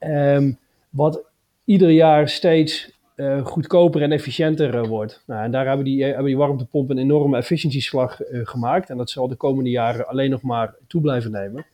Um, 0.00 0.58
wat 0.90 1.22
ieder 1.64 1.90
jaar 1.90 2.28
steeds 2.28 3.00
uh, 3.16 3.46
goedkoper 3.46 4.02
en 4.02 4.12
efficiënter 4.12 4.88
wordt. 4.88 5.22
Nou, 5.26 5.44
en 5.44 5.50
daar 5.50 5.66
hebben 5.66 5.84
die, 5.84 6.04
hebben 6.04 6.24
die 6.24 6.36
warmtepompen 6.36 6.96
een 6.96 7.02
enorme 7.02 7.36
efficiëntieslag 7.36 8.20
gemaakt. 8.30 8.90
En 8.90 8.96
dat 8.96 9.10
zal 9.10 9.28
de 9.28 9.36
komende 9.36 9.70
jaren 9.70 10.06
alleen 10.06 10.30
nog 10.30 10.42
maar 10.42 10.74
toe 10.86 11.00
blijven 11.00 11.30
nemen. 11.30 11.66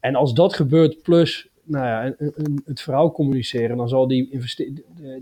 En 0.00 0.14
als 0.14 0.34
dat 0.34 0.54
gebeurt, 0.54 1.02
plus 1.02 1.47
nou 1.68 1.86
ja, 1.86 2.14
het 2.64 2.80
verhaal 2.80 3.12
communiceren, 3.12 3.76
dan 3.76 3.88
zal 3.88 4.08
die 4.08 4.40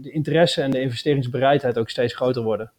de, 0.00 0.10
interesse 0.10 0.62
en 0.62 0.70
de 0.70 0.80
investeringsbereidheid 0.80 1.78
ook 1.78 1.90
steeds 1.90 2.14
groter 2.14 2.42
worden. 2.42 2.72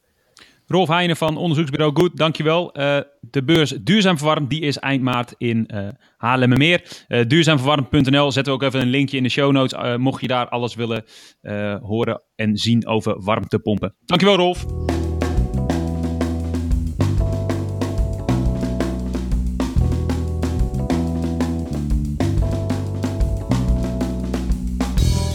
Rolf 0.68 0.88
Heijnen 0.88 1.16
van 1.16 1.38
onderzoeksbureau 1.38 1.96
Goed, 1.96 2.18
dankjewel. 2.18 2.80
Uh, 2.80 3.00
de 3.22 3.44
beurs 3.44 3.70
Duurzaam 3.70 4.18
Verwarmd, 4.18 4.50
die 4.50 4.62
is 4.62 4.78
eind 4.78 5.02
maart 5.02 5.36
in 5.38 5.70
uh, 5.74 5.88
Haarlemmermeer. 6.18 7.06
Uh, 7.08 7.22
duurzaamverwarmd.nl 7.28 8.32
zetten 8.32 8.54
we 8.54 8.60
ook 8.60 8.66
even 8.68 8.82
een 8.82 8.88
linkje 8.88 9.18
in 9.18 9.24
de 9.24 9.30
show 9.30 9.52
notes, 9.52 9.98
mocht 9.98 10.22
je 10.22 10.28
daar 10.28 10.50
alles 10.50 10.76
willen 10.76 11.04
horen 11.82 12.22
en 12.36 12.58
zien 12.58 12.88
over 12.88 13.24
warmtepompen. 13.24 13.96
Dankjewel 14.06 14.36
Rolf. 14.36 14.66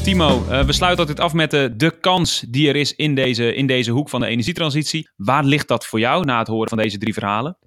Timo, 0.02 0.42
uh, 0.48 0.64
we 0.64 0.72
sluiten 0.72 1.00
altijd 1.00 1.20
af 1.20 1.32
met 1.32 1.50
de, 1.50 1.74
de 1.76 1.98
kans 2.00 2.44
die 2.48 2.68
er 2.68 2.76
is 2.76 2.94
in 2.94 3.14
deze, 3.14 3.54
in 3.54 3.66
deze 3.66 3.90
hoek 3.90 4.08
van 4.08 4.20
de 4.20 4.26
energietransitie. 4.26 5.10
Waar 5.16 5.44
ligt 5.44 5.68
dat 5.68 5.86
voor 5.86 5.98
jou 5.98 6.24
na 6.24 6.38
het 6.38 6.48
horen 6.48 6.68
van 6.68 6.78
deze 6.78 6.98
drie 6.98 7.12
verhalen? 7.12 7.58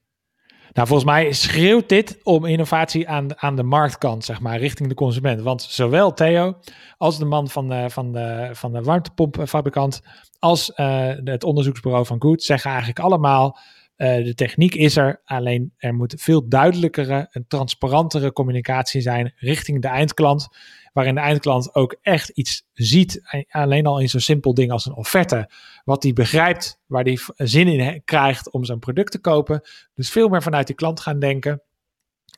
Nou, 0.71 0.88
volgens 0.88 1.09
mij 1.09 1.31
schreeuwt 1.31 1.89
dit 1.89 2.19
om 2.23 2.45
innovatie 2.45 3.09
aan, 3.09 3.41
aan 3.41 3.55
de 3.55 3.63
marktkant, 3.63 4.25
zeg 4.25 4.39
maar, 4.39 4.59
richting 4.59 4.89
de 4.89 4.95
consument. 4.95 5.41
Want 5.41 5.61
zowel 5.61 6.13
Theo 6.13 6.57
als 6.97 7.17
de 7.19 7.25
man 7.25 7.49
van 7.49 7.69
de, 7.69 7.89
van 7.89 8.11
de, 8.11 8.49
van 8.51 8.73
de 8.73 8.81
warmtepompfabrikant 8.81 10.01
als 10.39 10.71
uh, 10.75 11.09
het 11.23 11.43
onderzoeksbureau 11.43 12.05
van 12.05 12.21
Good 12.21 12.43
zeggen 12.43 12.69
eigenlijk 12.69 12.99
allemaal... 12.99 13.57
De 13.97 14.33
techniek 14.36 14.75
is 14.75 14.97
er, 14.97 15.21
alleen 15.23 15.73
er 15.77 15.93
moet 15.93 16.15
veel 16.17 16.49
duidelijkere 16.49 17.27
en 17.31 17.45
transparantere 17.47 18.31
communicatie 18.31 19.01
zijn 19.01 19.33
richting 19.36 19.81
de 19.81 19.88
eindklant 19.88 20.47
waarin 20.95 21.15
de 21.15 21.21
eindklant 21.21 21.75
ook 21.75 21.95
echt 22.01 22.29
iets 22.29 22.63
ziet, 22.73 23.21
alleen 23.49 23.85
al 23.85 23.99
in 23.99 24.09
zo'n 24.09 24.19
simpel 24.19 24.53
ding 24.53 24.71
als 24.71 24.85
een 24.85 24.95
offerte, 24.95 25.49
wat 25.83 26.03
hij 26.03 26.13
begrijpt, 26.13 26.79
waar 26.85 27.03
hij 27.03 27.19
zin 27.35 27.67
in 27.67 28.01
krijgt 28.05 28.51
om 28.51 28.65
zijn 28.65 28.79
product 28.79 29.11
te 29.11 29.19
kopen. 29.19 29.61
Dus 29.93 30.09
veel 30.09 30.27
meer 30.27 30.41
vanuit 30.41 30.67
die 30.67 30.75
klant 30.75 30.99
gaan 30.99 31.19
denken, 31.19 31.61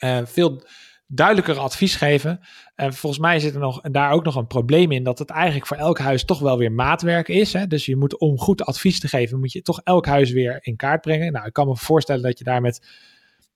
uh, 0.04 0.20
veel 0.24 0.64
duidelijker 1.08 1.58
advies 1.58 1.96
geven. 1.96 2.40
En 2.76 2.94
volgens 2.94 3.22
mij 3.22 3.40
zit 3.40 3.54
er 3.54 3.60
nog, 3.60 3.82
daar 3.82 4.12
ook 4.12 4.24
nog 4.24 4.36
een 4.36 4.48
probleem 4.48 4.92
in 4.92 5.04
dat 5.04 5.20
het 5.20 5.30
eigenlijk 5.30 5.68
voor 5.68 5.78
elk 5.78 6.00
huis 6.00 6.26
toch 6.26 6.40
wel 6.40 6.58
weer 6.58 6.72
maatwerk 6.72 7.28
is. 7.28 7.54
Hè? 7.54 7.68
Dus 7.68 7.86
je 7.86 7.96
moet 7.96 8.20
om 8.20 8.38
goed 8.38 8.64
advies 8.64 9.00
te 9.00 9.08
geven, 9.08 9.40
moet 9.40 9.52
je 9.52 9.62
toch 9.62 9.82
elk 9.84 10.06
huis 10.06 10.32
weer 10.32 10.60
in 10.62 10.76
kaart 10.76 11.02
brengen. 11.02 11.32
Nou, 11.32 11.46
ik 11.46 11.54
kan 11.54 11.68
me 11.68 11.76
voorstellen 11.76 12.24
dat 12.24 12.38
je 12.38 12.44
daar 12.44 12.62
met 12.62 12.88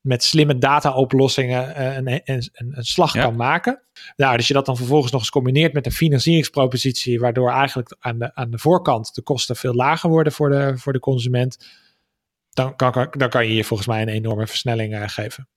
met 0.01 0.23
slimme 0.23 0.57
data-oplossingen 0.57 1.69
uh, 1.69 1.95
een, 1.95 2.07
een, 2.07 2.21
een, 2.25 2.49
een, 2.53 2.83
slag 2.83 3.13
ja. 3.13 3.21
kan 3.21 3.35
maken. 3.35 3.81
Nou, 4.15 4.37
dus 4.37 4.47
je 4.47 4.53
dat 4.53 4.65
dan 4.65 4.77
vervolgens 4.77 5.11
nog 5.11 5.21
eens 5.21 5.29
combineert 5.29 5.73
met 5.73 5.85
een 5.85 5.91
financieringspropositie, 5.91 7.19
waardoor 7.19 7.51
eigenlijk 7.51 7.95
aan 7.99 8.19
de, 8.19 8.35
aan 8.35 8.51
de 8.51 8.57
voorkant 8.57 9.15
de 9.15 9.21
kosten 9.21 9.55
veel 9.55 9.73
lager 9.73 10.09
worden 10.09 10.33
voor 10.33 10.49
de, 10.49 10.77
voor 10.77 10.93
de 10.93 10.99
consument, 10.99 11.65
dan 12.49 12.75
kan, 12.75 13.07
dan 13.11 13.29
kan 13.29 13.45
je 13.45 13.51
hier 13.51 13.65
volgens 13.65 13.87
mij 13.87 14.01
een 14.01 14.07
enorme 14.07 14.47
versnelling 14.47 14.93
uh, 14.93 15.03
geven. 15.05 15.47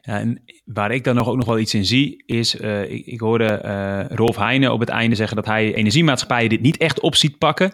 Ja, 0.00 0.18
en 0.18 0.42
waar 0.64 0.90
ik 0.90 1.04
dan 1.04 1.14
nog 1.14 1.28
ook 1.28 1.36
nog 1.36 1.46
wel 1.46 1.58
iets 1.58 1.74
in 1.74 1.84
zie, 1.84 2.22
is, 2.26 2.54
uh, 2.54 2.90
ik, 2.90 3.06
ik, 3.06 3.20
hoorde 3.20 3.60
uh, 3.64 4.16
Rolf 4.16 4.36
Heijnen 4.36 4.72
op 4.72 4.80
het 4.80 4.88
einde 4.88 5.16
zeggen 5.16 5.36
dat 5.36 5.46
hij 5.46 5.74
energiemaatschappijen 5.74 6.48
dit 6.48 6.60
niet 6.60 6.76
echt 6.76 7.00
op 7.00 7.14
ziet 7.14 7.38
pakken. 7.38 7.72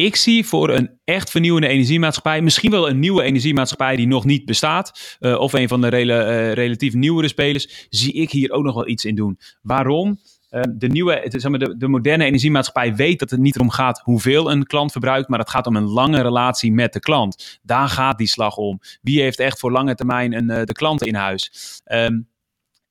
Ik 0.00 0.16
zie 0.16 0.46
voor 0.46 0.70
een 0.70 0.90
echt 1.04 1.30
vernieuwende 1.30 1.68
energiemaatschappij, 1.68 2.42
misschien 2.42 2.70
wel 2.70 2.88
een 2.88 2.98
nieuwe 2.98 3.22
energiemaatschappij 3.22 3.96
die 3.96 4.06
nog 4.06 4.24
niet 4.24 4.44
bestaat, 4.44 5.16
uh, 5.20 5.38
of 5.38 5.52
een 5.52 5.68
van 5.68 5.80
de 5.80 6.04
uh, 6.04 6.52
relatief 6.52 6.94
nieuwere 6.94 7.28
spelers, 7.28 7.86
zie 7.90 8.12
ik 8.12 8.30
hier 8.30 8.50
ook 8.50 8.64
nog 8.64 8.74
wel 8.74 8.88
iets 8.88 9.04
in 9.04 9.14
doen. 9.14 9.38
Waarom? 9.62 10.20
Uh, 10.50 10.62
de, 10.70 10.86
nieuwe, 10.88 11.24
zeg 11.28 11.50
maar, 11.50 11.58
de, 11.58 11.76
de, 11.76 11.88
moderne 11.88 12.24
energiemaatschappij 12.24 12.94
weet 12.94 13.18
dat 13.18 13.30
het 13.30 13.40
niet 13.40 13.54
erom 13.54 13.70
gaat 13.70 14.00
hoeveel 14.04 14.50
een 14.50 14.66
klant 14.66 14.92
verbruikt, 14.92 15.28
maar 15.28 15.38
het 15.38 15.50
gaat 15.50 15.66
om 15.66 15.76
een 15.76 15.88
lange 15.88 16.22
relatie 16.22 16.72
met 16.72 16.92
de 16.92 17.00
klant. 17.00 17.60
Daar 17.62 17.88
gaat 17.88 18.18
die 18.18 18.28
slag 18.28 18.56
om. 18.56 18.80
Wie 19.02 19.20
heeft 19.20 19.38
echt 19.38 19.58
voor 19.58 19.72
lange 19.72 19.94
termijn 19.94 20.32
een, 20.32 20.66
de 20.66 20.72
klanten 20.72 21.06
in 21.06 21.14
huis? 21.14 21.52
Um, 21.92 22.29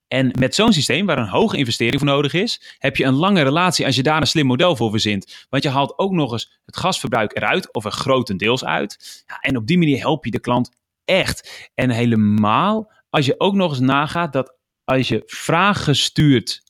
En 0.09 0.31
met 0.39 0.55
zo'n 0.55 0.73
systeem, 0.73 1.05
waar 1.05 1.17
een 1.17 1.27
hoge 1.27 1.57
investering 1.57 1.99
voor 1.99 2.09
nodig 2.09 2.33
is, 2.33 2.75
heb 2.77 2.95
je 2.95 3.05
een 3.05 3.13
lange 3.13 3.41
relatie 3.41 3.85
als 3.85 3.95
je 3.95 4.03
daar 4.03 4.21
een 4.21 4.27
slim 4.27 4.45
model 4.45 4.75
voor 4.75 4.91
verzint. 4.91 5.47
Want 5.49 5.63
je 5.63 5.69
haalt 5.69 5.97
ook 5.97 6.11
nog 6.11 6.31
eens 6.31 6.59
het 6.65 6.77
gasverbruik 6.77 7.35
eruit, 7.35 7.73
of 7.73 7.85
er 7.85 7.91
grotendeels 7.91 8.65
uit. 8.65 9.23
Ja, 9.27 9.39
en 9.39 9.57
op 9.57 9.67
die 9.67 9.77
manier 9.77 9.99
help 9.99 10.25
je 10.25 10.31
de 10.31 10.39
klant 10.39 10.71
echt. 11.05 11.69
En 11.75 11.89
helemaal 11.89 12.91
als 13.09 13.25
je 13.25 13.39
ook 13.39 13.53
nog 13.53 13.69
eens 13.69 13.79
nagaat 13.79 14.33
dat 14.33 14.55
als 14.83 15.07
je 15.07 15.23
vragen 15.25 15.95
stuurt 15.95 16.61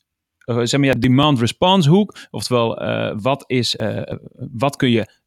zeg 0.44 0.80
maar 0.80 0.88
ja, 0.88 0.94
demand-response 0.94 1.90
hoek. 1.90 2.16
Oftewel, 2.30 2.82
uh, 2.82 3.12
wat, 3.16 3.44
is, 3.46 3.76
uh, 3.76 4.02
wat 4.52 4.76
kun 4.76 4.90
je 4.90 5.19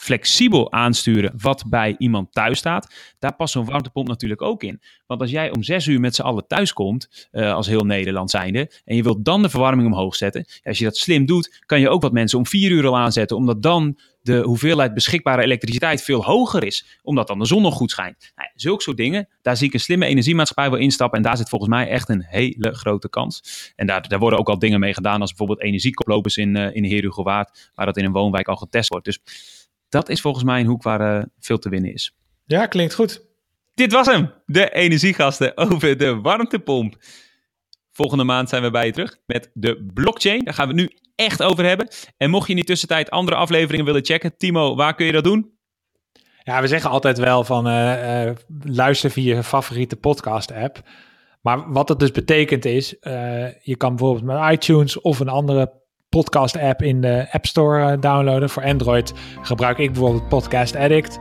flexibel 0.00 0.72
aansturen 0.72 1.32
wat 1.36 1.64
bij 1.66 1.94
iemand 1.98 2.32
thuis 2.32 2.58
staat. 2.58 2.94
Daar 3.18 3.36
past 3.36 3.52
zo'n 3.52 3.64
warmtepomp 3.64 4.08
natuurlijk 4.08 4.42
ook 4.42 4.62
in. 4.62 4.80
Want 5.06 5.20
als 5.20 5.30
jij 5.30 5.54
om 5.54 5.62
zes 5.62 5.86
uur 5.86 6.00
met 6.00 6.14
z'n 6.14 6.22
allen 6.22 6.46
thuis 6.46 6.72
komt, 6.72 7.28
uh, 7.32 7.54
als 7.54 7.66
heel 7.66 7.84
Nederland 7.84 8.30
zijnde, 8.30 8.70
en 8.84 8.96
je 8.96 9.02
wilt 9.02 9.24
dan 9.24 9.42
de 9.42 9.48
verwarming 9.48 9.88
omhoog 9.88 10.16
zetten, 10.16 10.46
als 10.62 10.78
je 10.78 10.84
dat 10.84 10.96
slim 10.96 11.26
doet, 11.26 11.62
kan 11.66 11.80
je 11.80 11.88
ook 11.88 12.02
wat 12.02 12.12
mensen 12.12 12.38
om 12.38 12.46
vier 12.46 12.70
uur 12.70 12.86
al 12.86 12.98
aanzetten, 12.98 13.36
omdat 13.36 13.62
dan 13.62 13.98
de 14.22 14.42
hoeveelheid 14.42 14.94
beschikbare 14.94 15.42
elektriciteit 15.42 16.02
veel 16.02 16.24
hoger 16.24 16.64
is, 16.64 16.98
omdat 17.02 17.26
dan 17.26 17.38
de 17.38 17.46
zon 17.46 17.62
nog 17.62 17.74
goed 17.74 17.90
schijnt. 17.90 18.32
Nou, 18.36 18.50
zulke 18.54 18.82
soort 18.82 18.96
dingen, 18.96 19.28
daar 19.42 19.56
zie 19.56 19.66
ik 19.66 19.74
een 19.74 19.80
slimme 19.80 20.06
energiemaatschappij 20.06 20.70
wel 20.70 20.80
instappen 20.80 21.18
en 21.18 21.24
daar 21.24 21.36
zit 21.36 21.48
volgens 21.48 21.70
mij 21.70 21.88
echt 21.88 22.08
een 22.08 22.24
hele 22.24 22.74
grote 22.74 23.08
kans. 23.08 23.42
En 23.76 23.86
daar, 23.86 24.08
daar 24.08 24.18
worden 24.18 24.38
ook 24.38 24.48
al 24.48 24.58
dingen 24.58 24.80
mee 24.80 24.94
gedaan, 24.94 25.20
als 25.20 25.30
bijvoorbeeld 25.30 25.62
energiekoplopers 25.62 26.36
in, 26.36 26.56
uh, 26.56 26.74
in 26.74 26.84
Herugewaard, 26.84 27.70
waar 27.74 27.86
dat 27.86 27.96
in 27.96 28.04
een 28.04 28.12
woonwijk 28.12 28.48
al 28.48 28.56
getest 28.56 28.88
wordt. 28.88 29.04
Dus 29.04 29.18
dat 29.90 30.08
is 30.08 30.20
volgens 30.20 30.44
mij 30.44 30.60
een 30.60 30.66
hoek 30.66 30.82
waar 30.82 31.16
uh, 31.16 31.24
veel 31.38 31.58
te 31.58 31.68
winnen 31.68 31.92
is. 31.92 32.16
Ja, 32.44 32.66
klinkt 32.66 32.94
goed. 32.94 33.28
Dit 33.74 33.92
was 33.92 34.06
hem, 34.06 34.32
de 34.46 34.70
energiegasten 34.70 35.56
over 35.56 35.96
de 35.96 36.20
warmtepomp. 36.20 36.96
Volgende 37.92 38.24
maand 38.24 38.48
zijn 38.48 38.62
we 38.62 38.70
bij 38.70 38.86
je 38.86 38.92
terug 38.92 39.16
met 39.26 39.50
de 39.54 39.90
blockchain. 39.94 40.44
Daar 40.44 40.54
gaan 40.54 40.68
we 40.68 40.74
het 40.74 40.82
nu 40.82 40.98
echt 41.14 41.42
over 41.42 41.64
hebben. 41.64 41.88
En 42.16 42.30
mocht 42.30 42.44
je 42.44 42.50
in 42.50 42.56
die 42.56 42.64
tussentijd 42.64 43.10
andere 43.10 43.36
afleveringen 43.36 43.84
willen 43.84 44.04
checken, 44.04 44.36
Timo, 44.36 44.74
waar 44.74 44.94
kun 44.94 45.06
je 45.06 45.12
dat 45.12 45.24
doen? 45.24 45.58
Ja, 46.42 46.60
we 46.60 46.68
zeggen 46.68 46.90
altijd 46.90 47.18
wel 47.18 47.44
van 47.44 47.66
uh, 47.68 48.24
uh, 48.24 48.32
luister 48.64 49.10
via 49.10 49.34
je 49.34 49.42
favoriete 49.42 49.96
podcast 49.96 50.52
app. 50.52 50.82
Maar 51.40 51.72
wat 51.72 51.88
dat 51.88 52.00
dus 52.00 52.10
betekent 52.10 52.64
is, 52.64 52.94
uh, 53.00 53.62
je 53.62 53.76
kan 53.76 53.96
bijvoorbeeld 53.96 54.24
met 54.24 54.52
iTunes 54.52 55.00
of 55.00 55.20
een 55.20 55.28
andere 55.28 55.79
podcast 56.10 56.58
app 56.58 56.82
in 56.82 57.00
de 57.00 57.26
App 57.30 57.46
Store 57.46 57.98
downloaden. 57.98 58.50
Voor 58.50 58.64
Android 58.64 59.12
gebruik 59.42 59.78
ik 59.78 59.92
bijvoorbeeld 59.92 60.28
Podcast 60.28 60.76
Addict. 60.76 61.20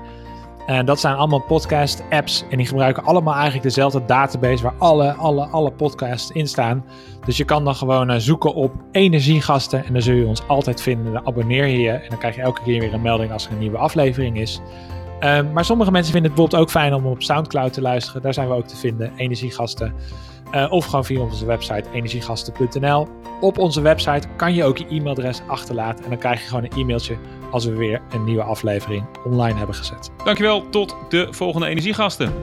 En 0.67 0.85
dat 0.85 0.99
zijn 0.99 1.15
allemaal 1.15 1.41
podcast 1.41 2.03
apps 2.09 2.43
en 2.49 2.57
die 2.57 2.65
gebruiken 2.65 3.03
allemaal 3.03 3.33
eigenlijk 3.33 3.63
dezelfde 3.63 4.05
database 4.05 4.63
waar 4.63 4.73
alle, 4.77 5.13
alle, 5.13 5.45
alle 5.45 5.71
podcasts 5.71 6.31
in 6.31 6.47
staan. 6.47 6.85
Dus 7.25 7.37
je 7.37 7.45
kan 7.45 7.63
dan 7.63 7.75
gewoon 7.75 8.11
uh, 8.11 8.17
zoeken 8.17 8.53
op 8.53 8.73
energiegasten 8.91 9.85
en 9.85 9.93
dan 9.93 10.01
zul 10.01 10.15
je 10.15 10.25
ons 10.25 10.47
altijd 10.47 10.81
vinden. 10.81 11.13
Dan 11.13 11.27
abonneer 11.27 11.67
je 11.67 11.91
en 11.91 12.09
dan 12.09 12.19
krijg 12.19 12.35
je 12.35 12.41
elke 12.41 12.61
keer 12.63 12.79
weer 12.79 12.93
een 12.93 13.01
melding 13.01 13.31
als 13.31 13.45
er 13.45 13.51
een 13.51 13.57
nieuwe 13.57 13.77
aflevering 13.77 14.39
is. 14.39 14.61
Uh, 15.19 15.39
maar 15.53 15.65
sommige 15.65 15.91
mensen 15.91 16.11
vinden 16.13 16.31
het 16.31 16.39
bijvoorbeeld 16.39 16.61
ook 16.61 16.81
fijn 16.81 16.93
om 16.93 17.05
op 17.05 17.21
Soundcloud 17.21 17.73
te 17.73 17.81
luisteren. 17.81 18.21
Daar 18.21 18.33
zijn 18.33 18.47
we 18.47 18.53
ook 18.53 18.67
te 18.67 18.77
vinden, 18.77 19.11
energiegasten. 19.15 19.93
Uh, 20.51 20.71
of 20.71 20.85
gewoon 20.85 21.05
via 21.05 21.19
onze 21.19 21.45
website 21.45 21.83
energiegasten.nl. 21.91 23.07
Op 23.41 23.57
onze 23.57 23.81
website 23.81 24.27
kan 24.35 24.53
je 24.53 24.63
ook 24.63 24.77
je 24.77 24.85
e-mailadres 24.89 25.41
achterlaten 25.47 26.03
en 26.03 26.09
dan 26.09 26.19
krijg 26.19 26.41
je 26.41 26.47
gewoon 26.47 26.63
een 26.63 26.77
e-mailtje 26.77 27.17
als 27.51 27.65
we 27.65 27.75
weer 27.75 28.01
een 28.11 28.23
nieuwe 28.23 28.43
aflevering 28.43 29.05
online 29.25 29.57
hebben 29.57 29.75
gezet. 29.75 30.11
Dankjewel, 30.23 30.69
tot 30.69 30.95
de 31.09 31.27
volgende 31.31 31.67
Energiegasten. 31.67 32.33